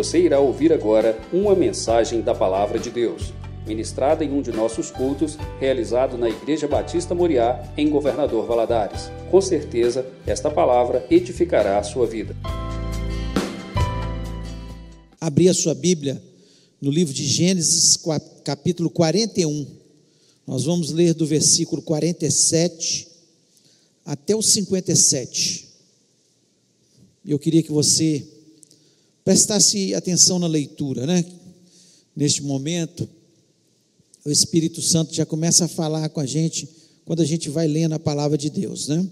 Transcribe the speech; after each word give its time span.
Você 0.00 0.18
irá 0.18 0.40
ouvir 0.40 0.72
agora 0.72 1.20
uma 1.30 1.54
mensagem 1.54 2.22
da 2.22 2.34
Palavra 2.34 2.78
de 2.78 2.88
Deus, 2.88 3.34
ministrada 3.66 4.24
em 4.24 4.32
um 4.32 4.40
de 4.40 4.50
nossos 4.50 4.90
cultos, 4.90 5.36
realizado 5.60 6.16
na 6.16 6.26
Igreja 6.26 6.66
Batista 6.66 7.14
Moriá, 7.14 7.70
em 7.76 7.90
Governador 7.90 8.46
Valadares. 8.46 9.10
Com 9.30 9.42
certeza, 9.42 10.10
esta 10.26 10.50
palavra 10.50 11.06
edificará 11.10 11.78
a 11.78 11.82
sua 11.82 12.06
vida. 12.06 12.34
Abrir 15.20 15.50
a 15.50 15.54
sua 15.54 15.74
Bíblia 15.74 16.18
no 16.80 16.90
livro 16.90 17.12
de 17.12 17.26
Gênesis, 17.26 17.98
capítulo 18.42 18.88
41. 18.88 19.66
Nós 20.46 20.64
vamos 20.64 20.92
ler 20.92 21.12
do 21.12 21.26
versículo 21.26 21.82
47 21.82 23.06
até 24.02 24.34
o 24.34 24.40
57. 24.40 25.68
Eu 27.22 27.38
queria 27.38 27.62
que 27.62 27.70
você 27.70 28.39
prestasse 29.24 29.94
atenção 29.94 30.38
na 30.38 30.46
leitura, 30.46 31.06
né? 31.06 31.24
Neste 32.14 32.42
momento, 32.42 33.08
o 34.24 34.30
Espírito 34.30 34.82
Santo 34.82 35.14
já 35.14 35.24
começa 35.24 35.64
a 35.64 35.68
falar 35.68 36.08
com 36.10 36.20
a 36.20 36.26
gente 36.26 36.68
quando 37.04 37.20
a 37.20 37.24
gente 37.24 37.48
vai 37.48 37.66
lendo 37.66 37.94
a 37.94 37.98
palavra 37.98 38.36
de 38.36 38.50
Deus, 38.50 38.88
né? 38.88 39.06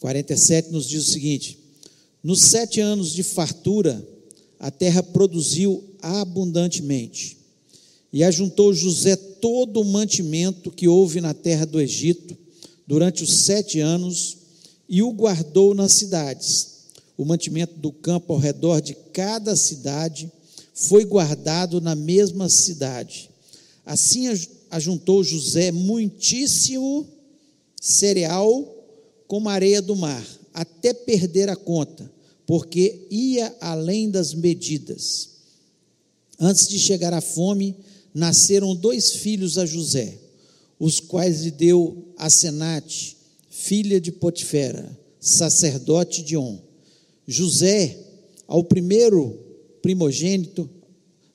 47 0.00 0.70
nos 0.70 0.88
diz 0.88 1.08
o 1.08 1.10
seguinte: 1.10 1.58
Nos 2.22 2.40
sete 2.40 2.80
anos 2.80 3.12
de 3.12 3.22
fartura, 3.22 4.06
a 4.58 4.70
terra 4.70 5.02
produziu 5.02 5.84
abundantemente, 6.00 7.36
e 8.12 8.24
ajuntou 8.24 8.72
José 8.72 9.16
todo 9.16 9.80
o 9.80 9.84
mantimento 9.84 10.70
que 10.70 10.88
houve 10.88 11.20
na 11.20 11.34
terra 11.34 11.64
do 11.64 11.80
Egito 11.80 12.36
durante 12.86 13.22
os 13.22 13.44
sete 13.44 13.78
anos, 13.80 14.36
e 14.88 15.02
o 15.02 15.12
guardou 15.12 15.74
nas 15.74 15.92
cidades 15.92 16.69
o 17.20 17.24
mantimento 17.26 17.74
do 17.74 17.92
campo 17.92 18.32
ao 18.32 18.38
redor 18.38 18.80
de 18.80 18.94
cada 18.94 19.54
cidade 19.54 20.32
foi 20.72 21.04
guardado 21.04 21.78
na 21.78 21.94
mesma 21.94 22.48
cidade. 22.48 23.28
Assim 23.84 24.24
ajuntou 24.70 25.22
José 25.22 25.70
muitíssimo 25.70 27.06
cereal 27.78 28.64
como 29.28 29.50
areia 29.50 29.82
do 29.82 29.94
mar, 29.94 30.26
até 30.54 30.94
perder 30.94 31.50
a 31.50 31.56
conta, 31.56 32.10
porque 32.46 33.06
ia 33.10 33.54
além 33.60 34.10
das 34.10 34.32
medidas. 34.32 35.28
Antes 36.38 36.68
de 36.68 36.78
chegar 36.78 37.12
à 37.12 37.20
fome, 37.20 37.76
nasceram 38.14 38.74
dois 38.74 39.10
filhos 39.10 39.58
a 39.58 39.66
José, 39.66 40.16
os 40.78 41.00
quais 41.00 41.42
lhe 41.42 41.50
deu 41.50 42.02
a 42.16 42.30
filha 43.50 44.00
de 44.00 44.10
Potifera, 44.10 44.98
sacerdote 45.20 46.22
de 46.22 46.34
On 46.34 46.69
José, 47.30 47.96
ao 48.48 48.64
primeiro 48.64 49.38
primogênito, 49.80 50.68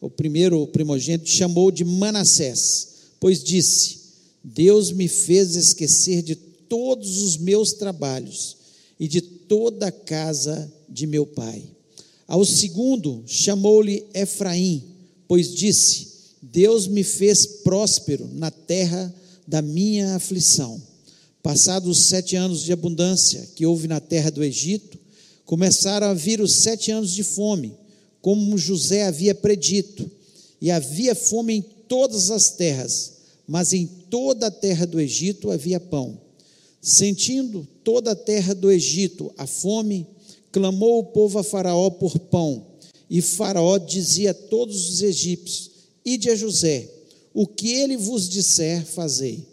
o 0.01 0.09
primeiro 0.09 0.67
primogênito 0.67 1.29
chamou 1.29 1.71
de 1.71 1.85
Manassés, 1.85 2.87
pois 3.17 3.41
disse: 3.41 3.99
Deus 4.43 4.91
me 4.91 5.07
fez 5.07 5.55
esquecer 5.55 6.21
de 6.21 6.35
todos 6.35 7.21
os 7.21 7.37
meus 7.37 7.71
trabalhos 7.71 8.57
e 8.99 9.07
de 9.07 9.21
toda 9.21 9.87
a 9.87 9.91
casa 9.91 10.69
de 10.89 11.07
meu 11.07 11.25
pai. 11.25 11.63
Ao 12.27 12.43
segundo 12.43 13.23
chamou-lhe 13.25 14.05
Efraim, 14.13 14.83
pois 15.29 15.55
disse: 15.55 16.07
Deus 16.41 16.87
me 16.87 17.05
fez 17.05 17.45
próspero 17.45 18.29
na 18.33 18.51
terra 18.51 19.15
da 19.47 19.61
minha 19.61 20.15
aflição. 20.15 20.81
Passados 21.41 21.99
os 21.99 22.05
sete 22.05 22.35
anos 22.35 22.63
de 22.63 22.73
abundância 22.73 23.47
que 23.55 23.65
houve 23.65 23.87
na 23.87 24.01
terra 24.01 24.29
do 24.29 24.43
Egito, 24.43 25.04
começaram 25.45 26.07
a 26.07 26.13
vir 26.13 26.41
os 26.41 26.51
sete 26.51 26.91
anos 26.91 27.13
de 27.13 27.23
fome, 27.23 27.73
como 28.21 28.57
José 28.57 29.03
havia 29.03 29.35
predito, 29.35 30.09
e 30.59 30.71
havia 30.71 31.13
fome 31.13 31.53
em 31.53 31.61
todas 31.61 32.31
as 32.31 32.49
terras, 32.49 33.13
mas 33.47 33.71
em 33.71 33.85
toda 33.85 34.47
a 34.47 34.51
terra 34.51 34.87
do 34.87 34.99
Egito 34.99 35.51
havia 35.51 35.79
pão. 35.79 36.19
Sentindo 36.81 37.67
toda 37.83 38.11
a 38.11 38.15
terra 38.15 38.55
do 38.55 38.71
Egito 38.71 39.31
a 39.37 39.45
fome, 39.45 40.07
clamou 40.51 40.99
o 40.99 41.03
povo 41.03 41.37
a 41.37 41.43
Faraó 41.43 41.89
por 41.91 42.17
pão, 42.17 42.65
e 43.09 43.21
Faraó 43.21 43.77
dizia 43.77 44.31
a 44.31 44.33
todos 44.33 44.89
os 44.89 45.01
egípcios: 45.03 45.69
Ide 46.03 46.31
a 46.31 46.35
José, 46.35 46.89
o 47.33 47.45
que 47.45 47.73
ele 47.73 47.97
vos 47.97 48.27
disser, 48.27 48.83
fazei. 48.83 49.45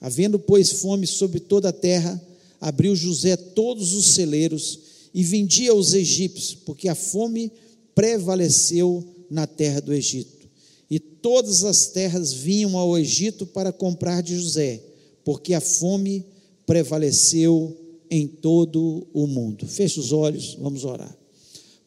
Havendo, 0.00 0.38
pois, 0.38 0.72
fome 0.72 1.06
sobre 1.06 1.40
toda 1.40 1.70
a 1.70 1.72
terra, 1.72 2.20
abriu 2.60 2.94
José 2.94 3.36
todos 3.36 3.92
os 3.92 4.06
celeiros 4.14 4.89
e 5.12 5.22
vendia 5.22 5.72
aos 5.72 5.92
egípcios, 5.92 6.54
porque 6.54 6.88
a 6.88 6.94
fome 6.94 7.52
prevaleceu 7.94 9.04
na 9.30 9.46
terra 9.46 9.80
do 9.80 9.92
Egito. 9.92 10.48
E 10.90 10.98
todas 10.98 11.64
as 11.64 11.86
terras 11.88 12.32
vinham 12.32 12.76
ao 12.76 12.98
Egito 12.98 13.46
para 13.46 13.72
comprar 13.72 14.22
de 14.22 14.36
José, 14.36 14.82
porque 15.24 15.54
a 15.54 15.60
fome 15.60 16.24
prevaleceu 16.66 17.76
em 18.10 18.26
todo 18.26 19.06
o 19.12 19.26
mundo. 19.26 19.66
Feche 19.66 20.00
os 20.00 20.12
olhos, 20.12 20.56
vamos 20.60 20.84
orar. 20.84 21.16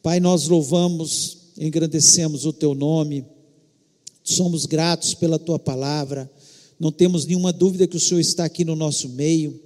Pai, 0.02 0.20
nós 0.20 0.48
louvamos, 0.48 1.38
engrandecemos 1.58 2.46
o 2.46 2.52
teu 2.52 2.74
nome, 2.74 3.24
somos 4.22 4.66
gratos 4.66 5.14
pela 5.14 5.38
tua 5.38 5.58
palavra, 5.58 6.30
não 6.78 6.90
temos 6.90 7.26
nenhuma 7.26 7.52
dúvida 7.52 7.86
que 7.86 7.96
o 7.96 8.00
Senhor 8.00 8.20
está 8.20 8.44
aqui 8.44 8.64
no 8.64 8.74
nosso 8.74 9.08
meio, 9.10 9.60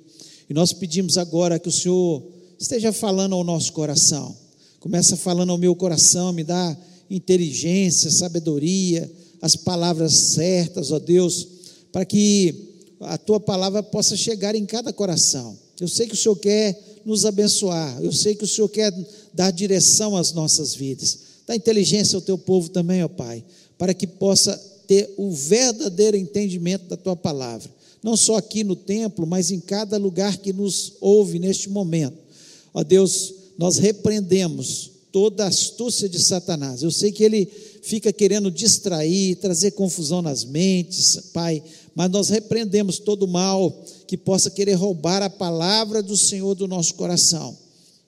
e 0.48 0.54
nós 0.54 0.72
pedimos 0.72 1.18
agora 1.18 1.58
que 1.58 1.68
o 1.68 1.72
Senhor 1.72 2.22
esteja 2.58 2.92
falando 2.92 3.34
ao 3.34 3.44
nosso 3.44 3.72
coração. 3.72 4.36
Começa 4.80 5.16
falando 5.16 5.50
ao 5.50 5.58
meu 5.58 5.74
coração, 5.74 6.32
me 6.32 6.42
dá 6.42 6.76
inteligência, 7.10 8.10
sabedoria, 8.10 9.10
as 9.40 9.54
palavras 9.56 10.12
certas, 10.12 10.90
ó 10.90 10.98
Deus, 10.98 11.46
para 11.92 12.04
que 12.04 12.54
a 13.00 13.16
tua 13.16 13.38
palavra 13.38 13.82
possa 13.82 14.16
chegar 14.16 14.54
em 14.54 14.66
cada 14.66 14.92
coração. 14.92 15.56
Eu 15.80 15.88
sei 15.88 16.06
que 16.06 16.14
o 16.14 16.16
Senhor 16.16 16.36
quer 16.36 16.78
nos 17.04 17.24
abençoar, 17.24 18.02
eu 18.02 18.12
sei 18.12 18.34
que 18.34 18.44
o 18.44 18.48
Senhor 18.48 18.68
quer 18.68 18.92
dar 19.32 19.50
direção 19.50 20.16
às 20.16 20.32
nossas 20.32 20.74
vidas. 20.74 21.18
Dá 21.46 21.56
inteligência 21.56 22.16
ao 22.16 22.22
teu 22.22 22.36
povo 22.36 22.68
também, 22.68 23.02
ó 23.02 23.08
Pai, 23.08 23.42
para 23.78 23.94
que 23.94 24.06
possa 24.06 24.56
ter 24.86 25.14
o 25.16 25.30
verdadeiro 25.30 26.16
entendimento 26.16 26.86
da 26.88 26.96
tua 26.96 27.14
palavra, 27.14 27.70
não 28.02 28.16
só 28.16 28.36
aqui 28.36 28.64
no 28.64 28.74
templo, 28.74 29.26
mas 29.26 29.50
em 29.50 29.60
cada 29.60 29.96
lugar 29.96 30.36
que 30.38 30.52
nos 30.52 30.94
ouve 31.00 31.38
neste 31.38 31.70
momento 31.70 32.27
Ó 32.72 32.82
Deus, 32.82 33.34
nós 33.56 33.78
repreendemos 33.78 34.90
toda 35.12 35.44
a 35.44 35.48
astúcia 35.48 36.08
de 36.08 36.18
Satanás. 36.18 36.82
Eu 36.82 36.90
sei 36.90 37.10
que 37.10 37.24
ele 37.24 37.46
fica 37.82 38.12
querendo 38.12 38.50
distrair, 38.50 39.36
trazer 39.36 39.72
confusão 39.72 40.22
nas 40.22 40.44
mentes, 40.44 41.16
Pai, 41.32 41.62
mas 41.94 42.10
nós 42.10 42.28
repreendemos 42.28 42.98
todo 42.98 43.24
o 43.24 43.28
mal 43.28 43.70
que 44.06 44.16
possa 44.16 44.50
querer 44.50 44.74
roubar 44.74 45.22
a 45.22 45.30
palavra 45.30 46.02
do 46.02 46.16
Senhor 46.16 46.54
do 46.54 46.68
nosso 46.68 46.94
coração. 46.94 47.56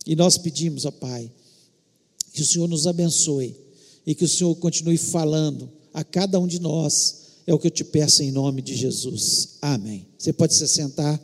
E 0.06 0.14
nós 0.14 0.38
pedimos, 0.38 0.84
ó 0.84 0.90
Pai, 0.90 1.30
que 2.32 2.42
o 2.42 2.46
Senhor 2.46 2.68
nos 2.68 2.86
abençoe 2.86 3.56
e 4.06 4.14
que 4.14 4.24
o 4.24 4.28
Senhor 4.28 4.54
continue 4.56 4.96
falando 4.96 5.68
a 5.92 6.04
cada 6.04 6.38
um 6.38 6.46
de 6.46 6.60
nós. 6.60 7.20
É 7.46 7.54
o 7.54 7.58
que 7.58 7.66
eu 7.66 7.70
te 7.70 7.84
peço 7.84 8.22
em 8.22 8.30
nome 8.30 8.62
de 8.62 8.76
Jesus. 8.76 9.56
Amém. 9.60 10.06
Você 10.16 10.32
pode 10.32 10.54
se 10.54 10.66
sentar. 10.68 11.20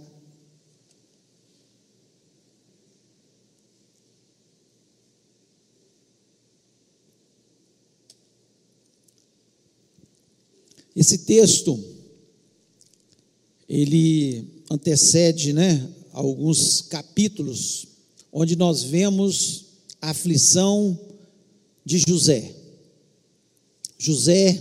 Esse 10.97 11.19
texto 11.19 11.79
ele 13.69 14.63
antecede, 14.71 15.53
né, 15.53 15.87
alguns 16.11 16.81
capítulos 16.81 17.87
onde 18.33 18.57
nós 18.57 18.83
vemos 18.83 19.67
a 20.01 20.11
aflição 20.11 20.99
de 21.85 21.99
José. 21.99 22.55
José 23.99 24.59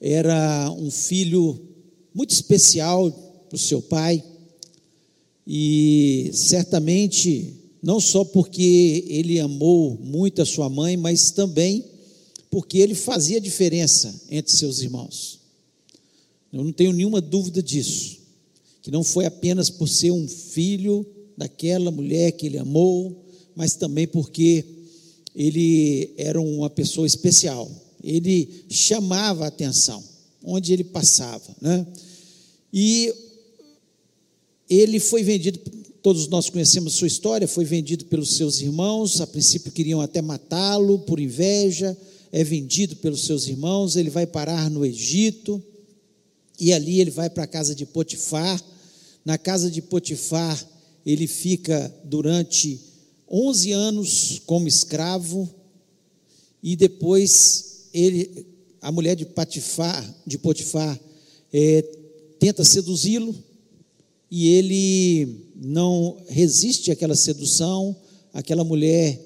era 0.00 0.70
um 0.72 0.90
filho 0.90 1.60
muito 2.12 2.30
especial 2.30 3.10
para 3.48 3.56
o 3.56 3.58
seu 3.58 3.80
pai 3.80 4.24
e 5.46 6.30
certamente 6.34 7.54
não 7.82 8.00
só 8.00 8.24
porque 8.24 9.04
ele 9.08 9.38
amou 9.38 9.96
muito 9.98 10.42
a 10.42 10.46
sua 10.46 10.68
mãe, 10.68 10.96
mas 10.96 11.30
também 11.30 11.84
porque 12.50 12.78
ele 12.78 12.94
fazia 12.94 13.40
diferença 13.40 14.22
entre 14.28 14.52
seus 14.52 14.80
irmãos. 14.80 15.39
Eu 16.52 16.64
não 16.64 16.72
tenho 16.72 16.92
nenhuma 16.92 17.20
dúvida 17.20 17.62
disso. 17.62 18.18
Que 18.82 18.90
não 18.90 19.04
foi 19.04 19.26
apenas 19.26 19.70
por 19.70 19.88
ser 19.88 20.10
um 20.10 20.26
filho 20.26 21.06
daquela 21.36 21.90
mulher 21.90 22.32
que 22.32 22.46
ele 22.46 22.58
amou, 22.58 23.24
mas 23.54 23.74
também 23.74 24.06
porque 24.06 24.64
ele 25.34 26.12
era 26.16 26.40
uma 26.40 26.68
pessoa 26.68 27.06
especial. 27.06 27.70
Ele 28.02 28.64
chamava 28.68 29.44
a 29.44 29.48
atenção 29.48 30.02
onde 30.44 30.72
ele 30.72 30.84
passava, 30.84 31.54
né? 31.60 31.86
E 32.72 33.12
ele 34.68 35.00
foi 35.00 35.22
vendido, 35.22 35.58
todos 36.02 36.28
nós 36.28 36.48
conhecemos 36.48 36.94
sua 36.94 37.08
história, 37.08 37.46
foi 37.48 37.64
vendido 37.64 38.04
pelos 38.06 38.36
seus 38.36 38.60
irmãos, 38.60 39.20
a 39.20 39.26
princípio 39.26 39.72
queriam 39.72 40.00
até 40.00 40.22
matá-lo 40.22 41.00
por 41.00 41.20
inveja, 41.20 41.96
é 42.32 42.44
vendido 42.44 42.96
pelos 42.96 43.24
seus 43.24 43.48
irmãos, 43.48 43.96
ele 43.96 44.08
vai 44.08 44.26
parar 44.26 44.70
no 44.70 44.84
Egito, 44.84 45.62
e 46.60 46.74
ali 46.74 47.00
ele 47.00 47.10
vai 47.10 47.30
para 47.30 47.44
a 47.44 47.46
casa 47.46 47.74
de 47.74 47.86
Potifar. 47.86 48.62
Na 49.24 49.38
casa 49.38 49.70
de 49.70 49.80
Potifar, 49.80 50.62
ele 51.06 51.26
fica 51.26 51.92
durante 52.04 52.78
11 53.28 53.72
anos 53.72 54.42
como 54.44 54.68
escravo, 54.68 55.48
e 56.62 56.76
depois 56.76 57.88
ele, 57.94 58.46
a 58.82 58.92
mulher 58.92 59.16
de 59.16 59.24
Potifar, 59.24 60.14
de 60.26 60.36
Potifar 60.36 61.00
é, 61.52 61.82
tenta 62.38 62.62
seduzi-lo, 62.62 63.34
e 64.30 64.48
ele 64.48 65.46
não 65.56 66.18
resiste 66.28 66.90
àquela 66.90 67.16
sedução, 67.16 67.96
aquela 68.32 68.62
mulher 68.62 69.18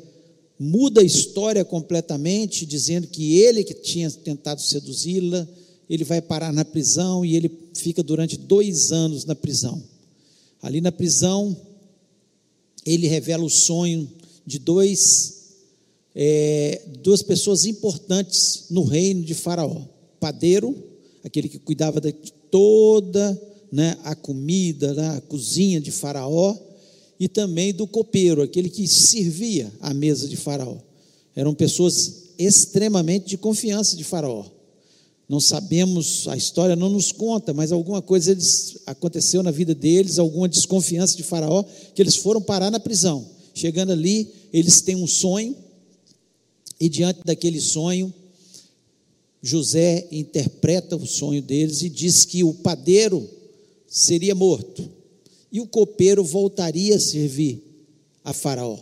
muda 0.58 1.00
a 1.00 1.04
história 1.04 1.64
completamente, 1.64 2.64
dizendo 2.64 3.08
que 3.08 3.38
ele 3.38 3.64
que 3.64 3.74
tinha 3.74 4.10
tentado 4.10 4.62
seduzi-la, 4.62 5.46
ele 5.88 6.04
vai 6.04 6.20
parar 6.20 6.52
na 6.52 6.64
prisão 6.64 7.24
e 7.24 7.36
ele 7.36 7.50
fica 7.74 8.02
durante 8.02 8.36
dois 8.36 8.92
anos 8.92 9.24
na 9.24 9.34
prisão. 9.34 9.82
Ali 10.62 10.80
na 10.80 10.90
prisão, 10.90 11.56
ele 12.86 13.06
revela 13.06 13.44
o 13.44 13.50
sonho 13.50 14.10
de 14.46 14.58
dois, 14.58 15.56
é, 16.14 16.82
duas 17.02 17.22
pessoas 17.22 17.64
importantes 17.64 18.66
no 18.70 18.84
reino 18.84 19.22
de 19.22 19.34
Faraó: 19.34 19.82
padeiro, 20.18 20.74
aquele 21.22 21.48
que 21.48 21.58
cuidava 21.58 22.00
de 22.00 22.12
toda 22.50 23.40
né, 23.70 23.98
a 24.04 24.14
comida, 24.14 24.94
né, 24.94 25.16
a 25.16 25.20
cozinha 25.20 25.80
de 25.80 25.90
Faraó, 25.90 26.56
e 27.18 27.28
também 27.28 27.72
do 27.74 27.86
copeiro, 27.86 28.42
aquele 28.42 28.68
que 28.68 28.86
servia 28.86 29.72
à 29.80 29.92
mesa 29.92 30.28
de 30.28 30.36
Faraó. 30.36 30.76
Eram 31.34 31.54
pessoas 31.54 32.24
extremamente 32.38 33.26
de 33.26 33.36
confiança 33.36 33.96
de 33.96 34.04
Faraó. 34.04 34.44
Não 35.34 35.40
sabemos, 35.40 36.28
a 36.28 36.36
história 36.36 36.76
não 36.76 36.88
nos 36.88 37.10
conta, 37.10 37.52
mas 37.52 37.72
alguma 37.72 38.00
coisa 38.00 38.30
eles, 38.30 38.78
aconteceu 38.86 39.42
na 39.42 39.50
vida 39.50 39.74
deles, 39.74 40.20
alguma 40.20 40.48
desconfiança 40.48 41.16
de 41.16 41.24
Faraó, 41.24 41.64
que 41.92 42.00
eles 42.00 42.14
foram 42.14 42.40
parar 42.40 42.70
na 42.70 42.78
prisão. 42.78 43.26
Chegando 43.52 43.90
ali, 43.90 44.28
eles 44.52 44.80
têm 44.80 44.94
um 44.94 45.08
sonho, 45.08 45.56
e 46.78 46.88
diante 46.88 47.18
daquele 47.24 47.60
sonho, 47.60 48.14
José 49.42 50.06
interpreta 50.12 50.94
o 50.94 51.04
sonho 51.04 51.42
deles 51.42 51.82
e 51.82 51.88
diz 51.88 52.24
que 52.24 52.44
o 52.44 52.54
padeiro 52.54 53.28
seria 53.88 54.36
morto 54.36 54.88
e 55.50 55.60
o 55.60 55.66
copeiro 55.66 56.22
voltaria 56.22 56.94
a 56.94 57.00
servir 57.00 57.60
a 58.22 58.32
Faraó. 58.32 58.78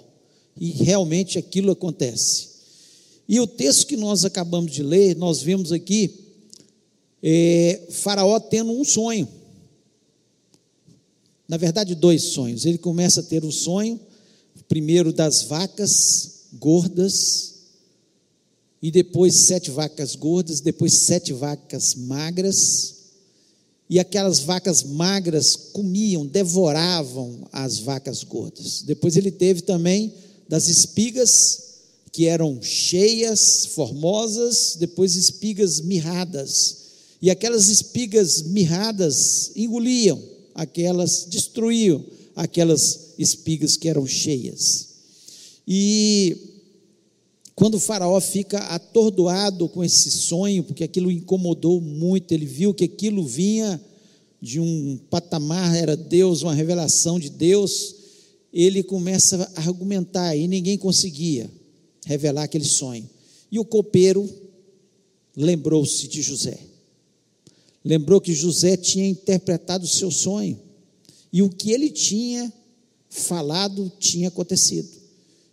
E 0.60 0.70
realmente 0.70 1.38
aquilo 1.38 1.72
acontece. 1.72 2.48
E 3.26 3.40
o 3.40 3.46
texto 3.46 3.87
que 3.87 3.96
nós 3.96 4.26
acabamos 4.26 4.70
de 4.70 4.82
ler, 4.82 5.16
nós 5.16 5.40
vemos 5.40 5.72
aqui 5.72 6.21
é, 7.22 7.80
Faraó 7.90 8.40
tendo 8.40 8.72
um 8.72 8.84
sonho. 8.84 9.28
Na 11.48 11.56
verdade, 11.56 11.94
dois 11.94 12.22
sonhos. 12.22 12.64
Ele 12.64 12.78
começa 12.78 13.20
a 13.20 13.22
ter 13.22 13.44
um 13.44 13.52
sonho, 13.52 14.00
primeiro 14.69 15.12
das 15.12 15.42
vacas 15.42 16.46
gordas, 16.54 17.52
e 18.82 18.90
depois 18.90 19.34
sete 19.34 19.70
vacas 19.70 20.16
gordas, 20.16 20.60
depois 20.60 20.94
sete 20.94 21.32
vacas 21.32 21.94
magras, 21.94 22.94
e 23.88 24.00
aquelas 24.00 24.40
vacas 24.40 24.82
magras 24.82 25.54
comiam, 25.54 26.26
devoravam 26.26 27.46
as 27.52 27.78
vacas 27.78 28.24
gordas. 28.24 28.82
Depois 28.82 29.16
ele 29.16 29.30
teve 29.30 29.60
também 29.60 30.12
das 30.48 30.69
espigas 30.69 31.62
que 32.10 32.26
eram 32.26 32.60
cheias, 32.62 33.66
formosas, 33.66 34.76
depois 34.78 35.14
espigas 35.14 35.80
mirradas. 35.80 36.81
E 37.22 37.30
aquelas 37.30 37.69
espigas 37.69 38.42
mirradas 38.42 39.52
engoliam, 39.54 40.20
aquelas 40.54 41.24
destruíam 41.24 42.04
aquelas 42.34 43.14
espigas 43.19 43.76
que 43.76 43.88
eram 43.88 44.06
cheias. 44.06 44.88
E 45.66 46.36
quando 47.54 47.74
o 47.76 47.80
faraó 47.80 48.19
fica 48.20 48.58
atordoado 48.58 49.69
com 49.69 49.84
esse 49.84 50.10
sonho, 50.10 50.64
porque 50.64 50.84
aquilo 50.84 51.10
incomodou 51.10 51.80
muito, 51.80 52.32
ele 52.32 52.46
viu 52.46 52.74
que 52.74 52.84
aquilo 52.84 53.24
vinha 53.24 53.80
de 54.40 54.58
um 54.58 54.98
patamar, 55.08 55.76
era 55.76 55.96
Deus, 55.96 56.42
uma 56.42 56.54
revelação 56.54 57.20
de 57.20 57.30
Deus, 57.30 57.94
ele 58.52 58.82
começa 58.82 59.50
a 59.54 59.60
argumentar 59.60 60.34
e 60.34 60.48
ninguém 60.48 60.76
conseguia 60.76 61.48
revelar 62.04 62.42
aquele 62.44 62.64
sonho. 62.64 63.08
E 63.50 63.58
o 63.58 63.64
copeiro 63.64 64.28
lembrou-se 65.36 66.08
de 66.08 66.20
José. 66.20 66.71
Lembrou 67.84 68.20
que 68.20 68.32
José 68.32 68.76
tinha 68.76 69.08
interpretado 69.08 69.84
o 69.84 69.88
seu 69.88 70.11
sonho. 70.11 70.58
E 71.32 71.43
o 71.43 71.49
que 71.49 71.73
ele 71.73 71.90
tinha 71.90 72.52
falado 73.08 73.90
tinha 73.99 74.29
acontecido. 74.29 74.88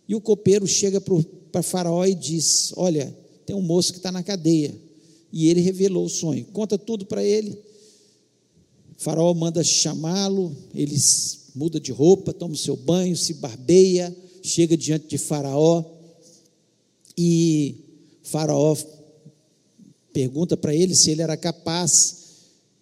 E 0.08 0.14
o 0.14 0.20
copeiro 0.20 0.66
chega 0.66 1.00
para 1.00 1.62
Faraó 1.62 2.04
e 2.04 2.14
diz: 2.14 2.72
Olha, 2.76 3.16
tem 3.46 3.56
um 3.56 3.62
moço 3.62 3.92
que 3.92 3.98
está 3.98 4.12
na 4.12 4.22
cadeia. 4.22 4.74
E 5.32 5.48
ele 5.48 5.60
revelou 5.60 6.04
o 6.04 6.08
sonho. 6.08 6.44
Conta 6.46 6.76
tudo 6.76 7.06
para 7.06 7.22
ele. 7.24 7.58
faraó 8.96 9.32
manda 9.34 9.62
chamá-lo, 9.62 10.54
ele 10.74 10.96
muda 11.54 11.80
de 11.80 11.92
roupa, 11.92 12.32
toma 12.32 12.54
o 12.54 12.58
seu 12.58 12.76
banho, 12.76 13.16
se 13.16 13.34
barbeia, 13.34 14.14
chega 14.42 14.76
diante 14.76 15.06
de 15.06 15.18
Faraó. 15.18 15.84
E 17.16 17.76
Faraó 18.22 18.76
pergunta 20.12 20.56
para 20.56 20.74
ele 20.74 20.94
se 20.94 21.10
ele 21.10 21.22
era 21.22 21.36
capaz. 21.36 22.19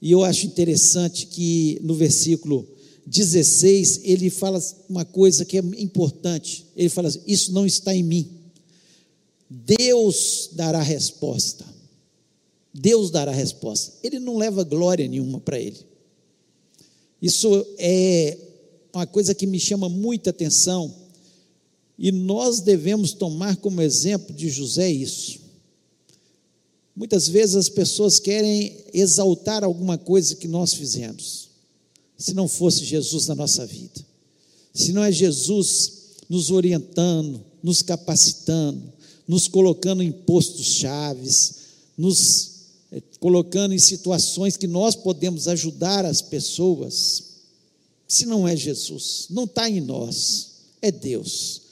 E 0.01 0.11
eu 0.13 0.23
acho 0.23 0.47
interessante 0.47 1.27
que 1.27 1.79
no 1.83 1.95
versículo 1.95 2.67
16 3.07 4.03
ele 4.05 4.31
fala 4.31 4.61
uma 4.89 5.05
coisa 5.05 5.45
que 5.45 5.59
é 5.59 5.61
importante. 5.79 6.67
Ele 6.77 6.89
fala 6.89 7.09
assim: 7.09 7.23
Isso 7.27 7.53
não 7.53 7.67
está 7.67 7.95
em 7.95 8.03
mim. 8.03 8.31
Deus 9.49 10.51
dará 10.53 10.83
resposta. 10.83 11.65
Deus 12.73 13.11
dará 13.11 13.33
resposta. 13.33 13.95
Ele 14.03 14.19
não 14.19 14.37
leva 14.37 14.63
glória 14.63 15.09
nenhuma 15.09 15.41
para 15.41 15.59
ele. 15.59 15.79
Isso 17.21 17.67
é 17.79 18.39
uma 18.93 19.07
coisa 19.07 19.35
que 19.35 19.47
me 19.47 19.59
chama 19.59 19.89
muita 19.89 20.31
atenção 20.31 20.95
e 21.99 22.13
nós 22.13 22.61
devemos 22.61 23.13
tomar 23.13 23.57
como 23.57 23.83
exemplo 23.83 24.35
de 24.35 24.49
José 24.49 24.89
isso. 24.89 25.41
Muitas 26.99 27.29
vezes 27.29 27.55
as 27.55 27.69
pessoas 27.69 28.19
querem 28.19 28.77
exaltar 28.93 29.63
alguma 29.63 29.97
coisa 29.97 30.35
que 30.35 30.49
nós 30.49 30.75
fizemos, 30.75 31.49
se 32.17 32.35
não 32.35 32.49
fosse 32.49 32.85
Jesus 32.85 33.29
na 33.29 33.37
nossa 33.37 33.65
vida, 33.65 34.05
se 34.75 34.93
não 34.93 35.05
é 35.05 35.13
Jesus 35.13 35.93
nos 36.29 36.51
orientando, 36.51 37.41
nos 37.63 37.83
capacitando, 37.83 38.93
nos 39.29 39.47
colocando 39.47 40.03
em 40.03 40.11
postos 40.11 40.67
chaves, 40.67 41.55
nos 41.97 42.51
eh, 42.91 43.01
colocando 43.21 43.73
em 43.73 43.79
situações 43.79 44.57
que 44.57 44.67
nós 44.67 44.97
podemos 44.97 45.47
ajudar 45.47 46.05
as 46.05 46.21
pessoas, 46.21 47.23
se 48.09 48.27
não 48.27 48.49
é 48.49 48.57
Jesus, 48.57 49.29
não 49.31 49.45
está 49.45 49.71
em 49.71 49.81
nós, 49.81 50.49
é 50.83 50.91
Deus. 50.91 51.63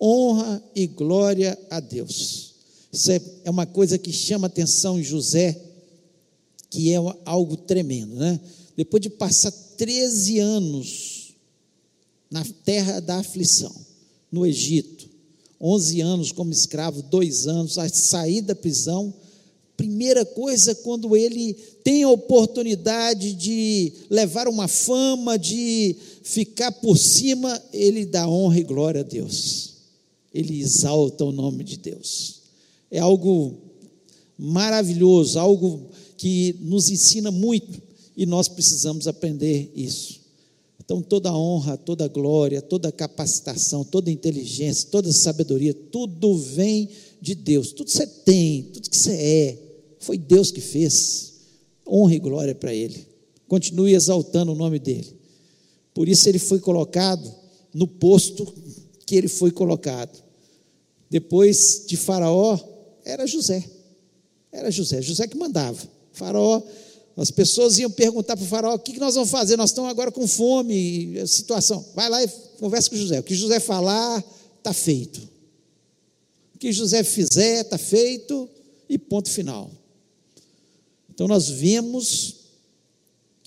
Honra 0.00 0.62
e 0.74 0.86
glória 0.86 1.58
a 1.68 1.80
Deus. 1.80 2.49
Isso 2.92 3.12
é, 3.12 3.20
é 3.44 3.50
uma 3.50 3.66
coisa 3.66 3.98
que 3.98 4.12
chama 4.12 4.46
atenção 4.46 4.98
em 4.98 5.02
José, 5.02 5.60
que 6.68 6.92
é 6.92 6.96
algo 7.24 7.56
tremendo, 7.56 8.16
né? 8.16 8.40
Depois 8.76 9.02
de 9.02 9.10
passar 9.10 9.50
13 9.50 10.38
anos 10.38 11.34
na 12.30 12.44
terra 12.64 13.00
da 13.00 13.16
aflição, 13.16 13.74
no 14.30 14.46
Egito, 14.46 15.08
11 15.60 16.00
anos 16.00 16.32
como 16.32 16.52
escravo, 16.52 17.02
dois 17.02 17.46
anos, 17.46 17.76
a 17.76 17.88
sair 17.88 18.40
da 18.40 18.54
prisão. 18.54 19.12
Primeira 19.76 20.24
coisa, 20.24 20.74
quando 20.74 21.16
ele 21.16 21.54
tem 21.84 22.02
a 22.02 22.10
oportunidade 22.10 23.34
de 23.34 23.92
levar 24.08 24.48
uma 24.48 24.68
fama, 24.68 25.38
de 25.38 25.96
ficar 26.22 26.72
por 26.72 26.96
cima, 26.96 27.60
ele 27.72 28.06
dá 28.06 28.28
honra 28.28 28.60
e 28.60 28.64
glória 28.64 29.00
a 29.00 29.04
Deus. 29.04 29.74
Ele 30.32 30.60
exalta 30.60 31.24
o 31.24 31.32
nome 31.32 31.64
de 31.64 31.76
Deus. 31.76 32.39
É 32.90 32.98
algo 32.98 33.56
maravilhoso, 34.36 35.38
algo 35.38 35.88
que 36.16 36.56
nos 36.60 36.90
ensina 36.90 37.30
muito 37.30 37.80
e 38.16 38.26
nós 38.26 38.48
precisamos 38.48 39.06
aprender 39.06 39.70
isso. 39.74 40.20
Então, 40.78 41.00
toda 41.00 41.32
honra, 41.32 41.76
toda 41.76 42.08
glória, 42.08 42.60
toda 42.60 42.90
capacitação, 42.90 43.84
toda 43.84 44.10
inteligência, 44.10 44.88
toda 44.90 45.12
sabedoria, 45.12 45.72
tudo 45.72 46.36
vem 46.36 46.88
de 47.20 47.34
Deus. 47.34 47.72
Tudo 47.72 47.86
que 47.86 47.92
você 47.92 48.06
tem, 48.06 48.64
tudo 48.64 48.90
que 48.90 48.96
você 48.96 49.12
é, 49.12 49.58
foi 50.00 50.18
Deus 50.18 50.50
que 50.50 50.60
fez. 50.60 51.34
Honra 51.88 52.14
e 52.14 52.18
glória 52.18 52.54
para 52.54 52.74
Ele. 52.74 53.06
Continue 53.46 53.94
exaltando 53.94 54.52
o 54.52 54.56
nome 54.56 54.78
dEle. 54.78 55.16
Por 55.94 56.08
isso 56.08 56.28
ele 56.28 56.38
foi 56.38 56.60
colocado 56.60 57.32
no 57.74 57.86
posto 57.86 58.46
que 59.06 59.16
ele 59.16 59.28
foi 59.28 59.50
colocado. 59.50 60.22
Depois 61.08 61.84
de 61.86 61.96
Faraó, 61.96 62.58
era 63.04 63.26
José. 63.26 63.64
Era 64.52 64.70
José, 64.70 65.00
José 65.00 65.26
que 65.26 65.36
mandava. 65.36 65.78
Faraó, 66.12 66.62
as 67.16 67.30
pessoas 67.30 67.78
iam 67.78 67.90
perguntar 67.90 68.36
para 68.36 68.44
o 68.44 68.48
faraó: 68.48 68.74
o 68.74 68.78
que 68.78 68.98
nós 68.98 69.14
vamos 69.14 69.30
fazer? 69.30 69.56
Nós 69.56 69.70
estamos 69.70 69.90
agora 69.90 70.10
com 70.10 70.26
fome, 70.26 71.26
situação. 71.26 71.84
Vai 71.94 72.08
lá 72.08 72.22
e 72.22 72.28
conversa 72.58 72.90
com 72.90 72.96
José. 72.96 73.20
O 73.20 73.22
que 73.22 73.34
José 73.34 73.60
falar, 73.60 74.24
está 74.58 74.72
feito. 74.72 75.20
O 76.54 76.58
que 76.58 76.72
José 76.72 77.04
fizer, 77.04 77.62
está 77.62 77.78
feito, 77.78 78.48
e 78.88 78.98
ponto 78.98 79.30
final. 79.30 79.70
Então 81.08 81.28
nós 81.28 81.48
vemos 81.48 82.36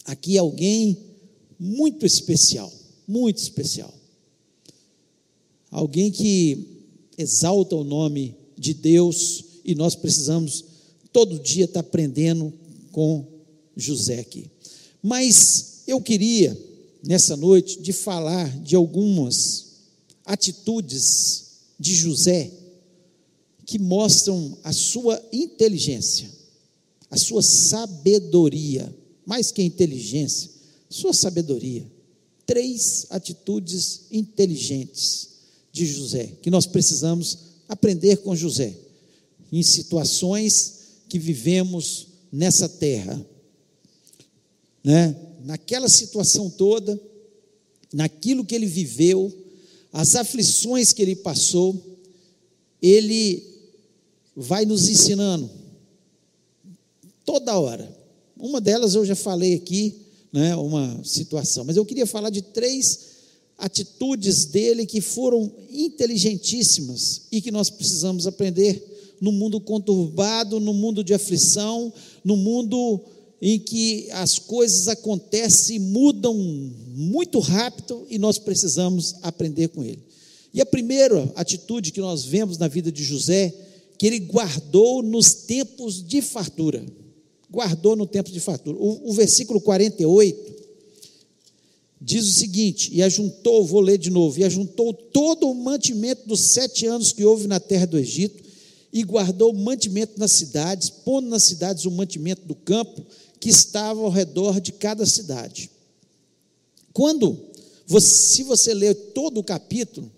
aqui 0.06 0.38
alguém 0.38 0.98
muito 1.60 2.06
especial, 2.06 2.72
muito 3.08 3.38
especial. 3.38 3.94
Alguém 5.70 6.12
que 6.12 6.84
exalta 7.18 7.76
o 7.76 7.84
nome 7.84 8.36
de 8.63 8.74
Deus 8.74 9.43
e 9.65 9.75
nós 9.75 9.93
precisamos 9.93 10.63
todo 11.12 11.38
dia 11.38 11.65
estar 11.65 11.82
aprendendo 11.82 12.53
com 12.93 13.25
José 13.75 14.20
aqui. 14.20 14.50
Mas 15.01 15.84
eu 15.86 16.00
queria, 16.00 16.58
nessa 17.03 17.36
noite, 17.36 17.82
de 17.82 17.91
falar 17.91 18.48
de 18.62 18.74
algumas 18.74 19.65
atitudes 20.25 21.43
de 21.77 21.93
José 21.93 22.51
que 23.65 23.77
mostram 23.77 24.58
a 24.63 24.72
sua 24.72 25.22
inteligência, 25.34 26.32
a 27.12 27.17
sua 27.17 27.41
sabedoria, 27.41 28.96
mais 29.25 29.51
que 29.51 29.62
inteligência, 29.62 30.50
sua 30.89 31.13
sabedoria. 31.13 31.86
Três 32.46 33.08
atitudes 33.10 34.01
inteligentes 34.10 35.29
de 35.72 35.86
José 35.86 36.38
que 36.41 36.50
nós 36.50 36.65
precisamos 36.65 37.53
aprender 37.74 38.18
com 38.18 38.36
José 38.36 38.75
em 39.51 39.62
situações 39.62 40.74
que 41.10 41.20
vivemos 41.20 42.08
nessa 42.32 42.70
terra. 42.70 43.24
Né? 44.84 45.15
Naquela 45.44 45.89
situação 45.89 46.50
toda, 46.50 47.00
naquilo 47.92 48.46
que 48.46 48.56
ele 48.56 48.65
viveu, 48.65 49.32
as 49.92 50.15
aflições 50.15 50.94
que 50.94 51.01
ele 51.01 51.15
passou, 51.15 52.00
ele 52.82 53.44
vai 54.36 54.65
nos 54.65 54.88
ensinando 54.88 55.50
toda 57.25 57.60
hora. 57.60 57.96
Uma 58.38 58.60
delas 58.60 58.96
eu 58.96 59.06
já 59.06 59.15
falei 59.15 59.53
aqui, 59.53 59.96
né, 60.32 60.56
uma 60.56 61.03
situação, 61.03 61.63
mas 61.63 61.77
eu 61.77 61.86
queria 61.86 62.08
falar 62.08 62.30
de 62.30 62.42
três 62.42 63.12
atitudes 63.58 64.46
dele 64.46 64.86
que 64.86 65.02
foram 65.02 65.52
inteligentíssimas 65.70 67.24
e 67.32 67.42
que 67.42 67.52
nós 67.52 67.70
precisamos 67.70 68.28
aprender 68.28 68.82
no 69.22 69.32
mundo 69.32 69.60
conturbado, 69.60 70.60
no 70.60 70.74
mundo 70.74 71.04
de 71.04 71.14
aflição, 71.14 71.94
no 72.24 72.36
mundo 72.36 73.00
em 73.42 73.60
que 73.60 74.10
as 74.12 74.40
coisas 74.40 74.88
acontecem 74.88 75.76
e 75.76 75.80
mudam 75.80 76.34
muito 76.96 77.40
rápido 77.40 78.06
e 78.10 78.18
nós 78.18 78.38
precisamos 78.38 79.16
aprender 79.22 79.70
com 79.70 79.84
ele. 79.84 80.04
E 80.54 80.62
a 80.62 80.66
primeira 80.66 81.32
atitude 81.36 81.92
que 81.92 82.00
nós 82.00 82.24
vemos 82.24 82.58
na 82.58 82.68
vida 82.68 82.92
de 82.92 83.04
José, 83.04 83.54
que 83.98 84.08
ele 84.08 84.20
guardou 84.20 85.02
nos 85.02 85.34
tempos 85.34 86.06
de 86.06 86.22
fartura. 86.22 86.86
Guardou 87.50 87.96
no 87.96 88.06
tempo 88.06 88.32
de 88.32 88.40
fartura. 88.40 88.78
O, 88.78 89.10
o 89.10 89.14
versículo 89.14 89.60
48 89.60 90.04
diz 92.04 92.28
o 92.28 92.34
seguinte: 92.34 92.90
E 92.94 93.02
ajuntou, 93.02 93.66
vou 93.66 93.80
ler 93.80 93.98
de 93.98 94.10
novo, 94.10 94.40
e 94.40 94.44
ajuntou 94.44 94.94
todo 94.94 95.50
o 95.50 95.56
mantimento 95.56 96.28
dos 96.28 96.42
sete 96.42 96.86
anos 96.86 97.14
que 97.14 97.24
houve 97.24 97.48
na 97.48 97.60
terra 97.60 97.88
do 97.88 97.98
Egito, 97.98 98.44
e 98.92 99.04
guardou 99.04 99.52
o 99.52 99.58
mantimento 99.58 100.20
nas 100.20 100.34
cidades, 100.34 100.90
pondo 100.90 101.30
nas 101.30 101.44
cidades 101.44 101.86
o 101.86 101.92
mantimento 101.92 102.46
do 102.46 102.54
campo 102.54 103.04
que 103.40 103.50
estava 103.50 104.02
ao 104.02 104.10
redor 104.10 104.60
de 104.60 104.72
cada 104.72 105.06
cidade. 105.06 105.70
Quando, 106.92 107.38
se 108.00 108.44
você 108.44 108.74
ler 108.74 108.94
todo 108.94 109.40
o 109.40 109.44
capítulo, 109.44 110.12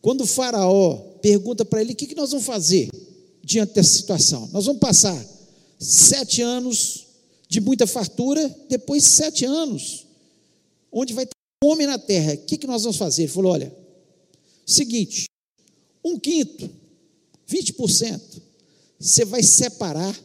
quando 0.00 0.22
o 0.22 0.26
faraó 0.26 0.96
pergunta 1.20 1.64
para 1.64 1.80
ele, 1.80 1.92
o 1.92 1.96
que, 1.96 2.06
que 2.06 2.14
nós 2.14 2.30
vamos 2.30 2.46
fazer 2.46 2.88
diante 3.44 3.74
dessa 3.74 3.92
situação? 3.92 4.48
Nós 4.52 4.64
vamos 4.64 4.80
passar 4.80 5.22
sete 5.78 6.40
anos 6.40 7.06
de 7.48 7.60
muita 7.60 7.86
fartura, 7.86 8.48
depois 8.68 9.04
sete 9.04 9.44
anos, 9.44 10.06
onde 10.92 11.14
vai 11.14 11.26
ter 11.26 11.32
fome 11.64 11.86
na 11.86 11.98
terra. 11.98 12.34
O 12.34 12.38
que, 12.38 12.58
que 12.58 12.66
nós 12.66 12.82
vamos 12.82 12.98
fazer? 12.98 13.22
Ele 13.22 13.32
falou: 13.32 13.52
olha, 13.52 13.74
seguinte, 14.66 15.24
um 16.04 16.18
quinto 16.18 16.82
20%, 17.52 18.20
você 18.98 19.24
vai 19.24 19.42
separar 19.42 20.18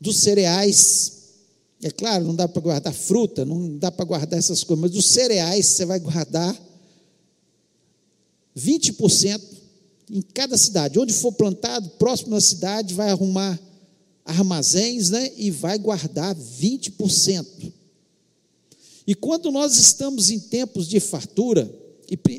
dos 0.00 0.18
cereais. 0.20 1.12
É 1.82 1.90
claro, 1.90 2.24
não 2.24 2.34
dá 2.34 2.48
para 2.48 2.62
guardar 2.62 2.94
fruta, 2.94 3.44
não 3.44 3.76
dá 3.76 3.90
para 3.90 4.04
guardar 4.04 4.38
essas 4.38 4.62
coisas, 4.62 4.82
mas 4.82 4.90
dos 4.92 5.06
cereais 5.06 5.66
você 5.66 5.84
vai 5.84 5.98
guardar 5.98 6.56
20% 8.56 9.40
em 10.10 10.22
cada 10.22 10.56
cidade. 10.56 10.98
Onde 10.98 11.12
for 11.12 11.32
plantado, 11.32 11.88
próximo 11.90 12.30
da 12.30 12.40
cidade, 12.40 12.94
vai 12.94 13.10
arrumar 13.10 13.58
armazéns 14.24 15.10
né, 15.10 15.32
e 15.36 15.50
vai 15.50 15.78
guardar 15.78 16.34
20%. 16.34 17.72
E 19.06 19.14
quando 19.14 19.50
nós 19.52 19.76
estamos 19.76 20.30
em 20.30 20.38
tempos 20.38 20.88
de 20.88 20.98
fartura, 20.98 21.72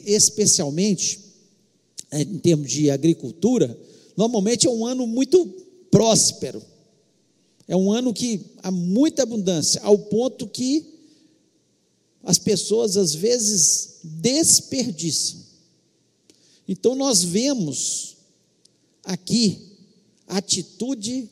especialmente 0.06 1.20
é, 2.12 2.22
em 2.22 2.38
termos 2.40 2.72
de 2.72 2.90
agricultura, 2.90 3.78
normalmente 4.16 4.68
é 4.68 4.70
um 4.70 4.86
ano 4.86 5.08
muito 5.08 5.46
próspero. 5.90 6.62
É 7.68 7.76
um 7.76 7.92
ano 7.92 8.14
que 8.14 8.42
há 8.64 8.72
muita 8.72 9.24
abundância, 9.24 9.82
ao 9.82 9.98
ponto 9.98 10.48
que 10.48 10.86
as 12.24 12.38
pessoas 12.38 12.98
às 12.98 13.14
vezes 13.14 14.00
desperdiçam. 14.04 15.40
Então 16.68 16.96
nós 16.96 17.24
vemos 17.24 18.18
aqui 19.04 19.62
a 20.28 20.38
atitude 20.38 21.30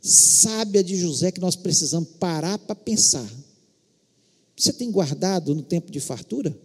sábia 0.00 0.84
de 0.84 0.96
José 0.96 1.32
que 1.32 1.40
nós 1.40 1.56
precisamos 1.56 2.08
parar 2.18 2.58
para 2.58 2.74
pensar. 2.74 3.28
Você 4.58 4.72
tem 4.72 4.90
guardado 4.90 5.54
no 5.54 5.62
tempo 5.62 5.90
de 5.90 6.00
fartura? 6.00 6.58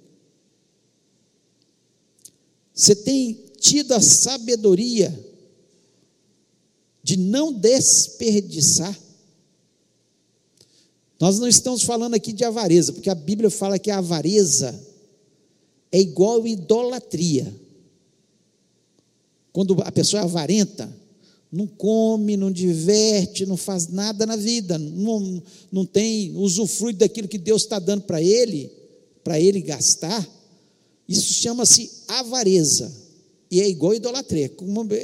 Você 2.73 2.95
tem 2.95 3.33
tido 3.59 3.93
a 3.93 4.01
sabedoria 4.01 5.13
de 7.03 7.15
não 7.17 7.53
desperdiçar? 7.53 8.97
Nós 11.19 11.37
não 11.37 11.47
estamos 11.47 11.83
falando 11.83 12.15
aqui 12.15 12.33
de 12.33 12.43
avareza, 12.43 12.91
porque 12.93 13.11
a 13.11 13.15
Bíblia 13.15 13.51
fala 13.51 13.77
que 13.77 13.91
a 13.91 13.99
avareza 13.99 14.77
é 15.91 15.99
igual 15.99 16.47
idolatria. 16.47 17.55
Quando 19.51 19.79
a 19.83 19.91
pessoa 19.91 20.23
é 20.23 20.25
avarenta, 20.25 20.91
não 21.53 21.67
come, 21.67 22.35
não 22.35 22.51
diverte, 22.51 23.45
não 23.45 23.55
faz 23.55 23.87
nada 23.87 24.25
na 24.25 24.35
vida, 24.35 24.75
não, 24.79 25.41
não 25.71 25.85
tem 25.85 26.35
usufruto 26.35 26.97
daquilo 26.97 27.27
que 27.27 27.37
Deus 27.37 27.61
está 27.61 27.77
dando 27.77 28.01
para 28.01 28.19
ele, 28.19 28.71
para 29.23 29.39
ele 29.39 29.61
gastar. 29.61 30.27
Isso 31.07 31.31
chama-se 31.31 31.91
avareza. 32.07 32.91
E 33.51 33.61
é 33.61 33.69
igual 33.69 33.93
idolatria. 33.93 34.51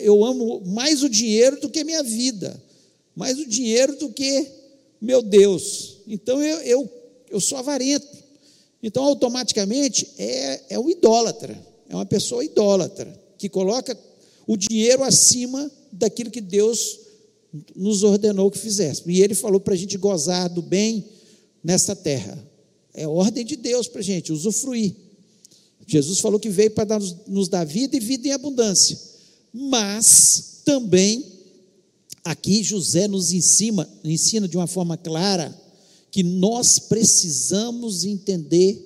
Eu 0.02 0.26
amo 0.26 0.64
mais 0.66 1.04
o 1.04 1.10
dinheiro 1.10 1.62
do 1.62 1.70
que 1.70 1.84
minha 1.84 2.02
vida, 2.02 2.60
mais 3.16 3.38
o 3.38 3.46
dinheiro 3.46 3.96
do 3.98 4.10
que 4.10 4.48
meu 5.00 5.22
Deus. 5.22 5.98
Então 6.08 6.44
eu, 6.44 6.58
eu, 6.62 6.90
eu 7.30 7.40
sou 7.40 7.60
avarento. 7.60 8.18
Então, 8.82 9.04
automaticamente, 9.04 10.08
é, 10.18 10.62
é 10.70 10.80
um 10.80 10.90
idólatra, 10.90 11.56
é 11.88 11.94
uma 11.94 12.06
pessoa 12.08 12.44
idólatra, 12.44 13.14
que 13.38 13.50
coloca 13.50 13.96
o 14.48 14.58
dinheiro 14.58 15.04
acima 15.04 15.70
daquilo 15.92 16.32
que 16.32 16.42
Deus 16.42 17.00
nos 17.76 18.04
ordenou 18.04 18.52
que 18.52 18.60
fizéssemos. 18.60 19.16
E 19.16 19.22
ele 19.22 19.36
falou 19.36 19.60
para 19.60 19.74
a 19.74 19.78
gente 19.78 19.98
gozar 19.98 20.50
do 20.50 20.62
bem 20.62 21.06
nesta 21.64 21.96
terra. 21.96 22.38
É 22.94 23.08
ordem 23.08 23.46
de 23.46 23.56
Deus 23.56 23.88
para 23.88 24.02
a 24.02 24.04
gente, 24.04 24.32
usufruir. 24.32 24.96
Jesus 25.88 26.20
falou 26.20 26.40
que 26.40 26.50
veio 26.50 26.72
para 26.72 27.00
nos 27.28 27.48
dar 27.48 27.66
vida 27.66 27.98
e 27.98 28.00
vida 28.00 28.28
em 28.28 28.32
abundância. 28.32 29.00
Mas 29.54 30.62
também 30.64 31.26
aqui 32.24 32.62
José 32.62 33.08
nos 33.08 33.32
ensina, 33.32 33.90
ensina 34.04 34.48
de 34.48 34.56
uma 34.56 34.68
forma 34.68 34.96
clara 34.98 35.56
que 36.12 36.22
nós 36.22 36.78
precisamos 36.78 38.04
entender 38.04 38.86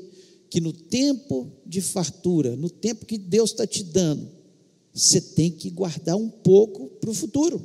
que 0.49 0.61
no 0.61 0.71
tempo 0.71 1.51
de 1.65 1.81
fartura, 1.81 2.55
no 2.55 2.69
tempo 2.69 3.05
que 3.05 3.17
Deus 3.17 3.51
está 3.51 3.65
te 3.65 3.83
dando, 3.83 4.29
você 4.93 5.19
tem 5.19 5.49
que 5.49 5.69
guardar 5.69 6.15
um 6.15 6.29
pouco 6.29 6.87
para 7.01 7.09
o 7.09 7.13
futuro. 7.13 7.63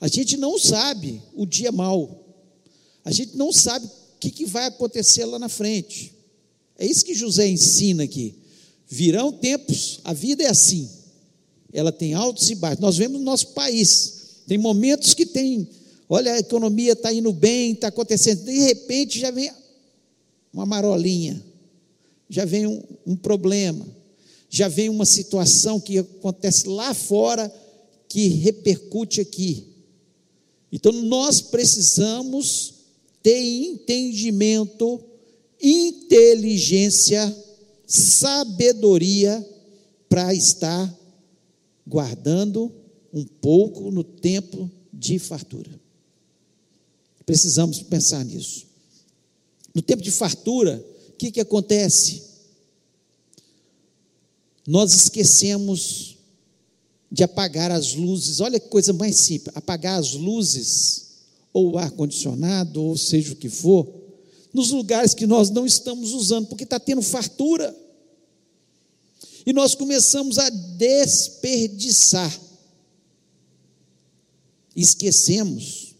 A 0.00 0.08
gente 0.08 0.36
não 0.36 0.58
sabe 0.58 1.22
o 1.34 1.44
dia 1.46 1.70
mau, 1.70 2.24
a 3.04 3.12
gente 3.12 3.36
não 3.36 3.52
sabe 3.52 3.86
o 3.86 3.90
que, 4.18 4.30
que 4.30 4.46
vai 4.46 4.66
acontecer 4.66 5.24
lá 5.24 5.38
na 5.38 5.48
frente. 5.48 6.12
É 6.78 6.86
isso 6.86 7.04
que 7.04 7.14
José 7.14 7.48
ensina 7.48 8.04
aqui. 8.04 8.34
Virão 8.88 9.32
tempos, 9.32 10.00
a 10.04 10.12
vida 10.12 10.44
é 10.44 10.48
assim. 10.48 10.88
ela 11.72 11.92
tem 11.92 12.14
altos 12.14 12.48
e 12.50 12.54
baixos. 12.54 12.80
Nós 12.80 12.96
vemos 12.96 13.18
no 13.18 13.24
nosso 13.24 13.48
país, 13.48 14.42
tem 14.46 14.56
momentos 14.56 15.12
que 15.12 15.26
tem, 15.26 15.68
olha, 16.08 16.32
a 16.32 16.38
economia 16.38 16.92
está 16.92 17.12
indo 17.12 17.32
bem, 17.32 17.72
está 17.72 17.88
acontecendo, 17.88 18.44
de 18.44 18.58
repente 18.60 19.18
já 19.18 19.30
vem 19.30 19.50
uma 20.52 20.64
marolinha, 20.64 21.42
já 22.28 22.44
vem 22.44 22.66
um, 22.66 22.82
um 23.06 23.16
problema, 23.16 23.86
já 24.48 24.68
vem 24.68 24.88
uma 24.88 25.04
situação 25.04 25.80
que 25.80 25.98
acontece 25.98 26.68
lá 26.68 26.94
fora 26.94 27.52
que 28.08 28.28
repercute 28.28 29.20
aqui. 29.20 29.66
Então 30.70 30.92
nós 30.92 31.40
precisamos 31.40 32.74
ter 33.22 33.40
entendimento, 33.40 35.02
inteligência, 35.60 37.34
sabedoria 37.86 39.44
para 40.08 40.34
estar 40.34 40.94
guardando 41.86 42.72
um 43.12 43.24
pouco 43.24 43.90
no 43.90 44.04
tempo 44.04 44.70
de 44.92 45.18
fartura. 45.18 45.80
Precisamos 47.24 47.82
pensar 47.82 48.24
nisso. 48.24 48.66
No 49.74 49.82
tempo 49.82 50.02
de 50.02 50.10
fartura, 50.10 50.84
o 51.08 51.12
que, 51.12 51.30
que 51.30 51.40
acontece? 51.40 52.22
Nós 54.66 54.92
esquecemos 54.92 56.16
de 57.10 57.22
apagar 57.22 57.70
as 57.70 57.94
luzes. 57.94 58.40
Olha 58.40 58.58
que 58.58 58.68
coisa 58.68 58.92
mais 58.92 59.16
simples: 59.16 59.56
apagar 59.56 60.00
as 60.00 60.12
luzes, 60.12 61.06
ou 61.52 61.72
o 61.72 61.78
ar-condicionado, 61.78 62.82
ou 62.82 62.96
seja 62.96 63.32
o 63.32 63.36
que 63.36 63.48
for, 63.48 63.88
nos 64.52 64.70
lugares 64.70 65.14
que 65.14 65.26
nós 65.26 65.50
não 65.50 65.64
estamos 65.64 66.12
usando, 66.12 66.48
porque 66.48 66.64
está 66.64 66.80
tendo 66.80 67.02
fartura. 67.02 67.74
E 69.44 69.52
nós 69.52 69.74
começamos 69.74 70.38
a 70.38 70.50
desperdiçar. 70.50 72.40
Esquecemos 74.74 75.94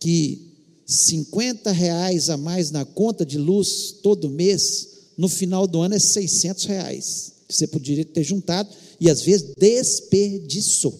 que 0.00 0.52
50 0.84 1.70
reais 1.70 2.28
a 2.28 2.36
mais 2.36 2.70
na 2.70 2.84
conta 2.84 3.24
de 3.24 3.38
luz 3.38 3.94
todo 4.02 4.28
mês, 4.28 4.88
no 5.16 5.28
final 5.28 5.66
do 5.66 5.80
ano 5.80 5.94
é 5.94 5.98
600 5.98 6.64
reais. 6.64 7.35
Você 7.48 7.66
poderia 7.66 8.04
ter 8.04 8.24
juntado 8.24 8.68
e 9.00 9.10
às 9.10 9.22
vezes 9.22 9.54
desperdiçou. 9.56 10.98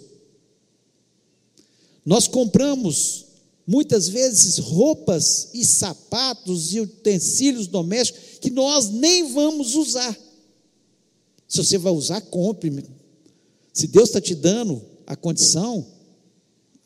Nós 2.05 2.29
compramos 2.29 3.26
muitas 3.67 4.09
vezes 4.09 4.59
roupas 4.59 5.49
e 5.53 5.65
sapatos 5.65 6.73
e 6.73 6.81
utensílios 6.81 7.67
domésticos 7.67 8.38
que 8.41 8.50
nós 8.50 8.91
nem 8.91 9.33
vamos 9.33 9.75
usar. 9.75 10.17
Se 11.49 11.59
você 11.59 11.76
vai 11.79 11.93
usar, 11.93 12.21
compre. 12.21 12.85
Se 13.73 13.88
Deus 13.88 14.09
está 14.09 14.21
te 14.21 14.35
dando 14.35 14.81
a 15.07 15.17
condição, 15.17 15.85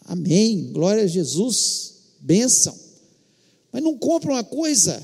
amém, 0.04 0.72
glória 0.72 1.04
a 1.04 1.06
Jesus, 1.06 1.94
bênção. 2.20 2.76
Mas 3.70 3.82
não 3.82 3.96
compre 3.96 4.30
uma 4.30 4.44
coisa 4.44 5.02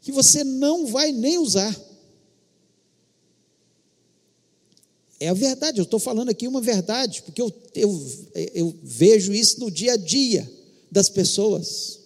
que 0.00 0.12
você 0.12 0.42
não 0.42 0.86
vai 0.86 1.12
nem 1.12 1.38
usar. 1.38 1.74
É 5.18 5.28
a 5.28 5.34
verdade, 5.34 5.80
eu 5.80 5.84
estou 5.84 5.98
falando 5.98 6.28
aqui 6.28 6.46
uma 6.46 6.60
verdade, 6.60 7.22
porque 7.22 7.40
eu, 7.40 7.52
eu, 7.74 8.10
eu 8.54 8.74
vejo 8.82 9.32
isso 9.32 9.60
no 9.60 9.70
dia 9.70 9.94
a 9.94 9.96
dia 9.96 10.50
das 10.90 11.08
pessoas. 11.08 12.00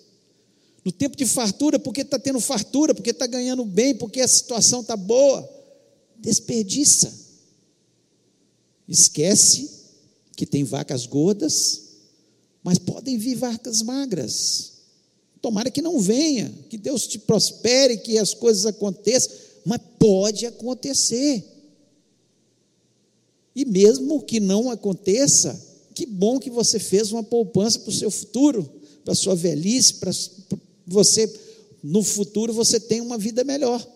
No 0.84 0.92
tempo 0.92 1.16
de 1.16 1.26
fartura, 1.26 1.78
porque 1.78 2.02
está 2.02 2.18
tendo 2.18 2.40
fartura, 2.40 2.94
porque 2.94 3.10
está 3.10 3.26
ganhando 3.26 3.64
bem, 3.64 3.94
porque 3.94 4.20
a 4.20 4.28
situação 4.28 4.80
está 4.80 4.96
boa. 4.96 5.48
Desperdiça. 6.18 7.12
Esquece 8.88 9.70
que 10.36 10.46
tem 10.46 10.64
vacas 10.64 11.04
gordas, 11.06 11.82
mas 12.62 12.78
podem 12.78 13.18
vir 13.18 13.34
vacas 13.34 13.82
magras. 13.82 14.72
Tomara 15.42 15.70
que 15.70 15.82
não 15.82 15.98
venha, 15.98 16.52
que 16.68 16.78
Deus 16.78 17.06
te 17.06 17.18
prospere, 17.18 17.98
que 17.98 18.18
as 18.18 18.34
coisas 18.34 18.66
aconteçam, 18.66 19.32
mas 19.64 19.80
pode 19.98 20.46
acontecer. 20.46 21.44
E 23.54 23.64
mesmo 23.64 24.22
que 24.22 24.40
não 24.40 24.70
aconteça, 24.70 25.60
que 25.94 26.06
bom 26.06 26.38
que 26.38 26.50
você 26.50 26.78
fez 26.78 27.12
uma 27.12 27.22
poupança 27.22 27.78
para 27.80 27.90
o 27.90 27.94
seu 27.94 28.10
futuro, 28.10 28.70
para 29.04 29.12
a 29.12 29.16
sua 29.16 29.34
velhice, 29.34 29.94
para 29.94 30.12
você, 30.86 31.32
no 31.82 32.02
futuro, 32.02 32.52
você 32.52 32.78
tem 32.78 33.00
uma 33.00 33.18
vida 33.18 33.42
melhor. 33.44 33.86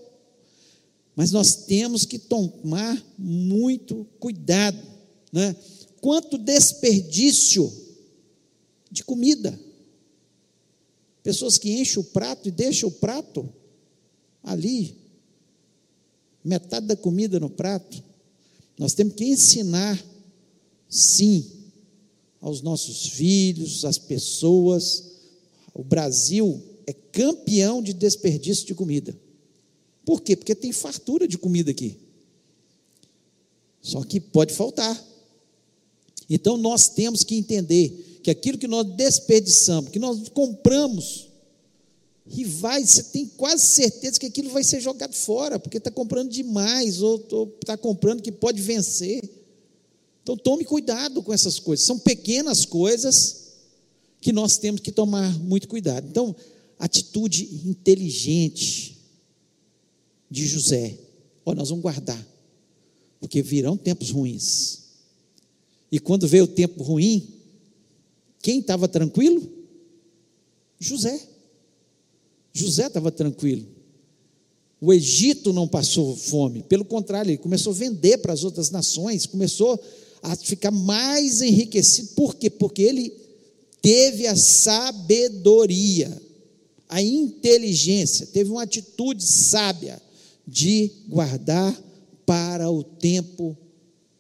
Mas 1.14 1.30
nós 1.30 1.54
temos 1.66 2.04
que 2.04 2.18
tomar 2.18 3.02
muito 3.16 4.06
cuidado, 4.18 4.80
né? 5.32 5.54
Quanto 6.00 6.36
desperdício 6.36 7.72
de 8.90 9.04
comida. 9.04 9.58
Pessoas 11.22 11.56
que 11.56 11.72
enchem 11.72 12.00
o 12.00 12.04
prato 12.04 12.48
e 12.48 12.52
deixam 12.52 12.88
o 12.88 12.92
prato 12.92 13.48
ali, 14.42 14.96
metade 16.44 16.86
da 16.86 16.96
comida 16.96 17.40
no 17.40 17.48
prato. 17.48 18.02
Nós 18.78 18.94
temos 18.94 19.14
que 19.14 19.24
ensinar, 19.24 20.02
sim, 20.88 21.46
aos 22.40 22.60
nossos 22.60 23.08
filhos, 23.08 23.84
às 23.84 23.98
pessoas. 23.98 25.12
O 25.72 25.82
Brasil 25.82 26.62
é 26.86 26.92
campeão 26.92 27.82
de 27.82 27.92
desperdício 27.92 28.66
de 28.66 28.74
comida. 28.74 29.16
Por 30.04 30.20
quê? 30.20 30.36
Porque 30.36 30.54
tem 30.54 30.72
fartura 30.72 31.26
de 31.26 31.38
comida 31.38 31.70
aqui. 31.70 31.98
Só 33.80 34.02
que 34.02 34.20
pode 34.20 34.52
faltar. 34.52 35.02
Então 36.28 36.56
nós 36.56 36.88
temos 36.88 37.22
que 37.22 37.36
entender 37.36 38.20
que 38.22 38.30
aquilo 38.30 38.58
que 38.58 38.66
nós 38.66 38.86
desperdiçamos, 38.94 39.90
que 39.90 39.98
nós 39.98 40.28
compramos, 40.30 41.28
vai, 42.44 42.84
você 42.84 43.02
tem 43.02 43.26
quase 43.26 43.66
certeza 43.66 44.18
que 44.18 44.26
aquilo 44.26 44.50
vai 44.50 44.64
ser 44.64 44.80
jogado 44.80 45.14
fora, 45.14 45.58
porque 45.58 45.78
está 45.78 45.90
comprando 45.90 46.30
demais, 46.30 47.02
ou 47.02 47.16
está 47.60 47.76
comprando 47.76 48.22
que 48.22 48.32
pode 48.32 48.62
vencer. 48.62 49.22
Então 50.22 50.36
tome 50.36 50.64
cuidado 50.64 51.22
com 51.22 51.32
essas 51.32 51.58
coisas. 51.58 51.84
São 51.84 51.98
pequenas 51.98 52.64
coisas 52.64 53.44
que 54.22 54.32
nós 54.32 54.56
temos 54.56 54.80
que 54.80 54.90
tomar 54.90 55.38
muito 55.40 55.68
cuidado. 55.68 56.06
Então, 56.08 56.34
atitude 56.78 57.60
inteligente 57.66 58.96
de 60.30 60.46
José. 60.46 60.98
Ó, 61.44 61.54
nós 61.54 61.68
vamos 61.68 61.82
guardar, 61.82 62.26
porque 63.20 63.42
virão 63.42 63.76
tempos 63.76 64.10
ruins. 64.10 64.84
E 65.92 66.00
quando 66.00 66.26
veio 66.26 66.44
o 66.44 66.48
tempo 66.48 66.82
ruim, 66.82 67.34
quem 68.40 68.60
estava 68.60 68.88
tranquilo? 68.88 69.46
José. 70.80 71.33
José 72.54 72.86
estava 72.86 73.10
tranquilo. 73.10 73.66
O 74.80 74.92
Egito 74.92 75.52
não 75.52 75.66
passou 75.66 76.16
fome, 76.16 76.62
pelo 76.62 76.84
contrário, 76.84 77.30
ele 77.30 77.38
começou 77.38 77.72
a 77.72 77.76
vender 77.76 78.18
para 78.18 78.32
as 78.32 78.44
outras 78.44 78.70
nações, 78.70 79.26
começou 79.26 79.82
a 80.22 80.36
ficar 80.36 80.70
mais 80.70 81.42
enriquecido. 81.42 82.08
Por 82.14 82.36
quê? 82.36 82.48
Porque 82.48 82.82
ele 82.82 83.12
teve 83.82 84.26
a 84.26 84.36
sabedoria, 84.36 86.22
a 86.88 87.02
inteligência, 87.02 88.26
teve 88.26 88.50
uma 88.50 88.62
atitude 88.62 89.22
sábia 89.24 90.00
de 90.46 90.90
guardar 91.08 91.74
para 92.26 92.70
o 92.70 92.84
tempo 92.84 93.56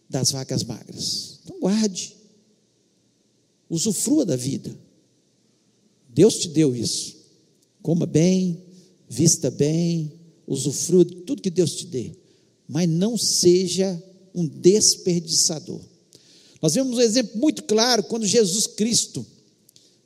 das 0.08 0.30
vacas 0.30 0.64
magras. 0.64 1.40
Então 1.44 1.60
guarde. 1.60 2.16
Usufrua 3.68 4.24
da 4.24 4.36
vida. 4.36 4.76
Deus 6.08 6.36
te 6.36 6.48
deu 6.48 6.74
isso. 6.74 7.23
Coma 7.84 8.06
bem, 8.06 8.62
vista 9.06 9.50
bem, 9.50 10.10
usufrua 10.46 11.04
de 11.04 11.16
tudo 11.16 11.42
que 11.42 11.50
Deus 11.50 11.74
te 11.74 11.86
dê. 11.86 12.12
Mas 12.66 12.88
não 12.88 13.18
seja 13.18 14.02
um 14.34 14.46
desperdiçador. 14.46 15.82
Nós 16.62 16.72
vemos 16.72 16.96
um 16.96 17.00
exemplo 17.02 17.38
muito 17.38 17.62
claro 17.64 18.02
quando 18.04 18.24
Jesus 18.24 18.66
Cristo 18.66 19.26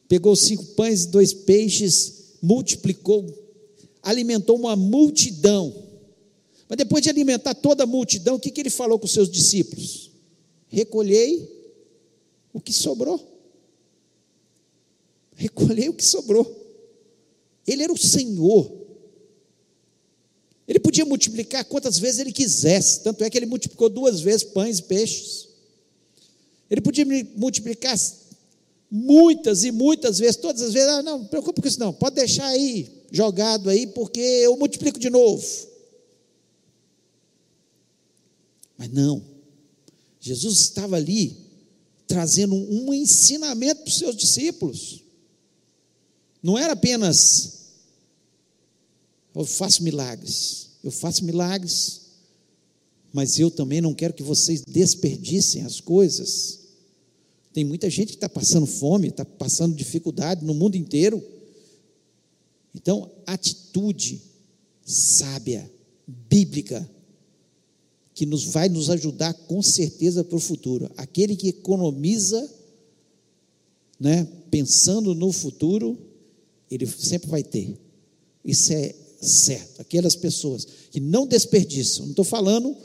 pegou 0.09 0.35
cinco 0.35 0.65
pães 0.75 1.05
e 1.05 1.07
dois 1.07 1.33
peixes, 1.33 2.35
multiplicou, 2.43 3.25
alimentou 4.03 4.57
uma 4.57 4.75
multidão. 4.75 5.73
Mas 6.69 6.79
depois 6.79 7.01
de 7.01 7.11
alimentar 7.11 7.55
toda 7.55 7.85
a 7.85 7.87
multidão, 7.87 8.35
o 8.35 8.41
que, 8.41 8.51
que 8.51 8.61
ele 8.61 8.71
falou 8.71 8.99
com 8.99 9.07
os 9.07 9.13
seus 9.13 9.31
discípulos? 9.31 10.11
Recolhei 10.67 11.49
o 12.53 12.61
que 12.61 12.73
sobrou. 12.73 13.25
Recolhei 15.37 15.89
o 15.89 15.95
que 15.95 16.05
sobrou. 16.05 16.58
Ele 17.69 17.83
era 17.83 17.93
o 17.93 17.99
Senhor. 17.99 18.79
Ele 20.67 20.81
podia 20.81 21.05
multiplicar 21.05 21.65
quantas 21.65 21.99
vezes 21.99 22.21
ele 22.21 22.33
quisesse, 22.33 23.03
tanto 23.03 23.25
é 23.25 23.31
que 23.31 23.39
ele 23.39 23.47
multiplicou 23.47 23.89
duas 23.89 24.21
vezes 24.21 24.45
pães 24.45 24.79
e 24.79 24.83
peixes. 24.83 25.49
Ele 26.71 26.81
podia 26.81 27.07
multiplicar 27.35 27.99
muitas 28.91 29.65
e 29.65 29.71
muitas 29.71 30.19
vezes, 30.19 30.37
todas 30.37 30.61
as 30.63 30.73
vezes, 30.73 30.89
ah, 30.89 31.03
não, 31.03 31.19
não 31.21 31.27
preocupe 31.27 31.63
com 31.63 31.69
isso 31.69 31.81
não, 31.81 31.93
pode 31.93 32.17
deixar 32.17 32.47
aí, 32.47 32.91
jogado 33.11 33.71
aí, 33.71 33.87
porque 33.87 34.21
eu 34.21 34.57
multiplico 34.57 34.99
de 34.99 35.09
novo. 35.09 35.47
Mas 38.77 38.91
não, 38.91 39.25
Jesus 40.21 40.61
estava 40.61 40.97
ali 40.97 41.37
trazendo 42.07 42.55
um 42.55 42.93
ensinamento 42.93 43.83
para 43.83 43.89
os 43.91 43.99
seus 43.99 44.17
discípulos. 44.17 45.03
Não 46.43 46.57
era 46.57 46.73
apenas 46.75 47.58
eu 49.39 49.45
faço 49.45 49.85
milagres, 49.85 50.71
eu 50.83 50.91
faço 50.91 51.25
milagres, 51.25 52.01
mas 53.13 53.39
eu 53.39 53.53
também 53.53 53.81
não 53.81 53.95
quero 53.95 54.13
que 54.13 54.23
vocês 54.23 54.63
desperdicem 54.67 55.63
as 55.63 55.81
coisas. 55.81 56.59
Tem 57.53 57.65
muita 57.65 57.89
gente 57.89 58.09
que 58.09 58.17
está 58.17 58.29
passando 58.29 58.67
fome, 58.67 59.09
está 59.09 59.25
passando 59.25 59.77
dificuldade 59.77 60.45
no 60.45 60.55
mundo 60.55 60.75
inteiro. 60.77 61.23
Então, 62.75 63.11
atitude 63.27 64.21
sábia, 64.85 65.71
bíblica, 66.07 66.89
que 68.15 68.27
nos 68.27 68.43
vai 68.43 68.69
nos 68.69 68.91
ajudar 68.91 69.35
com 69.35 69.63
certeza 69.63 70.25
para 70.25 70.37
o 70.37 70.41
futuro. 70.41 70.91
Aquele 70.97 71.37
que 71.37 71.49
economiza, 71.49 72.51
né, 74.01 74.27
pensando 74.51 75.15
no 75.15 75.31
futuro, 75.31 75.97
ele 76.69 76.87
sempre 76.87 77.31
vai 77.31 77.45
ter. 77.45 77.79
Isso 78.45 78.73
é 78.73 78.95
certo. 79.21 79.81
Aquelas 79.81 80.15
pessoas 80.17 80.67
que 80.91 81.01
não 81.01 81.27
desperdiçam, 81.27 82.05
não 82.05 82.11
estou 82.11 82.25
falando 82.25 82.77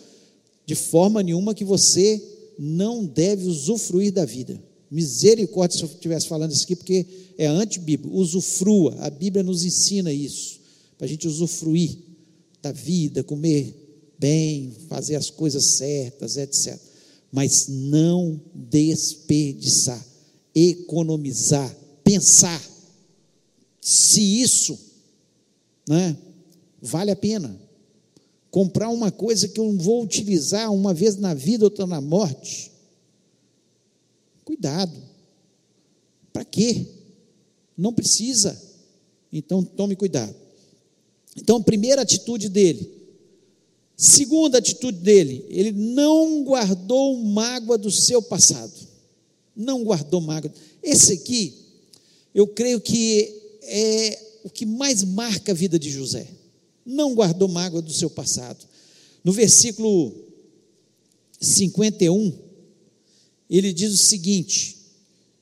de 0.66 0.76
forma 0.76 1.22
nenhuma 1.22 1.54
que 1.54 1.66
você 1.66 2.22
não 2.58 3.06
deve 3.06 3.48
usufruir 3.48 4.12
da 4.12 4.26
vida. 4.26 4.62
Misericórdia 4.90 5.78
se 5.78 5.84
eu 5.84 5.90
estivesse 5.90 6.28
falando 6.28 6.52
isso 6.52 6.64
aqui, 6.64 6.76
porque 6.76 7.06
é 7.38 7.48
antibíblico. 7.48 8.16
Usufrua, 8.16 8.96
a 9.00 9.10
Bíblia 9.10 9.44
nos 9.44 9.64
ensina 9.66 10.14
isso, 10.14 10.60
para 10.98 11.06
a 11.06 11.10
gente 11.10 11.28
usufruir 11.28 11.98
da 12.62 12.72
vida, 12.72 13.24
comer 13.24 13.76
bem, 14.20 14.72
fazer 14.88 15.16
as 15.16 15.30
coisas 15.30 15.66
certas, 15.66 16.38
etc. 16.38 16.80
Mas 17.32 17.68
não 17.68 18.40
desperdiçar, 18.54 20.06
economizar, 20.54 21.76
pensar 22.04 22.62
se 23.82 24.22
isso 24.22 24.80
né, 25.88 26.18
vale 26.82 27.12
a 27.12 27.16
pena. 27.16 27.60
Comprar 28.52 28.90
uma 28.90 29.12
coisa 29.12 29.48
que 29.48 29.60
eu 29.60 29.72
vou 29.78 30.04
utilizar 30.04 30.72
uma 30.72 30.94
vez 30.94 31.16
na 31.16 31.34
vida, 31.34 31.66
outra 31.66 31.88
na 31.88 32.00
morte. 32.00 32.72
Cuidado. 34.46 34.94
Para 36.32 36.46
quê? 36.46 36.86
Não 37.76 37.92
precisa. 37.92 38.62
Então 39.32 39.64
tome 39.64 39.96
cuidado. 39.96 40.36
Então, 41.36 41.62
primeira 41.62 42.02
atitude 42.02 42.50
dele. 42.50 42.92
Segunda 43.96 44.58
atitude 44.58 44.98
dele, 45.00 45.46
ele 45.50 45.72
não 45.72 46.44
guardou 46.44 47.18
mágoa 47.18 47.78
do 47.78 47.92
seu 47.92 48.22
passado. 48.22 48.74
Não 49.56 49.84
guardou 49.84 50.20
mágoa. 50.20 50.52
Esse 50.82 51.14
aqui, 51.14 51.56
eu 52.34 52.48
creio 52.48 52.82
que 52.82 53.34
é 53.62 54.33
o 54.44 54.50
que 54.50 54.66
mais 54.66 55.04
marca 55.04 55.52
a 55.52 55.56
vida 55.56 55.80
de 55.80 55.90
José. 55.90 56.28
Não 56.86 57.16
guardou 57.16 57.48
mágoa 57.48 57.82
do 57.82 57.94
seu 57.94 58.10
passado. 58.10 58.66
No 59.24 59.32
versículo 59.32 60.14
51, 61.40 62.34
ele 63.50 63.72
diz 63.72 63.94
o 63.94 63.98
seguinte: 63.98 64.78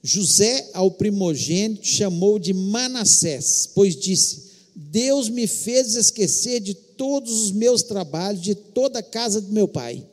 José, 0.03 0.69
ao 0.73 0.91
primogênito, 0.91 1.85
chamou 1.85 2.37
de 2.37 2.53
Manassés, 2.53 3.69
pois 3.73 3.95
disse: 3.95 4.51
Deus 4.75 5.29
me 5.29 5.47
fez 5.47 5.95
esquecer 5.95 6.59
de 6.59 6.75
todos 6.75 7.31
os 7.41 7.51
meus 7.51 7.81
trabalhos, 7.81 8.41
de 8.41 8.53
toda 8.53 8.99
a 8.99 9.03
casa 9.03 9.41
do 9.41 9.51
meu 9.51 9.67
pai. 9.67 10.07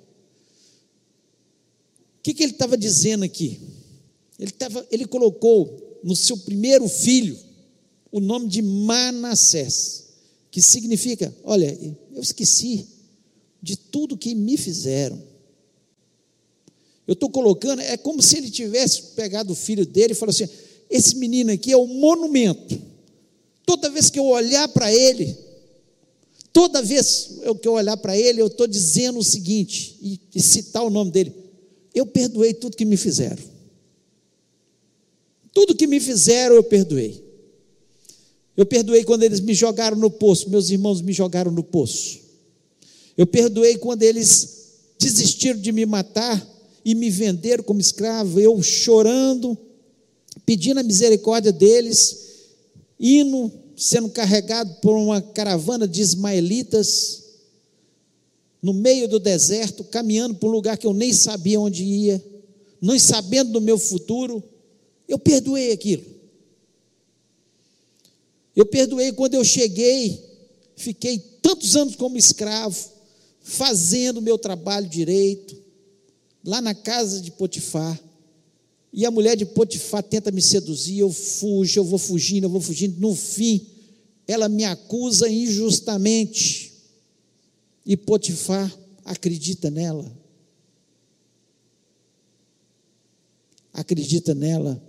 O 2.18 2.22
que, 2.22 2.32
que 2.32 2.42
ele 2.42 2.52
estava 2.52 2.76
dizendo 2.76 3.24
aqui? 3.24 3.60
Ele, 4.38 4.50
tava, 4.50 4.86
ele 4.90 5.04
colocou 5.04 6.00
no 6.02 6.16
seu 6.16 6.36
primeiro 6.38 6.88
filho 6.88 7.38
o 8.10 8.20
nome 8.20 8.48
de 8.48 8.62
Manassés, 8.62 10.06
que 10.50 10.60
significa: 10.62 11.34
olha, 11.44 11.78
eu 12.14 12.22
esqueci 12.22 12.86
de 13.62 13.76
tudo 13.76 14.16
que 14.16 14.34
me 14.34 14.56
fizeram. 14.56 15.22
Eu 17.06 17.14
estou 17.14 17.30
colocando, 17.30 17.80
é 17.80 17.96
como 17.96 18.22
se 18.22 18.36
ele 18.36 18.50
tivesse 18.50 19.02
pegado 19.14 19.52
o 19.52 19.56
filho 19.56 19.86
dele 19.86 20.12
e 20.12 20.16
falou 20.16 20.30
assim: 20.30 20.48
esse 20.90 21.16
menino 21.16 21.50
aqui 21.50 21.72
é 21.72 21.76
o 21.76 21.86
monumento. 21.86 22.80
Toda 23.64 23.90
vez 23.90 24.10
que 24.10 24.18
eu 24.18 24.24
olhar 24.24 24.68
para 24.68 24.92
ele, 24.92 25.36
toda 26.52 26.82
vez 26.82 27.40
que 27.60 27.68
eu 27.68 27.72
olhar 27.72 27.96
para 27.98 28.16
ele, 28.16 28.40
eu 28.40 28.46
estou 28.46 28.66
dizendo 28.66 29.18
o 29.18 29.24
seguinte, 29.24 29.98
e, 30.00 30.20
e 30.34 30.40
citar 30.40 30.82
o 30.82 30.90
nome 30.90 31.10
dele: 31.10 31.32
eu 31.94 32.06
perdoei 32.06 32.54
tudo 32.54 32.76
que 32.76 32.84
me 32.84 32.96
fizeram. 32.96 33.42
Tudo 35.52 35.74
que 35.74 35.86
me 35.86 35.98
fizeram, 35.98 36.54
eu 36.54 36.62
perdoei. 36.62 37.27
Eu 38.58 38.66
perdoei 38.66 39.04
quando 39.04 39.22
eles 39.22 39.38
me 39.38 39.54
jogaram 39.54 39.96
no 39.96 40.10
poço, 40.10 40.50
meus 40.50 40.68
irmãos 40.68 41.00
me 41.00 41.12
jogaram 41.12 41.52
no 41.52 41.62
poço. 41.62 42.18
Eu 43.16 43.24
perdoei 43.24 43.78
quando 43.78 44.02
eles 44.02 44.72
desistiram 44.98 45.60
de 45.60 45.70
me 45.70 45.86
matar 45.86 46.44
e 46.84 46.92
me 46.92 47.08
venderam 47.08 47.62
como 47.62 47.80
escravo, 47.80 48.40
eu 48.40 48.60
chorando, 48.60 49.56
pedindo 50.44 50.80
a 50.80 50.82
misericórdia 50.82 51.52
deles, 51.52 52.48
indo, 52.98 53.52
sendo 53.76 54.08
carregado 54.08 54.74
por 54.82 54.96
uma 54.96 55.22
caravana 55.22 55.86
de 55.86 56.02
ismaelitas, 56.02 57.26
no 58.60 58.72
meio 58.72 59.06
do 59.06 59.20
deserto, 59.20 59.84
caminhando 59.84 60.34
para 60.34 60.48
um 60.48 60.52
lugar 60.52 60.76
que 60.76 60.86
eu 60.88 60.92
nem 60.92 61.12
sabia 61.12 61.60
onde 61.60 61.84
ia, 61.84 62.20
não 62.80 62.98
sabendo 62.98 63.52
do 63.52 63.60
meu 63.60 63.78
futuro, 63.78 64.42
eu 65.06 65.16
perdoei 65.16 65.70
aquilo. 65.70 66.17
Eu 68.58 68.66
perdoei 68.66 69.12
quando 69.12 69.34
eu 69.34 69.44
cheguei, 69.44 70.20
fiquei 70.74 71.16
tantos 71.40 71.76
anos 71.76 71.94
como 71.94 72.18
escravo, 72.18 72.76
fazendo 73.40 74.20
meu 74.20 74.36
trabalho 74.36 74.88
direito, 74.88 75.56
lá 76.44 76.60
na 76.60 76.74
casa 76.74 77.20
de 77.20 77.30
Potifar. 77.30 77.96
E 78.92 79.06
a 79.06 79.12
mulher 79.12 79.36
de 79.36 79.46
Potifar 79.46 80.02
tenta 80.02 80.32
me 80.32 80.42
seduzir, 80.42 80.98
eu 80.98 81.12
fujo, 81.12 81.78
eu 81.78 81.84
vou 81.84 82.00
fugindo, 82.00 82.46
eu 82.46 82.50
vou 82.50 82.60
fugindo. 82.60 82.98
No 83.00 83.14
fim, 83.14 83.64
ela 84.26 84.48
me 84.48 84.64
acusa 84.64 85.28
injustamente. 85.28 86.72
E 87.86 87.96
Potifar 87.96 88.76
acredita 89.04 89.70
nela. 89.70 90.04
Acredita 93.72 94.34
nela 94.34 94.87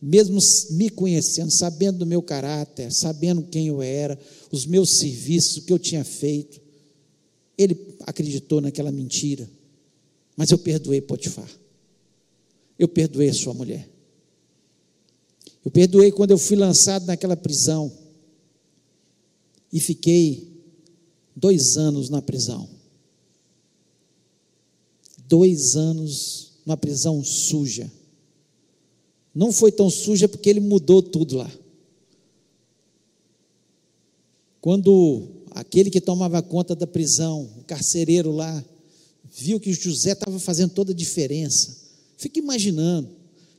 mesmo 0.00 0.38
me 0.70 0.88
conhecendo, 0.88 1.50
sabendo 1.50 1.98
do 1.98 2.06
meu 2.06 2.22
caráter, 2.22 2.92
sabendo 2.92 3.42
quem 3.42 3.66
eu 3.66 3.82
era, 3.82 4.18
os 4.50 4.64
meus 4.64 4.90
serviços, 4.90 5.56
o 5.56 5.62
que 5.62 5.72
eu 5.72 5.78
tinha 5.78 6.04
feito, 6.04 6.60
ele 7.56 7.96
acreditou 8.06 8.60
naquela 8.60 8.92
mentira. 8.92 9.48
Mas 10.36 10.50
eu 10.50 10.58
perdoei 10.58 11.00
Potifar. 11.00 11.50
Eu 12.78 12.86
perdoei 12.86 13.28
a 13.28 13.34
sua 13.34 13.52
mulher. 13.52 13.88
Eu 15.64 15.70
perdoei 15.70 16.12
quando 16.12 16.30
eu 16.30 16.38
fui 16.38 16.56
lançado 16.56 17.04
naquela 17.06 17.36
prisão 17.36 17.92
e 19.72 19.80
fiquei 19.80 20.62
dois 21.34 21.76
anos 21.76 22.08
na 22.08 22.22
prisão. 22.22 22.68
Dois 25.26 25.74
anos 25.74 26.52
numa 26.64 26.76
prisão 26.76 27.22
suja 27.24 27.90
não 29.38 29.52
foi 29.52 29.70
tão 29.70 29.88
suja 29.88 30.28
porque 30.28 30.50
ele 30.50 30.58
mudou 30.58 31.00
tudo 31.00 31.36
lá. 31.36 31.50
Quando 34.60 35.28
aquele 35.52 35.90
que 35.90 36.00
tomava 36.00 36.42
conta 36.42 36.74
da 36.74 36.88
prisão, 36.88 37.48
o 37.56 37.62
carcereiro 37.62 38.32
lá, 38.32 38.64
viu 39.32 39.60
que 39.60 39.72
José 39.72 40.10
estava 40.10 40.40
fazendo 40.40 40.72
toda 40.72 40.90
a 40.90 40.94
diferença. 40.94 41.76
Fica 42.16 42.40
imaginando, 42.40 43.10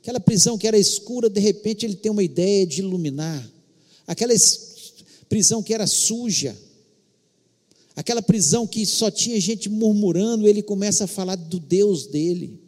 aquela 0.01 0.19
prisão 0.19 0.57
que 0.57 0.67
era 0.67 0.77
escura, 0.77 1.29
de 1.29 1.39
repente 1.39 1.85
ele 1.85 1.95
tem 1.95 2.11
uma 2.11 2.23
ideia 2.23 2.67
de 2.67 2.81
iluminar. 2.81 3.49
Aquela 4.05 4.33
prisão 5.29 5.63
que 5.63 5.73
era 5.73 5.87
suja, 5.87 6.57
aquela 7.95 8.21
prisão 8.21 8.67
que 8.67 8.85
só 8.85 9.09
tinha 9.09 9.39
gente 9.39 9.69
murmurando, 9.69 10.45
ele 10.45 10.61
começa 10.61 11.05
a 11.05 11.07
falar 11.07 11.37
do 11.37 11.57
Deus 11.57 12.05
dele, 12.05 12.59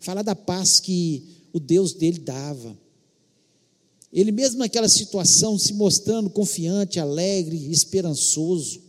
falar 0.00 0.22
da 0.22 0.34
paz 0.34 0.80
que 0.80 1.37
o 1.52 1.60
Deus 1.60 1.92
dele 1.92 2.18
dava. 2.18 2.76
Ele 4.12 4.32
mesmo 4.32 4.58
naquela 4.58 4.88
situação 4.88 5.58
se 5.58 5.74
mostrando 5.74 6.30
confiante, 6.30 6.98
alegre, 6.98 7.70
esperançoso, 7.70 8.82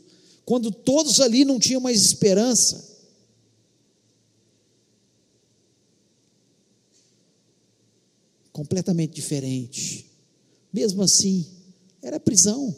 quando 0.46 0.72
todos 0.72 1.20
ali 1.20 1.44
não 1.44 1.60
tinham 1.60 1.82
mais 1.82 2.02
esperança. 2.02 2.88
Completamente 8.52 9.14
diferente. 9.14 10.06
Mesmo 10.72 11.02
assim, 11.02 11.46
era 12.02 12.20
prisão. 12.20 12.76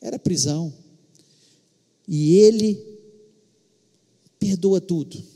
Era 0.00 0.18
prisão. 0.18 0.72
E 2.06 2.36
ele 2.36 2.98
perdoa 4.38 4.80
tudo 4.80 5.35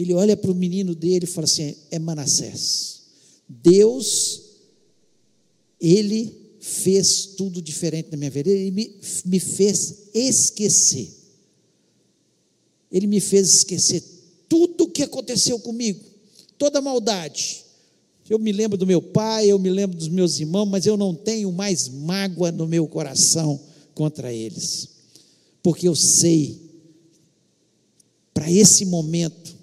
Ele 0.00 0.14
olha 0.14 0.34
para 0.34 0.50
o 0.50 0.54
menino 0.54 0.94
dele 0.94 1.26
e 1.26 1.28
fala 1.28 1.44
assim: 1.44 1.76
é 1.90 1.98
Manassés. 1.98 3.02
Deus, 3.46 4.40
ele 5.78 6.56
fez 6.58 7.26
tudo 7.36 7.60
diferente 7.60 8.08
na 8.10 8.16
minha 8.16 8.30
vida. 8.30 8.48
Ele 8.48 8.70
me, 8.70 8.98
me 9.26 9.38
fez 9.38 10.08
esquecer. 10.14 11.06
Ele 12.90 13.06
me 13.06 13.20
fez 13.20 13.56
esquecer 13.56 14.02
tudo 14.48 14.84
o 14.84 14.90
que 14.90 15.02
aconteceu 15.02 15.58
comigo, 15.58 16.00
toda 16.56 16.80
maldade. 16.80 17.62
Eu 18.28 18.38
me 18.38 18.52
lembro 18.52 18.78
do 18.78 18.86
meu 18.86 19.02
pai, 19.02 19.48
eu 19.48 19.58
me 19.58 19.68
lembro 19.68 19.98
dos 19.98 20.08
meus 20.08 20.40
irmãos, 20.40 20.64
mas 20.64 20.86
eu 20.86 20.96
não 20.96 21.14
tenho 21.14 21.52
mais 21.52 21.88
mágoa 21.88 22.50
no 22.50 22.66
meu 22.66 22.88
coração 22.88 23.60
contra 23.94 24.32
eles, 24.32 24.88
porque 25.62 25.86
eu 25.86 25.94
sei, 25.94 26.58
para 28.32 28.50
esse 28.50 28.86
momento, 28.86 29.59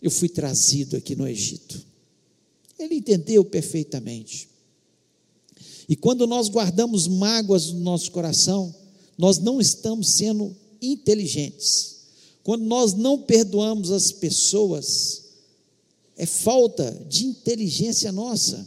eu 0.00 0.10
fui 0.10 0.28
trazido 0.28 0.96
aqui 0.96 1.14
no 1.14 1.28
Egito. 1.28 1.84
Ele 2.78 2.96
entendeu 2.96 3.44
perfeitamente. 3.44 4.48
E 5.88 5.96
quando 5.96 6.26
nós 6.26 6.48
guardamos 6.48 7.06
mágoas 7.06 7.72
no 7.72 7.80
nosso 7.80 8.10
coração, 8.10 8.74
nós 9.18 9.38
não 9.38 9.60
estamos 9.60 10.10
sendo 10.10 10.56
inteligentes. 10.80 11.96
Quando 12.42 12.64
nós 12.64 12.94
não 12.94 13.18
perdoamos 13.18 13.90
as 13.90 14.10
pessoas, 14.10 15.24
é 16.16 16.24
falta 16.24 16.90
de 17.08 17.26
inteligência 17.26 18.10
nossa. 18.10 18.66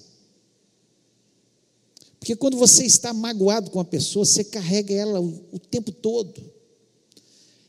Porque 2.20 2.36
quando 2.36 2.56
você 2.56 2.86
está 2.86 3.14
magoado 3.14 3.72
com 3.72 3.80
a 3.80 3.86
pessoa, 3.86 4.26
você 4.26 4.44
carrega 4.44 4.94
ela 4.94 5.20
o, 5.20 5.44
o 5.52 5.60
tempo 5.60 5.92
todo. 5.92 6.42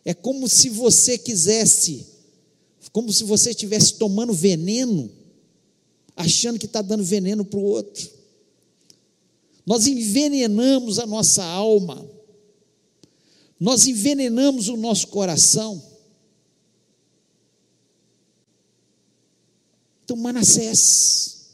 É 0.04 0.12
como 0.12 0.48
se 0.48 0.68
você 0.68 1.16
quisesse 1.16 2.13
como 2.94 3.12
se 3.12 3.24
você 3.24 3.50
estivesse 3.50 3.94
tomando 3.94 4.32
veneno, 4.32 5.10
achando 6.14 6.60
que 6.60 6.66
está 6.66 6.80
dando 6.80 7.02
veneno 7.02 7.44
para 7.44 7.58
o 7.58 7.64
outro. 7.64 8.08
Nós 9.66 9.88
envenenamos 9.88 11.00
a 11.00 11.04
nossa 11.04 11.42
alma, 11.42 12.08
nós 13.58 13.88
envenenamos 13.88 14.68
o 14.68 14.76
nosso 14.76 15.08
coração. 15.08 15.82
Então, 20.04 20.16
Manassés, 20.16 21.48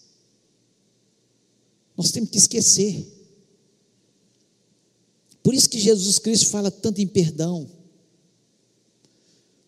nós 1.97 2.11
temos 2.11 2.29
que 2.29 2.37
esquecer. 2.37 3.07
Por 5.43 5.55
isso 5.55 5.71
que 5.71 5.81
Jesus 5.81 6.19
Cristo 6.19 6.49
fala 6.49 6.71
tanto 6.71 7.01
em 7.01 7.07
perdão. 7.07 7.80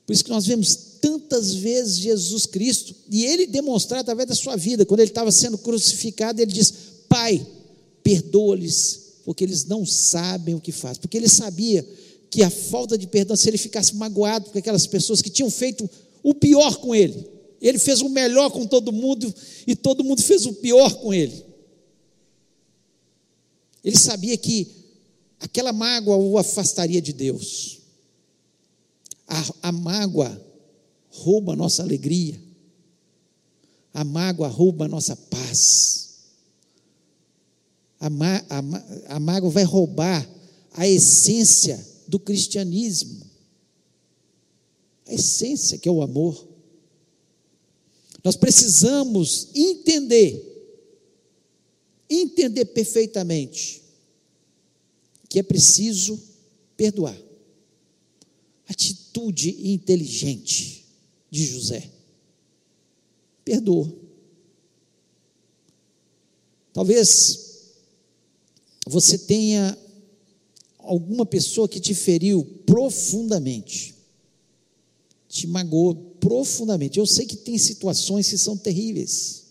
Por 0.06 0.12
isso 0.12 0.24
que 0.24 0.30
nós 0.30 0.46
vemos 0.46 0.74
tantas 1.00 1.54
vezes 1.54 1.98
Jesus 1.98 2.46
Cristo, 2.46 2.94
e 3.10 3.24
ele 3.24 3.46
demonstrar 3.46 4.00
através 4.00 4.28
da 4.28 4.34
sua 4.34 4.56
vida, 4.56 4.86
quando 4.86 5.00
ele 5.00 5.10
estava 5.10 5.32
sendo 5.32 5.58
crucificado, 5.58 6.40
ele 6.40 6.52
diz: 6.52 6.72
Pai, 7.08 7.44
perdoa-lhes, 8.02 9.00
porque 9.24 9.44
eles 9.44 9.64
não 9.64 9.84
sabem 9.84 10.54
o 10.54 10.60
que 10.60 10.72
fazem. 10.72 11.00
Porque 11.00 11.16
ele 11.16 11.28
sabia 11.28 11.86
que 12.30 12.42
a 12.42 12.50
falta 12.50 12.96
de 12.96 13.06
perdão, 13.06 13.36
se 13.36 13.48
ele 13.48 13.58
ficasse 13.58 13.94
magoado 13.94 14.50
com 14.50 14.58
aquelas 14.58 14.86
pessoas 14.86 15.20
que 15.20 15.30
tinham 15.30 15.50
feito 15.50 15.88
o 16.22 16.34
pior 16.34 16.76
com 16.76 16.94
ele, 16.94 17.26
ele 17.60 17.78
fez 17.78 18.00
o 18.00 18.08
melhor 18.08 18.50
com 18.50 18.66
todo 18.66 18.92
mundo 18.92 19.32
e 19.66 19.76
todo 19.76 20.02
mundo 20.02 20.22
fez 20.22 20.46
o 20.46 20.54
pior 20.54 20.94
com 20.94 21.12
ele. 21.12 21.44
Ele 23.84 23.98
sabia 23.98 24.36
que 24.36 24.68
aquela 25.38 25.72
mágoa 25.72 26.16
o 26.16 26.38
afastaria 26.38 27.02
de 27.02 27.12
Deus. 27.12 27.81
A, 29.32 29.68
a 29.68 29.72
mágoa 29.72 30.38
rouba 31.08 31.54
a 31.54 31.56
nossa 31.56 31.82
alegria, 31.82 32.38
a 33.94 34.04
mágoa 34.04 34.46
rouba 34.46 34.84
a 34.84 34.88
nossa 34.88 35.16
paz, 35.16 36.18
a, 37.98 38.08
a, 38.08 39.16
a 39.16 39.20
mágoa 39.20 39.48
vai 39.48 39.64
roubar 39.64 40.28
a 40.72 40.86
essência 40.86 41.82
do 42.06 42.18
cristianismo, 42.18 43.24
a 45.06 45.14
essência 45.14 45.78
que 45.78 45.88
é 45.88 45.92
o 45.92 46.02
amor. 46.02 46.46
Nós 48.22 48.36
precisamos 48.36 49.48
entender, 49.54 50.76
entender 52.10 52.66
perfeitamente 52.66 53.82
que 55.26 55.38
é 55.38 55.42
preciso 55.42 56.20
perdoar. 56.76 57.31
Atitude 58.72 59.70
inteligente 59.70 60.86
de 61.30 61.44
José. 61.44 61.90
Perdoa. 63.44 63.92
Talvez 66.72 67.70
você 68.86 69.18
tenha 69.18 69.76
alguma 70.78 71.26
pessoa 71.26 71.68
que 71.68 71.78
te 71.78 71.94
feriu 71.94 72.44
profundamente, 72.66 73.94
te 75.28 75.46
magoou 75.46 75.94
profundamente. 76.18 76.98
Eu 76.98 77.06
sei 77.06 77.26
que 77.26 77.36
tem 77.36 77.58
situações 77.58 78.28
que 78.28 78.38
são 78.38 78.56
terríveis. 78.56 79.42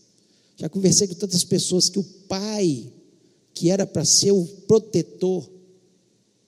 Já 0.57 0.67
conversei 0.67 1.07
com 1.07 1.13
tantas 1.13 1.43
pessoas 1.43 1.89
que 1.89 1.99
o 1.99 2.03
pai, 2.03 2.91
que 3.53 3.69
era 3.69 3.86
para 3.86 4.03
ser 4.03 4.31
o 4.31 4.45
protetor, 4.67 5.47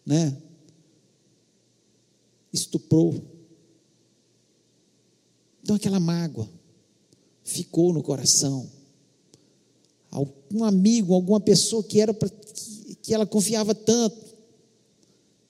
né, 0.06 0.36
estuprou 2.54 3.34
então 5.64 5.78
aquela 5.78 6.00
mágoa 6.00 6.48
ficou 7.44 7.94
no 7.94 8.04
coração. 8.04 8.70
Algum 10.12 10.64
amigo, 10.64 11.14
alguma 11.14 11.40
pessoa 11.40 11.82
que 11.82 12.00
era 12.00 12.14
pra, 12.14 12.30
que, 12.30 12.96
que 12.96 13.14
ela 13.14 13.26
confiava 13.26 13.74
tanto, 13.74 14.36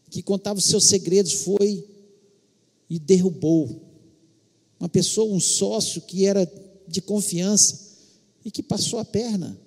que 0.10 0.22
contava 0.22 0.60
os 0.60 0.66
seus 0.66 0.86
segredos, 0.86 1.34
foi 1.34 1.86
e 2.90 3.00
derrubou. 3.00 3.82
Uma 4.80 4.88
pessoa, 4.88 5.34
um 5.34 5.40
sócio 5.40 6.02
que 6.04 6.26
era 6.26 6.50
de 6.88 7.02
confiança 7.02 7.80
e 8.46 8.52
que 8.52 8.62
passou 8.62 9.00
a 9.00 9.06
perna. 9.06 9.60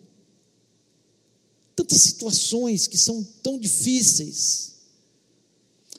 Tantas 1.75 2.01
situações 2.01 2.87
que 2.87 2.97
são 2.97 3.23
tão 3.43 3.59
difíceis. 3.59 4.76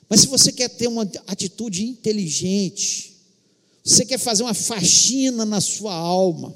Mas 0.08 0.20
se 0.20 0.26
você 0.26 0.50
quer 0.50 0.68
ter 0.68 0.86
uma 0.86 1.02
atitude 1.26 1.84
inteligente, 1.84 3.16
você 3.84 4.04
quer 4.04 4.18
fazer 4.18 4.42
uma 4.42 4.54
faxina 4.54 5.44
na 5.44 5.60
sua 5.60 5.94
alma. 5.94 6.54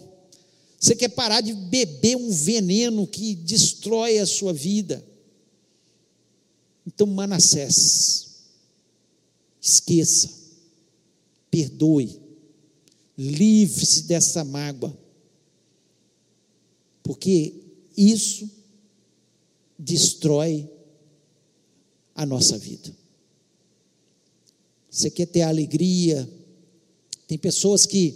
Você 0.79 0.97
quer 0.97 1.09
parar 1.09 1.41
de 1.41 1.53
beber 1.53 2.17
um 2.17 2.31
veneno 2.31 3.07
que 3.07 3.35
destrói 3.35 4.19
a 4.19 4.27
sua 4.27 4.53
vida. 4.53 5.05
Então, 6.87 7.07
Manassés, 7.07 8.29
esqueça, 9.61 10.29
perdoe, 11.51 12.21
livre-se 13.17 14.03
dessa 14.03 14.45
mágoa, 14.45 14.97
porque 17.03 17.55
isso 17.97 18.51
destrói 19.79 20.69
a 22.15 22.27
nossa 22.27 22.59
vida. 22.59 23.02
Você 24.93 25.09
quer 25.09 25.25
ter 25.25 25.41
alegria, 25.41 26.29
tem 27.27 27.39
pessoas 27.39 27.87
que 27.87 28.15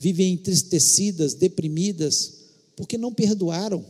vivem 0.00 0.32
entristecidas, 0.32 1.32
deprimidas, 1.32 2.40
porque 2.74 2.98
não 2.98 3.14
perdoaram. 3.14 3.86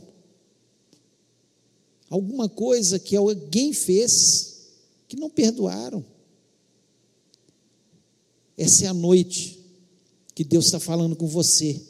Alguma 2.10 2.50
coisa 2.50 2.98
que 2.98 3.16
alguém 3.16 3.72
fez 3.72 4.66
que 5.08 5.16
não 5.16 5.30
perdoaram. 5.30 6.04
Essa 8.58 8.84
é 8.84 8.88
a 8.88 8.94
noite 8.94 9.58
que 10.34 10.44
Deus 10.44 10.66
está 10.66 10.78
falando 10.78 11.16
com 11.16 11.26
você. 11.26 11.80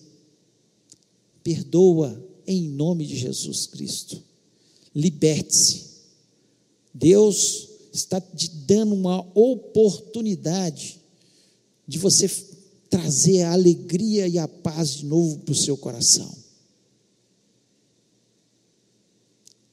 Perdoa 1.42 2.24
em 2.46 2.68
nome 2.68 3.04
de 3.04 3.16
Jesus 3.16 3.66
Cristo. 3.66 4.22
Liberte-se. 4.94 5.90
Deus 6.94 7.71
está 7.92 8.20
te 8.20 8.48
dando 8.48 8.94
uma 8.94 9.20
oportunidade 9.34 11.00
de 11.86 11.98
você 11.98 12.28
trazer 12.88 13.42
a 13.42 13.52
alegria 13.52 14.26
e 14.26 14.38
a 14.38 14.48
paz 14.48 14.96
de 14.96 15.06
novo 15.06 15.38
para 15.40 15.52
o 15.52 15.56
seu 15.56 15.76
coração. 15.76 16.34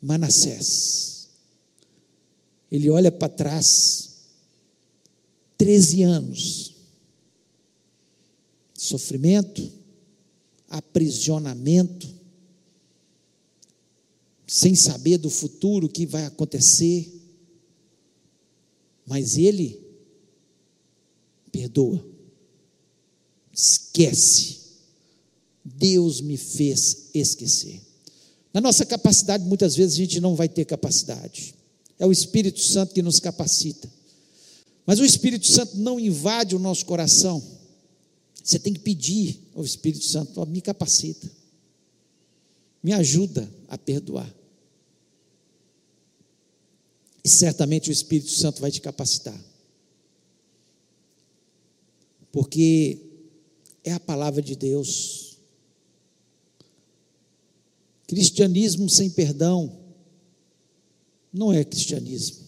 Manassés, 0.02 1.28
ele 2.72 2.90
olha 2.90 3.12
para 3.12 3.28
trás, 3.28 4.10
13 5.58 6.04
anos, 6.04 6.74
sofrimento, 8.74 9.70
aprisionamento, 10.70 12.08
sem 14.48 14.74
saber 14.74 15.18
do 15.18 15.30
futuro 15.30 15.88
o 15.88 15.90
que 15.90 16.06
vai 16.06 16.26
acontecer, 16.26 17.19
mas 19.10 19.40
ele 19.40 19.82
perdoa, 21.52 22.06
esquece. 23.52 24.60
Deus 25.66 26.22
me 26.22 26.38
fez 26.38 27.08
esquecer. 27.14 27.82
Na 28.54 28.62
nossa 28.62 28.86
capacidade, 28.86 29.44
muitas 29.46 29.76
vezes 29.76 29.96
a 29.96 29.98
gente 29.98 30.20
não 30.20 30.36
vai 30.36 30.48
ter 30.48 30.64
capacidade. 30.64 31.56
É 31.98 32.06
o 32.06 32.12
Espírito 32.12 32.60
Santo 32.62 32.94
que 32.94 33.02
nos 33.02 33.20
capacita. 33.20 33.92
Mas 34.86 35.00
o 35.00 35.06
Espírito 35.06 35.48
Santo 35.48 35.76
não 35.78 36.00
invade 36.00 36.56
o 36.56 36.60
nosso 36.60 36.86
coração. 36.86 37.44
Você 38.44 38.60
tem 38.60 38.74
que 38.74 38.80
pedir 38.80 39.40
ao 39.56 39.64
Espírito 39.64 40.06
Santo: 40.06 40.46
me 40.46 40.62
capacita, 40.62 41.30
me 42.82 42.94
ajuda 42.94 43.52
a 43.68 43.78
perdoar. 43.78 44.32
E 47.24 47.30
certamente 47.30 47.90
o 47.90 47.92
Espírito 47.92 48.32
Santo 48.32 48.62
vai 48.62 48.72
te 48.72 48.82
capacitar. 48.82 49.40
Porque 52.32 53.00
é 53.84 53.92
a 53.92 54.00
palavra 54.00 54.42
de 54.42 54.56
Deus. 54.56 55.38
Cristianismo 58.08 58.90
sem 58.90 59.10
perdão 59.10 59.78
não 61.32 61.54
é 61.54 61.64
cristianismo. 61.64 62.48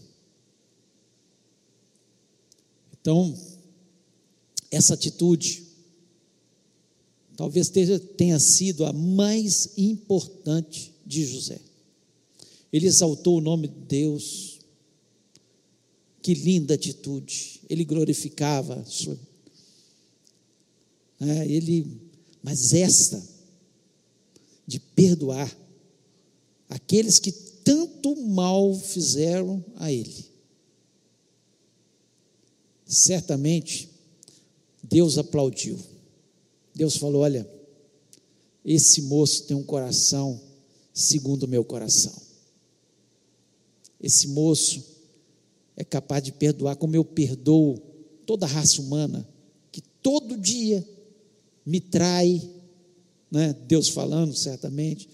Então, 3.00 3.38
essa 4.70 4.94
atitude 4.94 5.66
talvez 7.36 7.72
tenha 8.18 8.40
sido 8.40 8.86
a 8.86 8.94
mais 8.94 9.78
importante 9.78 10.94
de 11.06 11.26
José. 11.26 11.60
Ele 12.72 12.88
exaltou 12.88 13.38
o 13.38 13.42
nome 13.42 13.68
de 13.68 13.80
Deus. 13.80 14.51
Que 16.22 16.34
linda 16.34 16.76
atitude. 16.76 17.62
Ele 17.70 17.84
glorificava 17.84 18.84
sua. 18.86 19.20
É, 21.20 21.48
ele, 21.48 21.86
mas 22.44 22.74
esta 22.74 23.22
de 24.66 24.80
perdoar 24.80 25.56
aqueles 26.70 27.20
que 27.20 27.32
tanto 27.32 28.16
mal 28.16 28.74
fizeram 28.74 29.64
a 29.76 29.92
ele. 29.92 30.26
Certamente, 32.86 33.90
Deus 34.84 35.18
aplaudiu. 35.18 35.80
Deus 36.74 36.98
falou: 36.98 37.22
Olha, 37.22 37.50
esse 38.66 39.04
moço 39.04 39.44
tem 39.44 39.56
um 39.56 39.64
coração 39.64 40.42
segundo 40.94 41.44
o 41.44 41.48
meu 41.48 41.64
coração. 41.64 42.14
Esse 44.00 44.28
moço 44.28 44.84
é 45.82 45.84
capaz 45.84 46.22
de 46.24 46.32
perdoar 46.32 46.76
como 46.76 46.96
eu 46.96 47.04
perdoo 47.04 47.76
toda 48.24 48.46
a 48.46 48.50
raça 48.50 48.80
humana, 48.80 49.28
que 49.72 49.82
todo 49.82 50.38
dia 50.38 50.88
me 51.66 51.80
trai, 51.80 52.40
né? 53.32 53.56
Deus 53.68 53.90
falando 53.90 54.36
certamente, 54.36 55.10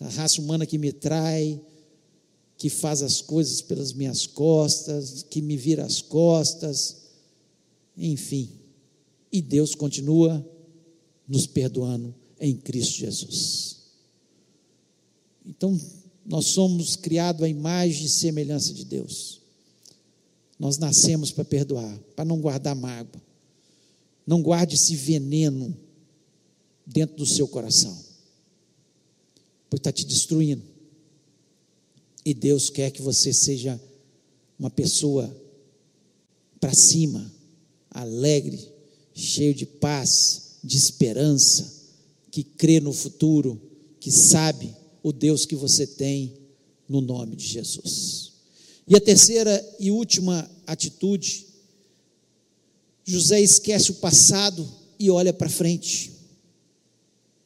a 0.00 0.08
raça 0.08 0.40
humana 0.40 0.64
que 0.64 0.78
me 0.78 0.92
trai, 0.92 1.60
que 2.56 2.70
faz 2.70 3.02
as 3.02 3.20
coisas 3.20 3.60
pelas 3.60 3.92
minhas 3.92 4.24
costas, 4.24 5.24
que 5.28 5.42
me 5.42 5.56
vira 5.56 5.84
as 5.84 6.00
costas, 6.00 6.98
enfim. 7.96 8.48
E 9.32 9.42
Deus 9.42 9.74
continua 9.74 10.48
nos 11.26 11.48
perdoando 11.48 12.14
em 12.38 12.56
Cristo 12.56 12.94
Jesus. 12.94 13.78
Então, 15.44 15.76
nós 16.24 16.46
somos 16.46 16.94
criados 16.94 17.42
à 17.42 17.48
imagem 17.48 18.06
e 18.06 18.08
semelhança 18.08 18.72
de 18.72 18.84
Deus. 18.84 19.41
Nós 20.62 20.78
nascemos 20.78 21.32
para 21.32 21.44
perdoar, 21.44 21.98
para 22.14 22.24
não 22.24 22.40
guardar 22.40 22.76
mágoa. 22.76 23.20
Não 24.24 24.40
guarde 24.40 24.76
esse 24.76 24.94
veneno 24.94 25.76
dentro 26.86 27.16
do 27.16 27.26
seu 27.26 27.48
coração, 27.48 27.98
porque 29.68 29.80
está 29.80 29.90
te 29.90 30.06
destruindo. 30.06 30.62
E 32.24 32.32
Deus 32.32 32.70
quer 32.70 32.92
que 32.92 33.02
você 33.02 33.32
seja 33.32 33.80
uma 34.56 34.70
pessoa 34.70 35.36
para 36.60 36.72
cima, 36.72 37.28
alegre, 37.90 38.72
cheio 39.12 39.52
de 39.52 39.66
paz, 39.66 40.58
de 40.62 40.76
esperança, 40.76 41.74
que 42.30 42.44
crê 42.44 42.78
no 42.78 42.92
futuro, 42.92 43.60
que 43.98 44.12
sabe 44.12 44.72
o 45.02 45.12
Deus 45.12 45.44
que 45.44 45.56
você 45.56 45.88
tem 45.88 46.34
no 46.88 47.00
nome 47.00 47.34
de 47.34 47.48
Jesus. 47.48 48.30
E 48.86 48.96
a 48.96 49.00
terceira 49.00 49.76
e 49.80 49.90
última 49.90 50.51
atitude, 50.66 51.46
José 53.04 53.40
esquece 53.40 53.90
o 53.90 53.94
passado 53.94 54.68
e 54.98 55.10
olha 55.10 55.32
para 55.32 55.48
frente. 55.48 56.12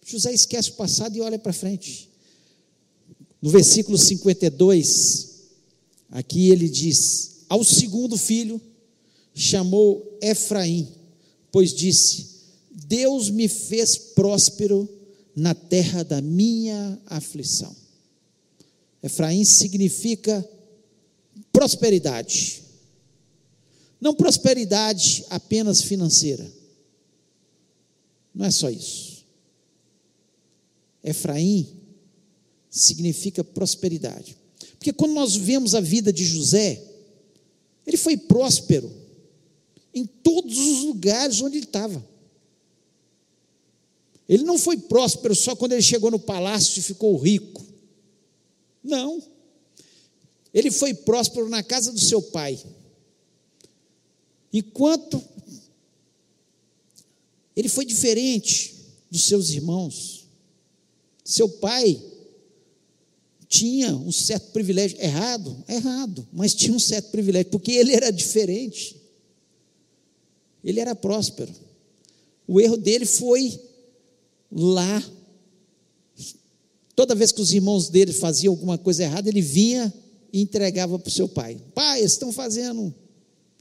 José 0.04 0.32
esquece 0.32 0.70
o 0.70 0.74
passado 0.74 1.16
e 1.16 1.20
olha 1.20 1.38
para 1.38 1.52
frente. 1.52 2.08
No 3.40 3.50
versículo 3.50 3.98
52, 3.98 5.30
aqui 6.10 6.50
ele 6.50 6.68
diz: 6.68 7.44
Ao 7.48 7.64
segundo 7.64 8.16
filho 8.16 8.60
chamou 9.34 10.18
Efraim, 10.22 10.88
pois 11.50 11.72
disse: 11.74 12.36
Deus 12.70 13.30
me 13.30 13.48
fez 13.48 13.96
próspero 13.96 14.88
na 15.34 15.54
terra 15.54 16.02
da 16.02 16.20
minha 16.20 17.00
aflição. 17.06 17.74
Efraim 19.02 19.44
significa 19.44 20.48
prosperidade. 21.52 22.65
Não 24.00 24.14
prosperidade 24.14 25.24
apenas 25.30 25.82
financeira. 25.82 26.46
Não 28.34 28.44
é 28.44 28.50
só 28.50 28.68
isso. 28.68 29.24
Efraim 31.02 31.66
significa 32.70 33.42
prosperidade. 33.42 34.36
Porque 34.78 34.92
quando 34.92 35.14
nós 35.14 35.34
vemos 35.34 35.74
a 35.74 35.80
vida 35.80 36.12
de 36.12 36.24
José, 36.24 36.82
ele 37.86 37.96
foi 37.96 38.16
próspero 38.16 38.92
em 39.94 40.04
todos 40.04 40.58
os 40.58 40.84
lugares 40.84 41.40
onde 41.40 41.56
ele 41.56 41.64
estava. 41.64 42.04
Ele 44.28 44.42
não 44.42 44.58
foi 44.58 44.76
próspero 44.76 45.34
só 45.34 45.54
quando 45.54 45.72
ele 45.72 45.82
chegou 45.82 46.10
no 46.10 46.18
palácio 46.18 46.78
e 46.78 46.82
ficou 46.82 47.16
rico. 47.16 47.64
Não. 48.82 49.22
Ele 50.52 50.70
foi 50.70 50.92
próspero 50.92 51.48
na 51.48 51.62
casa 51.62 51.92
do 51.92 52.00
seu 52.00 52.20
pai. 52.20 52.58
Enquanto 54.56 55.22
ele 57.54 57.68
foi 57.68 57.84
diferente 57.84 58.74
dos 59.10 59.24
seus 59.24 59.50
irmãos. 59.50 60.26
Seu 61.22 61.46
pai 61.48 62.02
tinha 63.46 63.94
um 63.94 64.10
certo 64.10 64.52
privilégio, 64.52 64.98
errado, 65.00 65.64
errado, 65.68 66.26
mas 66.32 66.54
tinha 66.54 66.74
um 66.74 66.78
certo 66.78 67.10
privilégio, 67.10 67.50
porque 67.50 67.72
ele 67.72 67.94
era 67.94 68.10
diferente. 68.10 68.96
Ele 70.64 70.80
era 70.80 70.94
próspero. 70.94 71.52
O 72.48 72.58
erro 72.58 72.78
dele 72.78 73.04
foi 73.04 73.60
lá. 74.50 75.02
Toda 76.94 77.14
vez 77.14 77.30
que 77.30 77.42
os 77.42 77.52
irmãos 77.52 77.90
dele 77.90 78.12
faziam 78.12 78.52
alguma 78.52 78.78
coisa 78.78 79.02
errada, 79.02 79.28
ele 79.28 79.42
vinha 79.42 79.92
e 80.32 80.40
entregava 80.40 80.98
para 80.98 81.08
o 81.08 81.12
seu 81.12 81.28
pai. 81.28 81.60
Pai, 81.74 82.00
estão 82.00 82.32
fazendo, 82.32 82.94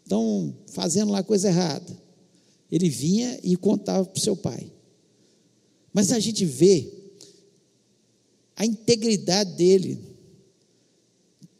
estão 0.06 0.56
fazendo 0.68 1.12
lá 1.12 1.24
coisa 1.24 1.50
errada. 1.50 1.98
Ele 2.72 2.90
vinha 2.90 3.40
e 3.44 3.56
contava 3.58 4.06
para 4.06 4.18
o 4.18 4.22
seu 4.22 4.36
pai. 4.36 4.72
Mas 5.92 6.12
a 6.12 6.20
gente 6.20 6.46
vê 6.46 6.88
a 8.56 8.66
integridade 8.66 9.54
dele 9.54 10.00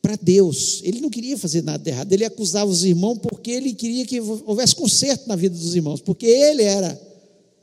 para 0.02 0.16
Deus. 0.16 0.82
Ele 0.84 1.02
não 1.02 1.10
queria 1.10 1.38
fazer 1.38 1.64
nada 1.64 1.90
errado. 1.90 2.14
Ele 2.14 2.24
acusava 2.24 2.70
os 2.70 2.84
irmãos 2.84 3.18
porque 3.18 3.52
ele 3.52 3.74
queria 3.74 4.06
que 4.06 4.22
houvesse 4.22 4.76
conserto 4.76 5.28
na 5.28 5.36
vida 5.36 5.58
dos 5.58 5.76
irmãos, 5.76 6.00
porque 6.00 6.28
ele 6.28 6.62
era 6.62 7.00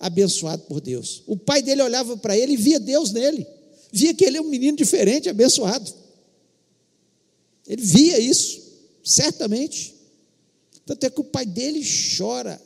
abençoado 0.01 0.63
por 0.65 0.81
Deus. 0.81 1.23
O 1.27 1.37
pai 1.37 1.63
dele 1.63 1.83
olhava 1.83 2.17
para 2.17 2.37
ele 2.37 2.55
e 2.55 2.57
via 2.57 2.81
Deus 2.81 3.13
nele, 3.13 3.47
via 3.93 4.13
que 4.13 4.25
ele 4.25 4.39
é 4.39 4.41
um 4.41 4.49
menino 4.49 4.77
diferente, 4.77 5.29
abençoado. 5.29 5.93
Ele 7.67 7.83
via 7.83 8.19
isso, 8.19 8.61
certamente. 9.05 10.02
Tanto 10.85 11.05
é 11.05 11.11
que 11.11 11.21
o 11.21 11.25
pai 11.25 11.47
dele 11.47 11.83
chora, 12.17 12.61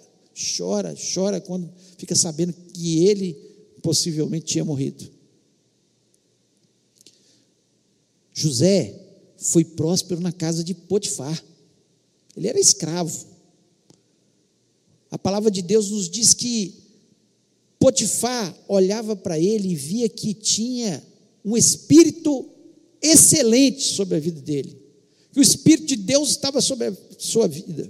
chora, 0.57 0.95
chora 1.14 1.41
quando 1.41 1.71
fica 1.99 2.14
sabendo 2.14 2.53
que 2.53 3.07
ele 3.07 3.35
possivelmente 3.83 4.47
tinha 4.47 4.64
morrido. 4.64 5.09
José 8.33 8.95
foi 9.39 9.64
próspero 9.64 10.21
na 10.21 10.33
casa 10.33 10.62
de 10.62 10.75
Potifar. 10.75 11.43
Ele 12.37 12.49
era 12.49 12.61
escravo. 12.61 13.27
A 15.11 15.19
palavra 15.19 15.51
de 15.51 15.62
Deus 15.62 15.91
nos 15.91 16.11
diz 16.11 16.35
que 16.35 16.75
Potifar 17.79 18.55
olhava 18.69 19.14
para 19.14 19.39
ele 19.39 19.69
e 19.69 19.75
via 19.75 20.09
que 20.09 20.35
tinha 20.35 21.03
um 21.45 21.57
espírito 21.57 22.49
excelente 23.01 23.85
sobre 23.85 24.17
a 24.17 24.21
vida 24.21 24.41
dele, 24.41 24.77
que 25.33 25.39
o 25.39 25.43
espírito 25.43 25.87
de 25.87 25.97
Deus 25.97 26.31
estava 26.31 26.61
sobre 26.61 26.89
a 26.89 26.97
sua 27.19 27.47
vida, 27.47 27.89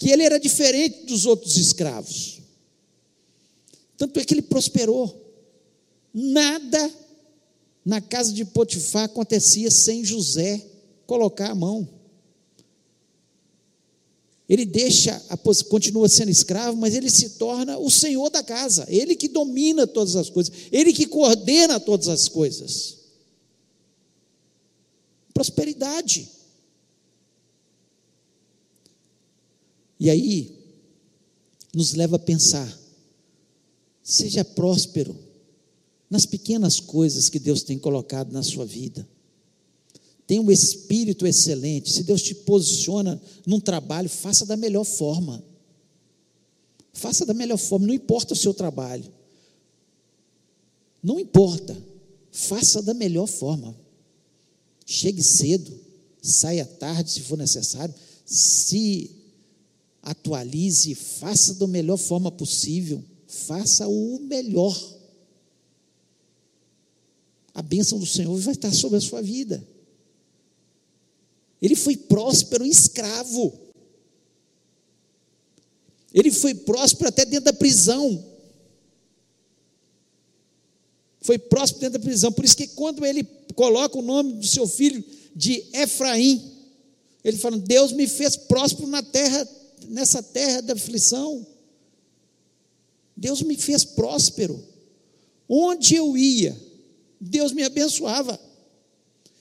que 0.00 0.10
ele 0.10 0.22
era 0.22 0.40
diferente 0.40 1.04
dos 1.04 1.26
outros 1.26 1.58
escravos, 1.58 2.40
Tanto 4.00 4.18
é 4.18 4.24
que 4.24 4.32
ele 4.32 4.40
prosperou. 4.40 5.14
Nada 6.14 6.90
na 7.84 8.00
casa 8.00 8.32
de 8.32 8.46
Potifar 8.46 9.04
acontecia 9.04 9.70
sem 9.70 10.02
José 10.02 10.66
colocar 11.06 11.50
a 11.50 11.54
mão. 11.54 11.86
Ele 14.48 14.64
deixa, 14.64 15.22
a, 15.28 15.36
continua 15.68 16.08
sendo 16.08 16.30
escravo, 16.30 16.78
mas 16.78 16.94
ele 16.94 17.10
se 17.10 17.30
torna 17.30 17.76
o 17.76 17.90
senhor 17.90 18.30
da 18.30 18.42
casa, 18.42 18.86
ele 18.88 19.14
que 19.14 19.28
domina 19.28 19.86
todas 19.86 20.16
as 20.16 20.30
coisas, 20.30 20.50
ele 20.72 20.94
que 20.94 21.04
coordena 21.04 21.78
todas 21.78 22.08
as 22.08 22.26
coisas. 22.26 23.00
Prosperidade. 25.34 26.26
E 30.00 30.08
aí, 30.08 30.58
nos 31.74 31.92
leva 31.92 32.16
a 32.16 32.18
pensar: 32.18 32.80
seja 34.02 34.42
próspero 34.42 35.14
nas 36.08 36.24
pequenas 36.24 36.80
coisas 36.80 37.28
que 37.28 37.38
Deus 37.38 37.62
tem 37.62 37.78
colocado 37.78 38.32
na 38.32 38.42
sua 38.42 38.64
vida. 38.64 39.06
Tenha 40.26 40.40
um 40.40 40.50
espírito 40.50 41.26
excelente. 41.26 41.92
Se 41.92 42.02
Deus 42.02 42.22
te 42.22 42.34
posiciona 42.34 43.20
num 43.46 43.60
trabalho, 43.60 44.08
faça 44.08 44.46
da 44.46 44.56
melhor 44.56 44.84
forma. 44.84 45.44
Faça 46.92 47.26
da 47.26 47.34
melhor 47.34 47.58
forma, 47.58 47.86
não 47.86 47.94
importa 47.94 48.32
o 48.32 48.36
seu 48.36 48.54
trabalho. 48.54 49.04
Não 51.02 51.18
importa. 51.20 51.76
Faça 52.30 52.80
da 52.80 52.94
melhor 52.94 53.26
forma. 53.26 53.76
Chegue 54.86 55.22
cedo, 55.22 55.72
saia 56.22 56.64
tarde 56.64 57.10
se 57.10 57.20
for 57.20 57.36
necessário, 57.38 57.94
se 58.24 59.19
atualize, 60.02 60.94
faça 60.94 61.54
da 61.54 61.66
melhor 61.66 61.96
forma 61.96 62.30
possível, 62.30 63.04
faça 63.26 63.86
o 63.86 64.18
melhor. 64.20 64.76
A 67.54 67.62
bênção 67.62 67.98
do 67.98 68.06
Senhor 68.06 68.36
vai 68.38 68.54
estar 68.54 68.72
sobre 68.72 68.98
a 68.98 69.00
sua 69.00 69.20
vida. 69.20 69.66
Ele 71.60 71.76
foi 71.76 71.96
próspero 71.96 72.64
escravo. 72.64 73.52
Ele 76.12 76.30
foi 76.30 76.54
próspero 76.54 77.08
até 77.08 77.24
dentro 77.24 77.44
da 77.44 77.52
prisão. 77.52 78.24
Foi 81.20 81.38
próspero 81.38 81.82
dentro 81.82 81.98
da 81.98 82.04
prisão. 82.04 82.32
Por 82.32 82.44
isso 82.44 82.56
que 82.56 82.68
quando 82.68 83.04
ele 83.04 83.24
coloca 83.54 83.98
o 83.98 84.02
nome 84.02 84.34
do 84.34 84.46
seu 84.46 84.66
filho 84.66 85.04
de 85.36 85.64
Efraim, 85.72 86.42
ele 87.22 87.36
fala: 87.36 87.58
Deus 87.58 87.92
me 87.92 88.08
fez 88.08 88.36
próspero 88.36 88.88
na 88.88 89.02
terra, 89.02 89.46
nessa 89.90 90.22
terra 90.22 90.60
da 90.62 90.72
aflição. 90.74 91.46
Deus 93.16 93.42
me 93.42 93.56
fez 93.56 93.84
próspero. 93.84 94.62
Onde 95.48 95.96
eu 95.96 96.16
ia, 96.16 96.56
Deus 97.20 97.52
me 97.52 97.64
abençoava. 97.64 98.38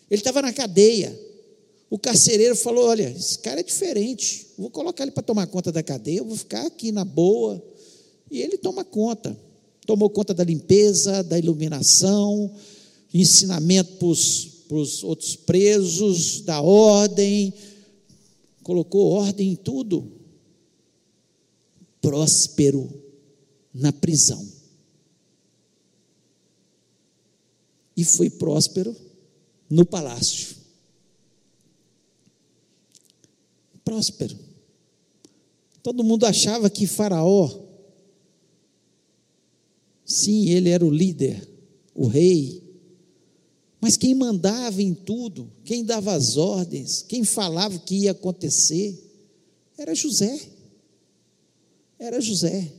Ele 0.10 0.20
estava 0.20 0.42
na 0.42 0.52
cadeia. 0.52 1.18
O 1.90 1.98
carcereiro 1.98 2.56
falou: 2.56 2.86
Olha, 2.86 3.10
esse 3.12 3.38
cara 3.40 3.60
é 3.60 3.64
diferente. 3.64 4.48
Vou 4.58 4.70
colocar 4.70 5.04
ele 5.04 5.12
para 5.12 5.24
tomar 5.24 5.48
conta 5.48 5.72
da 5.72 5.84
cadeia, 5.84 6.24
vou 6.24 6.36
ficar 6.36 6.66
aqui 6.66 6.92
na 6.92 7.06
boa. 7.06 7.64
E 8.30 8.42
ele 8.42 8.58
toma 8.58 8.84
conta. 8.84 9.38
Tomou 9.86 10.10
conta 10.10 10.34
da 10.34 10.44
limpeza, 10.44 11.24
da 11.24 11.40
iluminação, 11.40 12.52
ensinamento 13.14 13.94
para 14.68 14.78
os 14.78 15.04
outros 15.04 15.36
presos, 15.36 16.42
da 16.42 16.62
ordem, 16.62 17.52
colocou 18.62 19.12
ordem 19.14 19.54
em 19.54 19.56
tudo. 19.56 20.19
Próspero 22.02 22.90
na 23.74 23.92
prisão. 23.92 24.46
E 27.96 28.04
foi 28.04 28.30
próspero 28.30 28.96
no 29.70 29.86
palácio. 29.86 30.56
Próspero. 33.84 34.38
Todo 35.82 36.04
mundo 36.04 36.26
achava 36.26 36.70
que 36.70 36.86
Faraó, 36.86 37.50
sim, 40.06 40.50
ele 40.50 40.70
era 40.70 40.86
o 40.86 40.92
líder, 40.92 41.48
o 41.96 42.08
rei, 42.08 42.64
mas 43.82 43.96
quem 43.96 44.14
mandava 44.14 44.82
em 44.82 44.94
tudo, 44.94 45.50
quem 45.64 45.86
dava 45.86 46.14
as 46.14 46.36
ordens, 46.36 47.02
quem 47.02 47.24
falava 47.24 47.76
o 47.76 47.80
que 47.80 47.96
ia 47.96 48.12
acontecer, 48.12 48.98
era 49.78 49.96
José. 49.96 50.59
Era 52.00 52.22
José. 52.22 52.72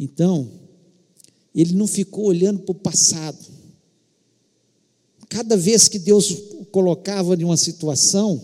Então, 0.00 0.50
ele 1.54 1.74
não 1.74 1.86
ficou 1.86 2.24
olhando 2.24 2.60
para 2.60 2.72
o 2.72 2.74
passado. 2.74 3.38
Cada 5.28 5.56
vez 5.56 5.88
que 5.88 5.98
Deus 5.98 6.30
o 6.30 6.64
colocava 6.66 7.34
em 7.34 7.44
uma 7.44 7.56
situação, 7.56 8.42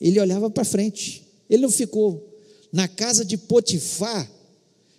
ele 0.00 0.20
olhava 0.20 0.50
para 0.50 0.64
frente. 0.64 1.26
Ele 1.48 1.62
não 1.62 1.70
ficou 1.70 2.24
na 2.72 2.86
casa 2.86 3.24
de 3.24 3.36
Potifar 3.36 4.30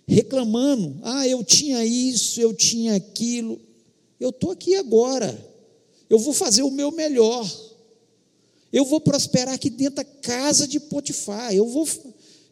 reclamando: 0.06 0.98
ah, 1.02 1.26
eu 1.28 1.44
tinha 1.44 1.84
isso, 1.84 2.40
eu 2.40 2.52
tinha 2.52 2.94
aquilo. 2.94 3.60
Eu 4.18 4.30
estou 4.30 4.50
aqui 4.50 4.74
agora. 4.74 5.46
Eu 6.10 6.18
vou 6.18 6.32
fazer 6.32 6.62
o 6.62 6.70
meu 6.70 6.90
melhor. 6.90 7.46
Eu 8.72 8.84
vou 8.84 9.00
prosperar 9.00 9.54
aqui 9.54 9.70
dentro 9.70 9.96
da 9.96 10.04
casa 10.04 10.66
de 10.66 10.78
Potifar. 10.78 11.54
Eu 11.54 11.66
vou, 11.66 11.88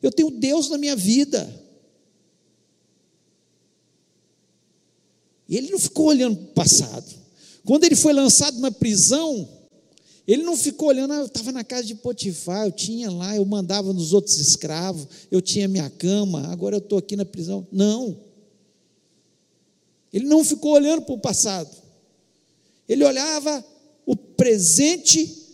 eu 0.02 0.10
tenho 0.10 0.30
Deus 0.30 0.70
na 0.70 0.78
minha 0.78 0.96
vida. 0.96 1.48
E 5.48 5.56
ele 5.56 5.70
não 5.70 5.78
ficou 5.78 6.06
olhando 6.06 6.36
para 6.36 6.44
o 6.44 6.54
passado. 6.54 7.14
Quando 7.64 7.84
ele 7.84 7.96
foi 7.96 8.12
lançado 8.12 8.58
na 8.58 8.70
prisão, 8.70 9.48
ele 10.26 10.42
não 10.42 10.56
ficou 10.56 10.88
olhando, 10.88 11.12
ah, 11.12 11.18
eu 11.18 11.26
estava 11.26 11.52
na 11.52 11.62
casa 11.62 11.84
de 11.84 11.94
Potifar, 11.94 12.66
eu 12.66 12.72
tinha 12.72 13.10
lá, 13.10 13.36
eu 13.36 13.44
mandava 13.44 13.92
nos 13.92 14.12
outros 14.12 14.38
escravos, 14.38 15.06
eu 15.30 15.40
tinha 15.40 15.68
minha 15.68 15.88
cama, 15.88 16.48
agora 16.48 16.76
eu 16.76 16.80
estou 16.80 16.98
aqui 16.98 17.14
na 17.14 17.24
prisão. 17.24 17.66
Não. 17.70 18.18
Ele 20.12 20.26
não 20.26 20.44
ficou 20.44 20.72
olhando 20.72 21.02
para 21.02 21.14
o 21.14 21.20
passado. 21.20 21.70
Ele 22.88 23.04
olhava 23.04 23.64
o 24.04 24.16
presente 24.16 25.45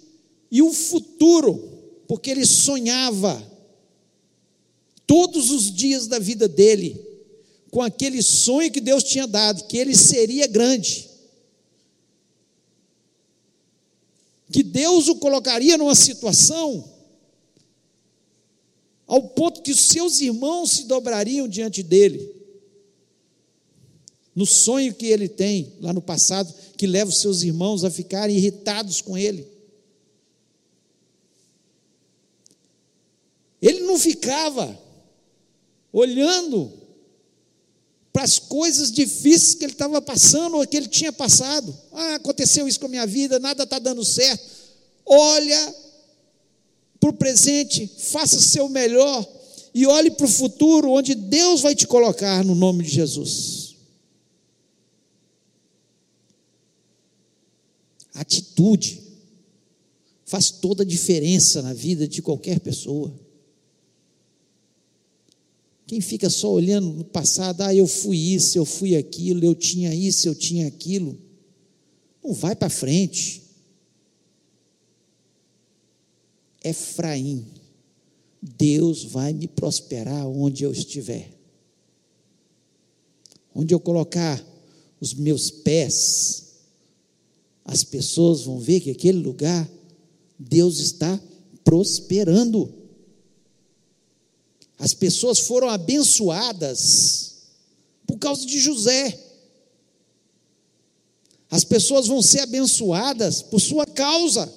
e 0.53 0.61
o 0.61 0.70
futuro, 0.70 1.80
porque 2.07 2.30
ele 2.30 2.44
sonhava 2.44 3.42
todos 5.07 5.50
os 5.50 5.72
dias 5.72 6.07
da 6.07 6.18
vida 6.18 6.46
dele 6.46 7.03
com 7.70 7.80
aquele 7.80 8.22
sonho 8.22 8.70
que 8.70 8.82
Deus 8.82 9.03
tinha 9.03 9.26
dado, 9.26 9.64
que 9.64 9.78
ele 9.78 9.96
seria 9.96 10.46
grande. 10.46 11.09
Que 14.53 14.62
Deus 14.62 15.09
o 15.09 15.16
colocaria 15.16 15.78
numa 15.78 15.94
situação 15.94 16.92
ao 19.07 19.22
ponto 19.22 19.62
que 19.62 19.72
os 19.72 19.80
seus 19.80 20.20
irmãos 20.20 20.70
se 20.72 20.84
dobrariam 20.84 21.48
diante 21.48 21.82
dele. 21.82 22.30
No 24.34 24.44
sonho 24.44 24.94
que 24.94 25.07
ele 25.07 25.28
tem 25.28 25.72
lá 25.80 25.94
no 25.94 26.03
passado, 26.03 26.53
que 26.76 26.86
leva 26.86 27.11
os 27.11 27.20
seus 27.20 27.42
irmãos 27.42 27.84
a 27.84 27.90
ficarem 27.90 28.36
irritados 28.36 29.00
com 29.00 29.16
ele. 29.16 29.51
Não 33.93 33.99
ficava 33.99 34.78
olhando 35.93 36.72
para 38.12 38.24
as 38.24 38.38
coisas 38.38 38.90
difíceis 38.90 39.55
que 39.55 39.64
ele 39.64 39.72
estava 39.72 40.01
passando 40.01 40.57
ou 40.57 40.66
que 40.66 40.76
ele 40.76 40.88
tinha 40.88 41.12
passado. 41.12 41.76
Ah, 41.93 42.14
aconteceu 42.14 42.66
isso 42.66 42.80
com 42.80 42.86
a 42.86 42.90
minha 42.90 43.07
vida, 43.07 43.38
nada 43.38 43.64
está 43.64 43.78
dando 43.78 44.05
certo. 44.05 44.45
Olha 45.05 45.74
para 46.99 47.11
o 47.11 47.14
presente, 47.14 47.86
faça 47.99 48.40
seu 48.40 48.68
melhor 48.68 49.26
e 49.74 49.86
olhe 49.86 50.11
para 50.11 50.26
o 50.26 50.28
futuro, 50.28 50.90
onde 50.90 51.14
Deus 51.14 51.61
vai 51.61 51.74
te 51.74 51.86
colocar 51.86 52.45
no 52.45 52.55
nome 52.55 52.84
de 52.84 52.90
Jesus. 52.90 53.74
Atitude 58.14 59.03
faz 60.24 60.51
toda 60.51 60.82
a 60.82 60.86
diferença 60.86 61.61
na 61.61 61.74
vida 61.74 62.07
de 62.07 62.22
qualquer 62.22 62.61
pessoa. 62.61 63.12
Quem 65.93 66.01
fica 66.01 66.30
só 66.30 66.51
olhando 66.51 66.90
no 66.90 67.05
passado, 67.05 67.61
ah, 67.61 67.74
eu 67.74 67.86
fui 67.86 68.16
isso, 68.16 68.57
eu 68.57 68.64
fui 68.64 68.97
aquilo, 68.97 69.45
eu 69.45 69.55
tinha 69.55 69.95
isso, 69.95 70.26
eu 70.26 70.34
tinha 70.34 70.66
aquilo, 70.66 71.18
não 72.24 72.32
vai 72.32 72.57
para 72.57 72.70
frente. 72.70 73.43
Efraim, 76.64 77.45
Deus 78.40 79.05
vai 79.05 79.34
me 79.34 79.47
prosperar 79.47 80.26
onde 80.26 80.64
eu 80.64 80.72
estiver. 80.72 81.30
Onde 83.55 83.74
eu 83.74 83.78
colocar 83.78 84.43
os 84.99 85.12
meus 85.12 85.51
pés, 85.51 86.55
as 87.66 87.84
pessoas 87.84 88.40
vão 88.40 88.59
ver 88.59 88.80
que 88.80 88.93
aquele 88.93 89.18
lugar 89.18 89.70
Deus 90.38 90.78
está 90.78 91.20
prosperando. 91.62 92.82
As 94.83 94.93
pessoas 94.93 95.39
foram 95.39 95.68
abençoadas 95.68 97.37
por 98.05 98.18
causa 98.18 98.45
de 98.45 98.59
José. 98.59 99.16
As 101.49 101.62
pessoas 101.62 102.09
vão 102.09 102.20
ser 102.20 102.41
abençoadas 102.41 103.43
por 103.43 103.61
sua 103.61 103.87
causa. 103.87 104.53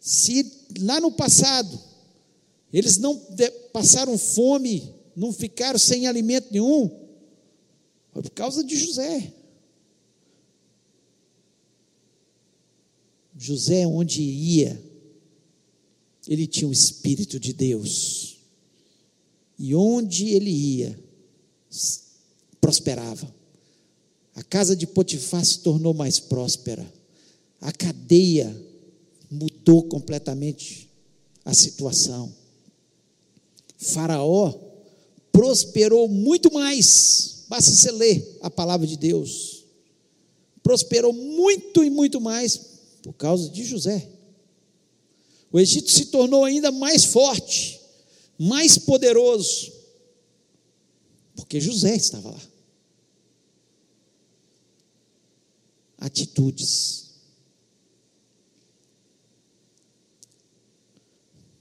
Se 0.00 0.52
lá 0.80 1.00
no 1.00 1.12
passado 1.12 1.80
eles 2.72 2.98
não 2.98 3.16
passaram 3.72 4.18
fome, 4.18 4.96
não 5.14 5.32
ficaram 5.32 5.78
sem 5.78 6.08
alimento 6.08 6.48
nenhum, 6.50 6.90
foi 8.12 8.22
por 8.22 8.32
causa 8.32 8.64
de 8.64 8.76
José. 8.76 9.32
José, 13.38 13.86
onde 13.86 14.20
ia, 14.20 14.82
ele 16.26 16.46
tinha 16.46 16.68
o 16.68 16.72
Espírito 16.72 17.38
de 17.38 17.52
Deus. 17.52 18.38
E 19.56 19.74
onde 19.74 20.30
ele 20.30 20.50
ia, 20.50 20.98
prosperava. 22.60 23.32
A 24.34 24.42
casa 24.42 24.74
de 24.74 24.86
Potifar 24.86 25.44
se 25.44 25.60
tornou 25.60 25.94
mais 25.94 26.18
próspera. 26.18 26.92
A 27.60 27.72
cadeia 27.72 28.54
mudou 29.30 29.84
completamente 29.84 30.90
a 31.44 31.54
situação. 31.54 32.32
Faraó 33.76 34.52
prosperou 35.32 36.08
muito 36.08 36.52
mais. 36.52 37.44
Basta 37.48 37.70
você 37.70 37.90
ler 37.92 38.38
a 38.42 38.50
palavra 38.50 38.86
de 38.86 38.96
Deus. 38.96 39.64
Prosperou 40.62 41.12
muito 41.12 41.82
e 41.82 41.90
muito 41.90 42.20
mais 42.20 42.67
por 43.08 43.14
causa 43.14 43.48
de 43.48 43.64
José. 43.64 44.06
O 45.50 45.58
Egito 45.58 45.90
se 45.90 46.06
tornou 46.06 46.44
ainda 46.44 46.70
mais 46.70 47.06
forte, 47.06 47.80
mais 48.38 48.76
poderoso, 48.76 49.72
porque 51.34 51.58
José 51.58 51.96
estava 51.96 52.30
lá. 52.30 52.42
Atitudes. 55.96 57.06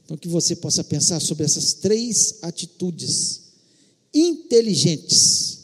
Então, 0.04 0.18
que 0.18 0.28
você 0.28 0.54
possa 0.54 0.84
pensar 0.84 1.22
sobre 1.22 1.46
essas 1.46 1.72
três 1.72 2.40
atitudes 2.42 3.54
inteligentes 4.14 5.60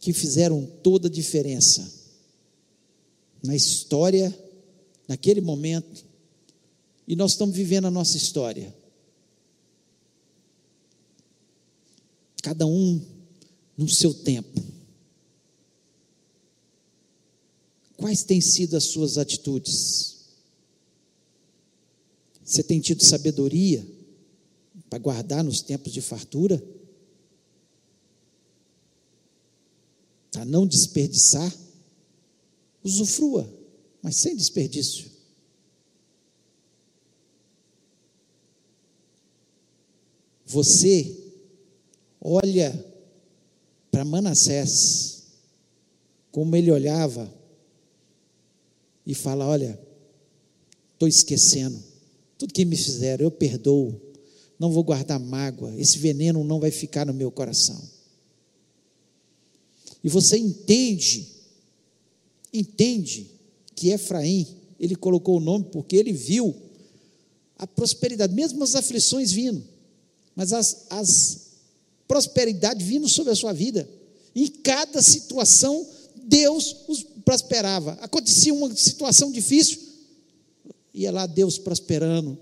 que 0.00 0.12
fizeram 0.12 0.66
toda 0.82 1.06
a 1.06 1.10
diferença 1.10 1.99
na 3.42 3.56
história, 3.56 4.36
naquele 5.08 5.40
momento, 5.40 6.04
e 7.06 7.16
nós 7.16 7.32
estamos 7.32 7.56
vivendo 7.56 7.86
a 7.86 7.90
nossa 7.90 8.16
história. 8.16 8.74
Cada 12.42 12.66
um 12.66 13.00
no 13.76 13.88
seu 13.88 14.14
tempo. 14.14 14.62
Quais 17.96 18.22
têm 18.22 18.40
sido 18.40 18.76
as 18.76 18.84
suas 18.84 19.18
atitudes? 19.18 20.20
Você 22.44 22.62
tem 22.62 22.80
tido 22.80 23.04
sabedoria 23.04 23.86
para 24.88 24.98
guardar 24.98 25.44
nos 25.44 25.60
tempos 25.62 25.92
de 25.92 26.00
fartura? 26.00 26.62
Para 30.30 30.44
não 30.44 30.66
desperdiçar? 30.66 31.52
Usufrua, 32.82 33.48
mas 34.02 34.16
sem 34.16 34.36
desperdício. 34.36 35.10
Você 40.46 41.16
olha 42.20 42.84
para 43.90 44.04
Manassés, 44.04 45.24
como 46.32 46.56
ele 46.56 46.70
olhava, 46.70 47.32
e 49.06 49.14
fala: 49.14 49.46
Olha, 49.46 49.78
estou 50.94 51.08
esquecendo, 51.08 51.80
tudo 52.36 52.52
que 52.52 52.64
me 52.64 52.76
fizeram, 52.76 53.24
eu 53.24 53.30
perdoo, 53.30 54.00
não 54.58 54.72
vou 54.72 54.82
guardar 54.82 55.18
mágoa, 55.20 55.74
esse 55.78 55.98
veneno 55.98 56.42
não 56.42 56.60
vai 56.60 56.70
ficar 56.70 57.06
no 57.06 57.14
meu 57.14 57.30
coração. 57.30 57.80
E 60.02 60.08
você 60.08 60.36
entende 60.36 61.39
entende 62.52 63.30
que 63.74 63.90
Efraim, 63.90 64.46
ele 64.78 64.96
colocou 64.96 65.36
o 65.36 65.40
nome 65.40 65.66
porque 65.72 65.96
ele 65.96 66.12
viu 66.12 66.54
a 67.56 67.66
prosperidade, 67.66 68.34
mesmo 68.34 68.62
as 68.64 68.74
aflições 68.74 69.30
vindo, 69.30 69.62
mas 70.34 70.52
as, 70.52 70.86
as 70.88 71.50
prosperidade 72.08 72.84
vindo 72.84 73.08
sobre 73.08 73.32
a 73.32 73.36
sua 73.36 73.52
vida. 73.52 73.88
Em 74.34 74.46
cada 74.48 75.02
situação, 75.02 75.86
Deus 76.24 76.76
os 76.88 77.02
prosperava. 77.24 77.92
Acontecia 78.00 78.52
uma 78.54 78.74
situação 78.74 79.30
difícil, 79.30 79.78
ia 80.94 81.12
lá 81.12 81.26
Deus 81.26 81.58
prosperando 81.58 82.38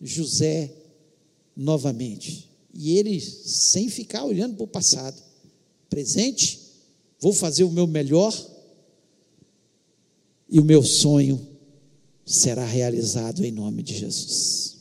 José 0.00 0.72
novamente. 1.56 2.48
E 2.74 2.96
ele, 2.98 3.20
sem 3.20 3.88
ficar 3.88 4.24
olhando 4.24 4.56
para 4.56 4.64
o 4.64 4.68
passado, 4.68 5.22
presente, 5.88 6.60
vou 7.20 7.32
fazer 7.32 7.64
o 7.64 7.70
meu 7.70 7.86
melhor 7.86 8.32
e 10.50 10.58
o 10.58 10.64
meu 10.64 10.82
sonho 10.82 11.40
será 12.26 12.64
realizado 12.64 13.44
em 13.44 13.52
nome 13.52 13.82
de 13.82 13.96
Jesus. 13.96 14.78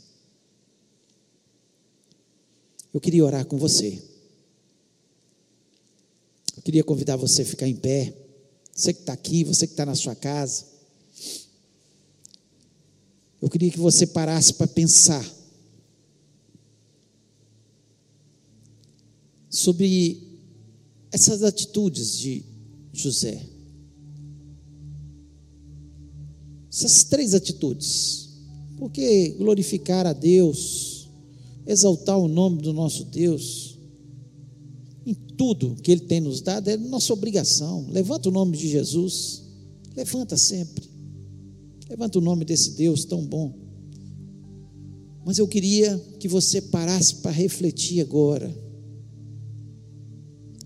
Eu 2.91 2.99
queria 2.99 3.23
orar 3.23 3.45
com 3.45 3.57
você. 3.57 4.01
Eu 6.57 6.63
queria 6.63 6.83
convidar 6.83 7.17
você 7.17 7.43
a 7.43 7.45
ficar 7.45 7.67
em 7.67 7.75
pé. 7.75 8.13
Você 8.73 8.93
que 8.93 9.01
está 9.01 9.13
aqui, 9.13 9.43
você 9.43 9.67
que 9.67 9.73
está 9.73 9.85
na 9.85 9.93
sua 9.93 10.15
casa. 10.15 10.65
Eu 13.39 13.47
queria 13.47 13.69
que 13.69 13.79
você 13.79 14.07
parasse 14.07 14.53
para 14.55 14.67
pensar 14.67 15.23
sobre 19.49 20.21
essas 21.11 21.43
atitudes 21.43 22.17
de 22.17 22.43
José. 22.91 23.58
Essas 26.71 27.03
três 27.03 27.33
atitudes. 27.33 28.29
Porque 28.77 29.35
glorificar 29.37 30.05
a 30.05 30.13
Deus, 30.13 31.09
exaltar 31.67 32.17
o 32.17 32.27
nome 32.27 32.61
do 32.61 32.71
nosso 32.71 33.03
Deus, 33.05 33.77
em 35.05 35.13
tudo 35.13 35.75
que 35.81 35.91
Ele 35.91 36.01
tem 36.01 36.21
nos 36.21 36.41
dado, 36.41 36.69
é 36.69 36.77
nossa 36.77 37.11
obrigação. 37.11 37.87
Levanta 37.89 38.29
o 38.29 38.31
nome 38.31 38.55
de 38.55 38.69
Jesus, 38.69 39.43
levanta 39.95 40.37
sempre. 40.37 40.87
Levanta 41.89 42.19
o 42.19 42.21
nome 42.21 42.45
desse 42.45 42.71
Deus 42.71 43.03
tão 43.03 43.25
bom. 43.25 43.53
Mas 45.25 45.39
eu 45.39 45.47
queria 45.47 45.97
que 46.19 46.27
você 46.27 46.61
parasse 46.61 47.15
para 47.15 47.31
refletir 47.31 47.99
agora. 47.99 48.55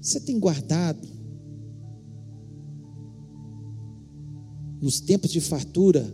Você 0.02 0.20
tem 0.20 0.38
guardado 0.38 1.08
nos 4.84 5.00
tempos 5.00 5.32
de 5.32 5.40
fartura, 5.40 6.14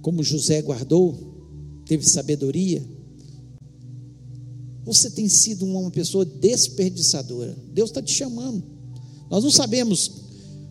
como 0.00 0.22
José 0.22 0.62
guardou, 0.62 1.82
teve 1.84 2.08
sabedoria, 2.08 2.82
você 4.86 5.10
tem 5.10 5.28
sido 5.28 5.66
uma 5.66 5.90
pessoa 5.90 6.24
desperdiçadora. 6.24 7.54
Deus 7.70 7.90
está 7.90 8.00
te 8.00 8.12
chamando. 8.12 8.64
Nós 9.28 9.44
não 9.44 9.50
sabemos 9.50 10.08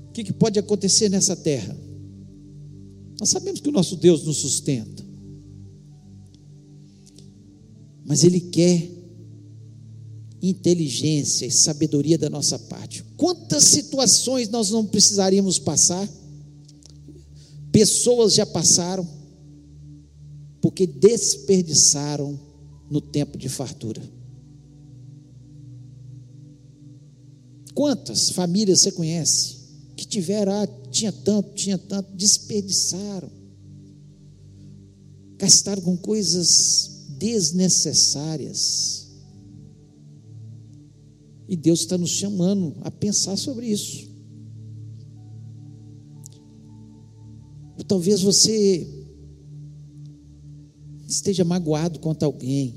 o 0.10 0.12
que 0.12 0.34
pode 0.34 0.58
acontecer 0.58 1.10
nessa 1.10 1.36
terra. 1.36 1.78
Nós 3.20 3.30
sabemos 3.30 3.60
que 3.60 3.70
o 3.70 3.72
nosso 3.72 3.96
Deus 3.98 4.24
nos 4.24 4.38
sustenta. 4.38 5.06
Mas 8.04 8.24
Ele 8.24 8.40
quer 8.40 8.97
inteligência 10.50 11.46
e 11.46 11.52
sabedoria 11.52 12.18
da 12.18 12.30
nossa 12.30 12.58
parte. 12.58 13.04
Quantas 13.16 13.64
situações 13.64 14.50
nós 14.50 14.70
não 14.70 14.86
precisaríamos 14.86 15.60
passar? 15.60 16.08
Pessoas 17.72 18.34
já 18.34 18.46
passaram, 18.46 19.08
porque 20.62 20.88
desperdiçaram 20.88 22.40
no 22.90 23.02
tempo 23.02 23.38
de 23.38 23.50
fartura. 23.50 24.02
Quantas 27.74 28.32
famílias 28.32 28.82
você 28.82 28.92
conhece 28.92 29.58
que 29.96 30.06
tiveram, 30.06 30.52
ah, 30.54 30.68
tinha 30.90 31.12
tanto, 31.12 31.54
tinha 31.54 31.78
tanto, 31.78 32.12
desperdiçaram, 32.16 33.30
gastaram 35.38 35.82
com 35.82 35.96
coisas 35.98 37.06
desnecessárias. 37.18 39.07
E 41.48 41.56
Deus 41.56 41.82
está 41.82 41.98
nos 41.98 42.10
chamando 42.10 42.76
a 42.82 42.92
pensar 42.92 43.38
sobre 43.38 43.68
isso. 43.68 44.08
Ou 47.78 47.84
talvez 47.84 48.22
você 48.22 48.88
esteja 51.08 51.46
magoado 51.46 52.00
contra 52.00 52.26
alguém, 52.26 52.76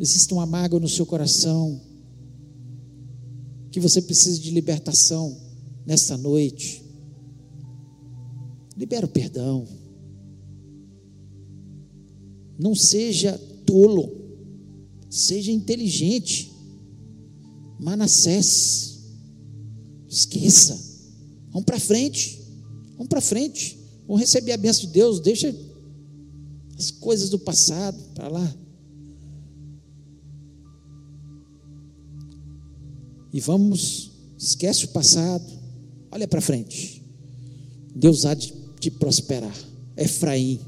existe 0.00 0.32
uma 0.34 0.46
mágoa 0.46 0.80
no 0.80 0.88
seu 0.88 1.06
coração, 1.06 1.80
que 3.70 3.78
você 3.78 4.02
precisa 4.02 4.40
de 4.40 4.50
libertação 4.50 5.36
nesta 5.86 6.16
noite. 6.16 6.82
Libera 8.76 9.06
o 9.06 9.08
perdão. 9.08 9.66
Não 12.58 12.74
seja 12.74 13.38
tolo, 13.64 14.10
seja 15.08 15.52
inteligente. 15.52 16.57
Manassés, 17.78 18.98
esqueça. 20.08 20.78
Vamos 21.50 21.64
para 21.64 21.78
frente. 21.78 22.42
Vamos 22.92 23.08
para 23.08 23.20
frente. 23.20 23.78
Vamos 24.06 24.20
receber 24.20 24.52
a 24.52 24.56
bênção 24.56 24.86
de 24.86 24.92
Deus. 24.92 25.20
Deixa 25.20 25.54
as 26.76 26.90
coisas 26.90 27.30
do 27.30 27.38
passado 27.38 27.98
para 28.14 28.28
lá. 28.28 28.56
E 33.32 33.40
vamos, 33.40 34.10
esquece 34.38 34.86
o 34.86 34.88
passado, 34.88 35.44
olha 36.10 36.26
para 36.26 36.40
frente. 36.40 37.02
Deus 37.94 38.24
há 38.24 38.34
de 38.34 38.52
te 38.80 38.90
prosperar. 38.90 39.54
Efraim, 39.96 40.60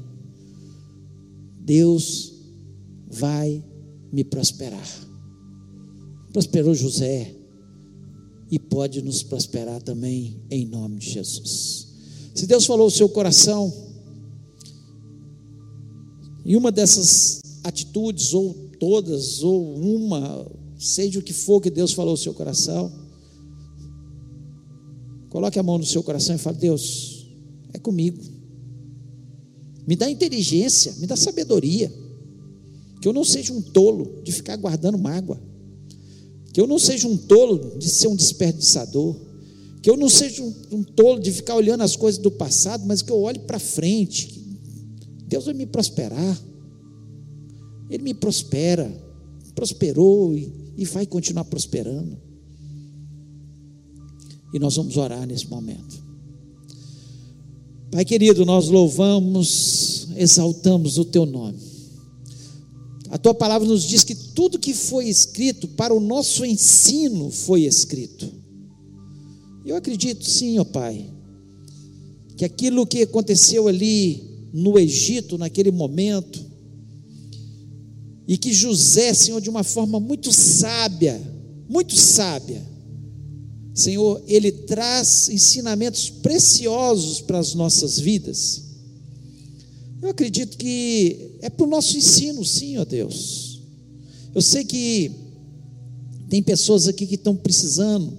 Deus 1.59 2.33
vai 3.09 3.63
me 4.11 4.23
prosperar. 4.23 4.87
Prosperou 6.31 6.73
José 6.73 7.35
e 8.49 8.59
pode 8.59 9.01
nos 9.01 9.23
prosperar 9.23 9.81
também 9.81 10.41
em 10.49 10.65
nome 10.65 10.99
de 10.99 11.09
Jesus. 11.09 11.87
Se 12.33 12.45
Deus 12.45 12.65
falou 12.65 12.87
o 12.87 12.91
seu 12.91 13.07
coração, 13.09 13.71
e 16.45 16.55
uma 16.55 16.71
dessas 16.71 17.41
atitudes, 17.63 18.33
ou 18.33 18.53
todas, 18.79 19.43
ou 19.43 19.75
uma, 19.75 20.45
seja 20.77 21.19
o 21.19 21.21
que 21.21 21.33
for 21.33 21.61
que 21.61 21.69
Deus 21.69 21.93
falou 21.93 22.13
no 22.13 22.17
seu 22.17 22.33
coração, 22.33 22.91
coloque 25.29 25.59
a 25.59 25.63
mão 25.63 25.77
no 25.77 25.85
seu 25.85 26.01
coração 26.01 26.35
e 26.35 26.39
fale: 26.39 26.57
Deus, 26.57 27.27
é 27.73 27.79
comigo. 27.79 28.21
Me 29.85 29.95
dá 29.95 30.09
inteligência, 30.09 30.93
me 30.97 31.07
dá 31.07 31.15
sabedoria. 31.15 31.91
Que 33.01 33.07
eu 33.07 33.13
não 33.13 33.23
seja 33.23 33.51
um 33.51 33.61
tolo 33.61 34.21
de 34.23 34.31
ficar 34.31 34.55
guardando 34.55 34.97
mágoa. 34.97 35.50
Que 36.53 36.59
eu 36.59 36.67
não 36.67 36.79
seja 36.79 37.07
um 37.07 37.17
tolo 37.17 37.77
de 37.77 37.89
ser 37.89 38.07
um 38.07 38.15
desperdiçador. 38.15 39.15
Que 39.81 39.89
eu 39.89 39.97
não 39.97 40.09
seja 40.09 40.43
um, 40.43 40.53
um 40.71 40.83
tolo 40.83 41.19
de 41.19 41.31
ficar 41.31 41.55
olhando 41.55 41.81
as 41.81 41.95
coisas 41.95 42.21
do 42.21 42.29
passado, 42.29 42.83
mas 42.85 43.01
que 43.01 43.11
eu 43.11 43.21
olhe 43.21 43.39
para 43.39 43.59
frente. 43.59 44.39
Deus 45.27 45.45
vai 45.45 45.53
me 45.53 45.65
prosperar. 45.65 46.39
Ele 47.89 48.03
me 48.03 48.13
prospera. 48.13 48.91
Prosperou 49.55 50.35
e 50.35 50.61
e 50.81 50.85
vai 50.85 51.05
continuar 51.05 51.45
prosperando. 51.45 52.17
E 54.53 54.59
nós 54.59 54.75
vamos 54.75 54.97
orar 54.97 55.25
nesse 55.27 55.47
momento. 55.47 56.01
Pai 57.91 58.05
querido, 58.05 58.45
nós 58.45 58.67
louvamos, 58.67 60.07
exaltamos 60.15 60.97
o 60.97 61.05
teu 61.05 61.25
nome. 61.25 61.59
A 63.11 63.17
tua 63.17 63.33
palavra 63.33 63.67
nos 63.67 63.83
diz 63.83 64.05
que 64.05 64.15
tudo 64.15 64.57
que 64.57 64.73
foi 64.73 65.09
escrito 65.09 65.67
para 65.67 65.93
o 65.93 65.99
nosso 65.99 66.45
ensino 66.45 67.29
foi 67.29 67.63
escrito. 67.63 68.31
Eu 69.65 69.75
acredito 69.75 70.23
sim, 70.23 70.57
ó 70.59 70.63
Pai, 70.63 71.05
que 72.37 72.45
aquilo 72.45 72.87
que 72.87 73.01
aconteceu 73.01 73.67
ali 73.67 74.23
no 74.53 74.79
Egito, 74.79 75.37
naquele 75.37 75.71
momento, 75.71 76.39
e 78.25 78.37
que 78.37 78.53
José, 78.53 79.13
Senhor, 79.13 79.41
de 79.41 79.49
uma 79.49 79.63
forma 79.63 79.99
muito 79.99 80.31
sábia, 80.31 81.21
muito 81.67 81.97
sábia, 81.97 82.65
Senhor, 83.73 84.23
ele 84.25 84.53
traz 84.53 85.27
ensinamentos 85.27 86.09
preciosos 86.09 87.19
para 87.19 87.39
as 87.39 87.53
nossas 87.53 87.99
vidas. 87.99 88.63
Eu 90.01 90.09
acredito 90.09 90.57
que 90.57 91.30
é 91.41 91.49
para 91.49 91.65
o 91.65 91.69
nosso 91.69 91.97
ensino, 91.97 92.45
sim, 92.45 92.77
ó 92.77 92.85
Deus. 92.85 93.61
Eu 94.33 94.41
sei 94.41 94.63
que 94.63 95.11
tem 96.29 96.41
pessoas 96.41 96.87
aqui 96.87 97.05
que 97.05 97.15
estão 97.15 97.35
precisando, 97.35 98.17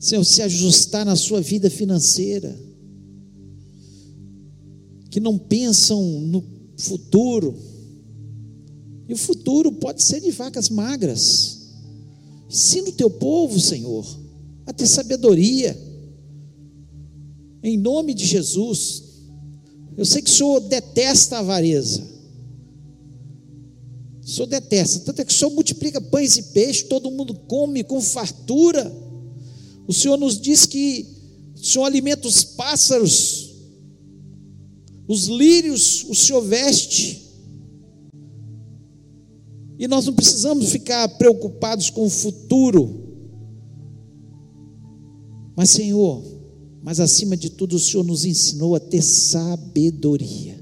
Senhor, 0.00 0.24
se 0.24 0.42
ajustar 0.42 1.04
na 1.04 1.14
sua 1.14 1.40
vida 1.40 1.70
financeira, 1.70 2.58
que 5.10 5.20
não 5.20 5.38
pensam 5.38 6.02
no 6.22 6.42
futuro, 6.76 7.54
e 9.08 9.12
o 9.12 9.16
futuro 9.16 9.70
pode 9.70 10.02
ser 10.02 10.20
de 10.20 10.30
vacas 10.30 10.70
magras. 10.70 11.58
Ensina 12.48 12.88
o 12.88 12.92
teu 12.92 13.10
povo, 13.10 13.60
Senhor, 13.60 14.06
a 14.66 14.72
ter 14.72 14.86
sabedoria. 14.86 15.78
Em 17.62 17.76
nome 17.76 18.14
de 18.14 18.24
Jesus. 18.24 19.04
Eu 19.96 20.04
sei 20.04 20.22
que 20.22 20.30
o 20.30 20.32
Senhor 20.32 20.60
detesta 20.60 21.36
a 21.36 21.40
avareza. 21.40 22.11
O 24.22 24.28
Senhor 24.28 24.46
detesta. 24.46 25.00
Tanto 25.00 25.20
é 25.20 25.24
que 25.24 25.32
o 25.32 25.36
Senhor 25.36 25.50
multiplica 25.50 26.00
pães 26.00 26.36
e 26.36 26.42
peixes, 26.44 26.84
todo 26.84 27.10
mundo 27.10 27.34
come 27.34 27.82
com 27.82 28.00
fartura. 28.00 28.92
O 29.86 29.92
Senhor 29.92 30.16
nos 30.16 30.40
diz 30.40 30.64
que 30.64 31.06
o 31.56 31.64
Senhor 31.64 31.84
alimenta 31.84 32.28
os 32.28 32.44
pássaros, 32.44 33.50
os 35.08 35.26
lírios, 35.26 36.04
o 36.08 36.14
Senhor 36.14 36.40
veste. 36.42 37.20
E 39.78 39.88
nós 39.88 40.06
não 40.06 40.14
precisamos 40.14 40.70
ficar 40.70 41.08
preocupados 41.18 41.90
com 41.90 42.06
o 42.06 42.10
futuro. 42.10 43.00
Mas, 45.56 45.70
Senhor, 45.70 46.22
mas 46.80 47.00
acima 47.00 47.36
de 47.36 47.50
tudo, 47.50 47.74
o 47.74 47.80
Senhor 47.80 48.04
nos 48.04 48.24
ensinou 48.24 48.76
a 48.76 48.80
ter 48.80 49.02
sabedoria. 49.02 50.61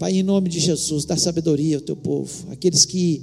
Pai, 0.00 0.16
em 0.16 0.24
nome 0.24 0.48
de 0.48 0.58
Jesus, 0.58 1.04
dá 1.04 1.16
sabedoria 1.16 1.76
ao 1.76 1.82
teu 1.82 1.94
povo, 1.94 2.50
aqueles 2.50 2.84
que 2.84 3.22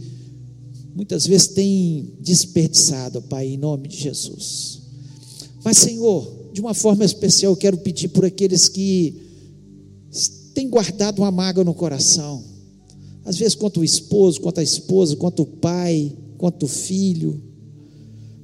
muitas 0.96 1.28
vezes 1.28 1.48
têm 1.48 2.14
desperdiçado, 2.22 3.22
Pai, 3.24 3.48
em 3.48 3.58
nome 3.58 3.90
de 3.90 3.98
Jesus. 3.98 4.80
Mas, 5.62 5.78
Senhor, 5.78 6.52
de 6.54 6.62
uma 6.62 6.74
forma 6.74 7.04
especial, 7.04 7.52
eu 7.52 7.58
quero 7.58 7.78
pedir 7.80 8.08
por 8.08 8.24
aqueles 8.24 8.70
que 8.70 9.14
têm 10.54 10.70
guardado 10.70 11.20
uma 11.20 11.32
mágoa 11.32 11.66
no 11.66 11.74
coração 11.74 12.56
às 13.28 13.38
vezes 13.38 13.56
quanto 13.56 13.82
o 13.82 13.84
esposo, 13.84 14.40
quanto 14.40 14.62
a 14.62 14.64
esposa, 14.64 15.18
quanto 15.18 15.44
o 15.44 15.46
pai, 15.46 16.14
quanto 16.38 16.64
o 16.64 16.68
filho, 16.68 17.42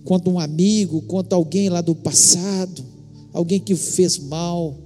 quanto 0.04 0.30
um 0.30 0.38
amigo, 0.38 1.02
quanto 1.04 1.32
alguém 1.32 1.70
lá 1.70 1.80
do 1.80 1.96
passado, 1.96 2.84
alguém 3.32 3.62
que 3.62 3.74
fez 3.78 4.20
mal, 4.20 4.78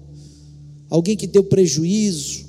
alguém 0.87 1.17
que 1.17 1.25
deu 1.25 1.43
prejuízo. 1.43 2.45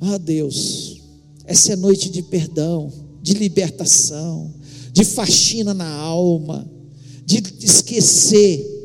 Ah, 0.00 0.18
Deus, 0.18 1.00
essa 1.44 1.72
é 1.72 1.76
noite 1.76 2.08
de 2.08 2.22
perdão, 2.22 2.92
de 3.22 3.34
libertação, 3.34 4.54
de 4.92 5.04
faxina 5.04 5.74
na 5.74 5.88
alma, 5.88 6.68
de 7.24 7.42
esquecer 7.60 8.76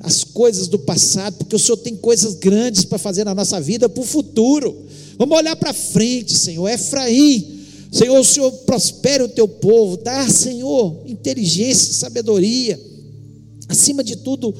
as 0.00 0.22
coisas 0.22 0.68
do 0.68 0.78
passado, 0.78 1.36
porque 1.36 1.56
o 1.56 1.58
Senhor 1.58 1.78
tem 1.78 1.96
coisas 1.96 2.34
grandes 2.34 2.84
para 2.84 2.98
fazer 2.98 3.24
na 3.24 3.34
nossa 3.34 3.60
vida 3.60 3.88
para 3.88 4.02
o 4.02 4.06
futuro. 4.06 4.76
Vamos 5.16 5.38
olhar 5.38 5.56
para 5.56 5.72
frente, 5.72 6.36
Senhor. 6.36 6.68
Efraim, 6.68 7.60
Senhor, 7.90 8.18
o 8.18 8.24
Senhor 8.24 8.50
prospere 8.66 9.22
o 9.22 9.28
teu 9.28 9.46
povo, 9.46 9.96
dá, 9.96 10.28
Senhor, 10.28 11.02
inteligência 11.06 11.90
e 11.90 11.94
sabedoria. 11.94 12.78
Acima 13.68 14.04
de 14.04 14.16
tudo, 14.16 14.54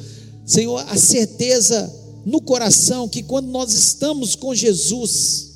Senhor, 0.46 0.78
a 0.88 0.96
certeza 0.96 1.92
no 2.24 2.40
coração 2.40 3.08
que 3.08 3.22
quando 3.22 3.48
nós 3.48 3.72
estamos 3.72 4.34
com 4.34 4.54
Jesus, 4.54 5.52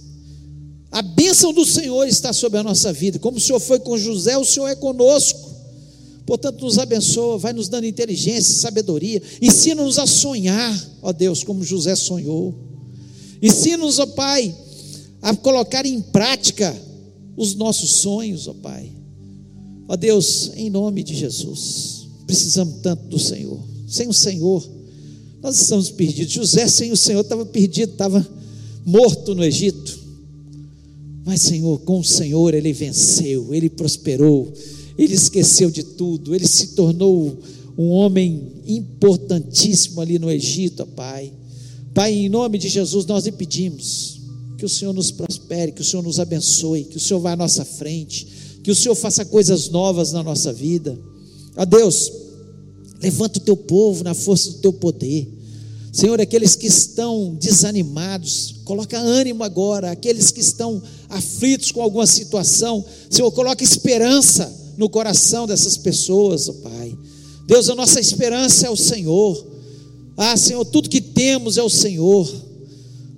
a 0.91 1.03
bênção 1.03 1.53
do 1.53 1.65
Senhor 1.65 2.07
está 2.07 2.33
sobre 2.33 2.59
a 2.59 2.63
nossa 2.63 2.93
vida. 2.93 3.19
Como 3.19 3.39
o 3.39 3.41
Senhor 3.41 3.61
foi 3.61 3.79
com 3.79 3.97
José, 3.97 4.37
o 4.37 4.45
Senhor 4.45 4.69
é 4.69 4.75
conosco. 4.75 5.49
Portanto, 6.27 6.63
nos 6.63 6.79
abençoa, 6.79 7.39
vai 7.39 7.53
nos 7.53 7.69
dando 7.69 7.87
inteligência, 7.87 8.55
sabedoria. 8.55 9.23
Ensina-nos 9.41 9.99
a 9.99 10.07
sonhar, 10.07 10.91
ó 11.03 11.13
Deus, 11.13 11.43
como 11.43 11.65
José 11.65 11.97
sonhou. 11.97 12.55
Ensina-nos, 13.41 13.99
ó 13.99 14.07
Pai, 14.07 14.55
a 15.23 15.35
colocar 15.35 15.87
em 15.87 16.01
prática 16.01 16.75
os 17.37 17.55
nossos 17.55 17.93
sonhos, 17.93 18.47
ó 18.47 18.55
Pai. 18.55 18.93
Ó 19.89 19.97
Deus, 19.97 20.51
em 20.55 20.69
nome 20.69 21.03
de 21.03 21.15
Jesus, 21.15 22.07
precisamos 22.27 22.83
tanto 22.83 23.05
do 23.05 23.19
Senhor. 23.19 23.59
Sem 23.87 24.07
o 24.07 24.13
Senhor, 24.13 24.69
nós 25.43 25.61
estamos 25.61 25.91
perdidos. 25.91 26.33
José, 26.33 26.67
sem 26.67 26.93
o 26.93 26.97
Senhor, 26.97 27.21
estava 27.21 27.47
perdido, 27.47 27.93
estava 27.93 28.27
morto 28.85 29.35
no 29.35 29.45
Egito. 29.45 29.99
Mas, 31.25 31.43
Senhor, 31.43 31.79
com 31.81 32.01
o 32.01 32.05
Senhor 32.05 32.55
ele 32.55 32.73
venceu, 32.73 33.55
ele 33.55 33.69
prosperou, 33.69 34.53
ele 34.97 35.15
esqueceu 35.15 35.71
de 35.71 35.83
tudo, 35.83 36.35
ele 36.35 36.49
se 36.49 36.69
tornou 36.69 37.39
um 37.77 37.91
homem 37.91 38.53
importantíssimo 38.67 40.01
ali 40.01 40.19
no 40.19 40.31
Egito, 40.31 40.87
Pai. 40.87 41.33
Pai, 41.95 42.15
em 42.15 42.29
nome 42.29 42.59
de 42.59 42.69
Jesus, 42.69 43.07
nós 43.07 43.25
lhe 43.25 43.33
pedimos 43.33 44.21
que 44.57 44.65
o 44.65 44.69
Senhor 44.69 44.93
nos 44.93 45.11
prospere, 45.11 45.71
que 45.71 45.83
o 45.83 45.85
Senhor 45.85 46.03
nos 46.03 46.19
abençoe, 46.19 46.85
que 46.85 46.97
o 46.97 47.01
Senhor 47.01 47.21
vá 47.21 47.33
à 47.33 47.37
nossa 47.37 47.65
frente, 47.65 48.27
que 48.63 48.71
o 48.71 48.75
Senhor 48.75 48.95
faça 48.95 49.25
coisas 49.25 49.69
novas 49.69 50.13
na 50.13 50.23
nossa 50.23 50.53
vida. 50.53 50.99
Ó 51.57 51.65
Deus, 51.65 52.11
levanta 53.01 53.39
o 53.39 53.43
teu 53.43 53.57
povo 53.57 54.05
na 54.05 54.15
força 54.15 54.51
do 54.51 54.59
teu 54.59 54.73
poder. 54.73 55.29
Senhor, 55.93 56.21
aqueles 56.21 56.55
que 56.55 56.67
estão 56.67 57.35
desanimados, 57.41 58.57
coloca 58.65 58.99
ânimo 58.99 59.43
agora. 59.43 59.91
Aqueles 59.91 60.31
que 60.31 60.41
estão 60.41 60.83
aflitos 61.09 61.73
com 61.73 61.83
alguma 61.83 62.07
situação, 62.07 62.85
Senhor, 63.11 63.31
coloca 63.33 63.65
esperança 63.65 64.53
no 64.77 64.89
coração 64.89 65.47
dessas 65.47 65.77
pessoas, 65.77 66.49
ó 66.49 66.53
Pai. 66.53 66.97
Deus, 67.47 67.69
a 67.69 67.75
nossa 67.75 67.99
esperança 67.99 68.67
é 68.67 68.71
o 68.71 68.77
Senhor. 68.77 69.47
Ah, 70.17 70.37
Senhor, 70.37 70.65
tudo 70.67 70.89
que 70.89 71.01
temos 71.01 71.57
é 71.57 71.63
o 71.63 71.71
Senhor. 71.71 72.31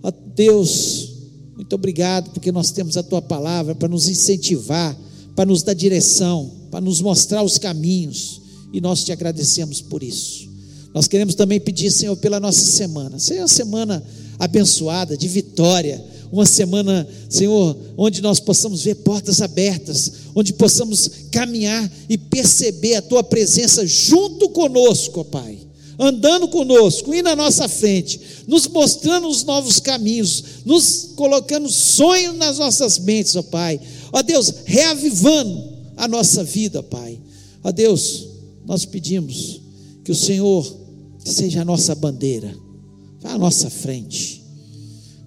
Ó 0.02 0.12
Deus, 0.34 1.10
muito 1.56 1.74
obrigado 1.74 2.30
porque 2.30 2.52
nós 2.52 2.70
temos 2.70 2.96
a 2.96 3.02
tua 3.02 3.20
palavra 3.20 3.74
para 3.74 3.88
nos 3.88 4.08
incentivar, 4.08 4.96
para 5.34 5.44
nos 5.44 5.62
dar 5.62 5.74
direção, 5.74 6.50
para 6.70 6.80
nos 6.80 7.00
mostrar 7.00 7.42
os 7.42 7.58
caminhos. 7.58 8.39
E 8.72 8.80
nós 8.80 9.04
te 9.04 9.12
agradecemos 9.12 9.80
por 9.80 10.02
isso. 10.02 10.48
Nós 10.92 11.06
queremos 11.06 11.34
também 11.34 11.60
pedir, 11.60 11.90
Senhor, 11.90 12.16
pela 12.16 12.40
nossa 12.40 12.64
semana. 12.64 13.18
Seja 13.18 13.42
uma 13.42 13.48
semana 13.48 14.04
abençoada, 14.38 15.16
de 15.16 15.28
vitória. 15.28 16.04
Uma 16.32 16.46
semana, 16.46 17.06
Senhor, 17.28 17.76
onde 17.96 18.20
nós 18.20 18.38
possamos 18.38 18.82
ver 18.82 18.96
portas 18.96 19.40
abertas, 19.40 20.12
onde 20.34 20.52
possamos 20.52 21.10
caminhar 21.30 21.90
e 22.08 22.16
perceber 22.16 22.94
a 22.94 23.02
Tua 23.02 23.22
presença 23.22 23.84
junto 23.86 24.48
conosco, 24.50 25.20
ó 25.20 25.24
Pai. 25.24 25.58
Andando 25.98 26.48
conosco, 26.48 27.12
indo 27.12 27.24
na 27.24 27.36
nossa 27.36 27.68
frente, 27.68 28.20
nos 28.46 28.66
mostrando 28.68 29.28
os 29.28 29.44
novos 29.44 29.80
caminhos, 29.80 30.44
nos 30.64 31.10
colocando 31.14 31.68
sonhos 31.68 32.36
nas 32.36 32.58
nossas 32.58 32.98
mentes, 32.98 33.34
ó 33.34 33.42
Pai. 33.42 33.80
Ó 34.12 34.22
Deus, 34.22 34.54
reavivando 34.64 35.62
a 35.96 36.08
nossa 36.08 36.42
vida, 36.44 36.82
Pai. 36.82 37.18
Ó 37.62 37.70
Deus, 37.72 38.29
nós 38.70 38.84
pedimos 38.84 39.60
que 40.04 40.12
o 40.12 40.14
Senhor 40.14 40.64
seja 41.24 41.62
a 41.62 41.64
nossa 41.64 41.92
bandeira, 41.92 42.56
vá 43.20 43.32
à 43.32 43.38
nossa 43.38 43.68
frente. 43.68 44.44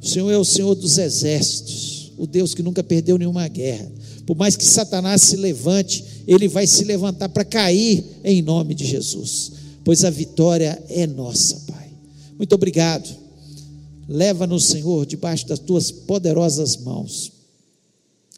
O 0.01 0.07
Senhor 0.07 0.31
é 0.31 0.37
o 0.37 0.45
Senhor 0.45 0.73
dos 0.75 0.97
exércitos, 0.97 2.13
o 2.17 2.25
Deus 2.25 2.53
que 2.53 2.63
nunca 2.63 2.81
perdeu 2.81 3.17
nenhuma 3.17 3.45
guerra. 3.49 3.91
Por 4.25 4.37
mais 4.37 4.55
que 4.55 4.63
Satanás 4.63 5.23
se 5.23 5.35
levante, 5.35 6.05
ele 6.25 6.47
vai 6.47 6.65
se 6.65 6.85
levantar 6.85 7.27
para 7.27 7.43
cair 7.43 8.05
em 8.23 8.41
nome 8.41 8.73
de 8.73 8.85
Jesus, 8.85 9.51
pois 9.83 10.05
a 10.05 10.09
vitória 10.09 10.81
é 10.87 11.05
nossa, 11.05 11.65
Pai. 11.67 11.89
Muito 12.37 12.55
obrigado. 12.55 13.13
Leva-nos, 14.07 14.67
Senhor, 14.67 15.05
debaixo 15.05 15.45
das 15.49 15.59
tuas 15.59 15.91
poderosas 15.91 16.77
mãos 16.77 17.33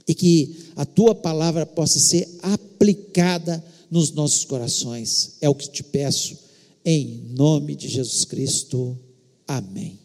e 0.07 0.15
que 0.15 0.55
a 0.75 0.83
tua 0.83 1.13
palavra 1.13 1.63
possa 1.63 1.99
ser 1.99 2.27
aplicada 2.41 3.63
nos 3.95 4.11
nossos 4.11 4.43
corações. 4.43 5.35
É 5.39 5.47
o 5.47 5.55
que 5.55 5.69
te 5.69 5.81
peço 5.81 6.37
em 6.83 7.23
nome 7.29 7.75
de 7.75 7.87
Jesus 7.87 8.25
Cristo. 8.25 8.97
Amém. 9.47 9.97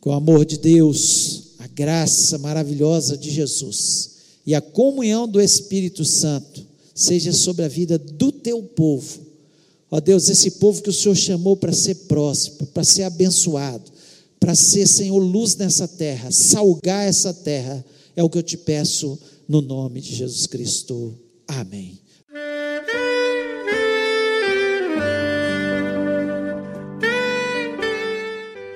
Com 0.00 0.10
o 0.10 0.12
amor 0.12 0.44
de 0.44 0.56
Deus, 0.58 1.54
a 1.58 1.66
graça 1.66 2.38
maravilhosa 2.38 3.18
de 3.18 3.32
Jesus 3.32 4.10
e 4.46 4.54
a 4.54 4.60
comunhão 4.60 5.26
do 5.26 5.40
Espírito 5.40 6.04
Santo 6.04 6.64
seja 6.94 7.32
sobre 7.32 7.64
a 7.64 7.68
vida 7.68 7.98
do 7.98 8.30
teu 8.30 8.62
povo. 8.62 9.26
Ó 9.90 9.98
Deus, 9.98 10.28
esse 10.28 10.52
povo 10.52 10.80
que 10.80 10.90
o 10.90 10.92
Senhor 10.92 11.16
chamou 11.16 11.56
para 11.56 11.72
ser 11.72 11.96
próximo, 12.06 12.66
para 12.68 12.84
ser 12.84 13.02
abençoado, 13.02 13.90
para 14.38 14.54
ser, 14.54 14.86
Senhor, 14.86 15.18
luz 15.18 15.56
nessa 15.56 15.88
terra, 15.88 16.30
salgar 16.30 17.08
essa 17.08 17.34
terra, 17.34 17.84
é 18.14 18.22
o 18.22 18.30
que 18.30 18.38
eu 18.38 18.42
te 18.42 18.56
peço 18.56 19.18
no 19.48 19.60
nome 19.60 20.00
de 20.00 20.14
Jesus 20.14 20.46
Cristo. 20.46 21.12
Amém. 21.48 22.03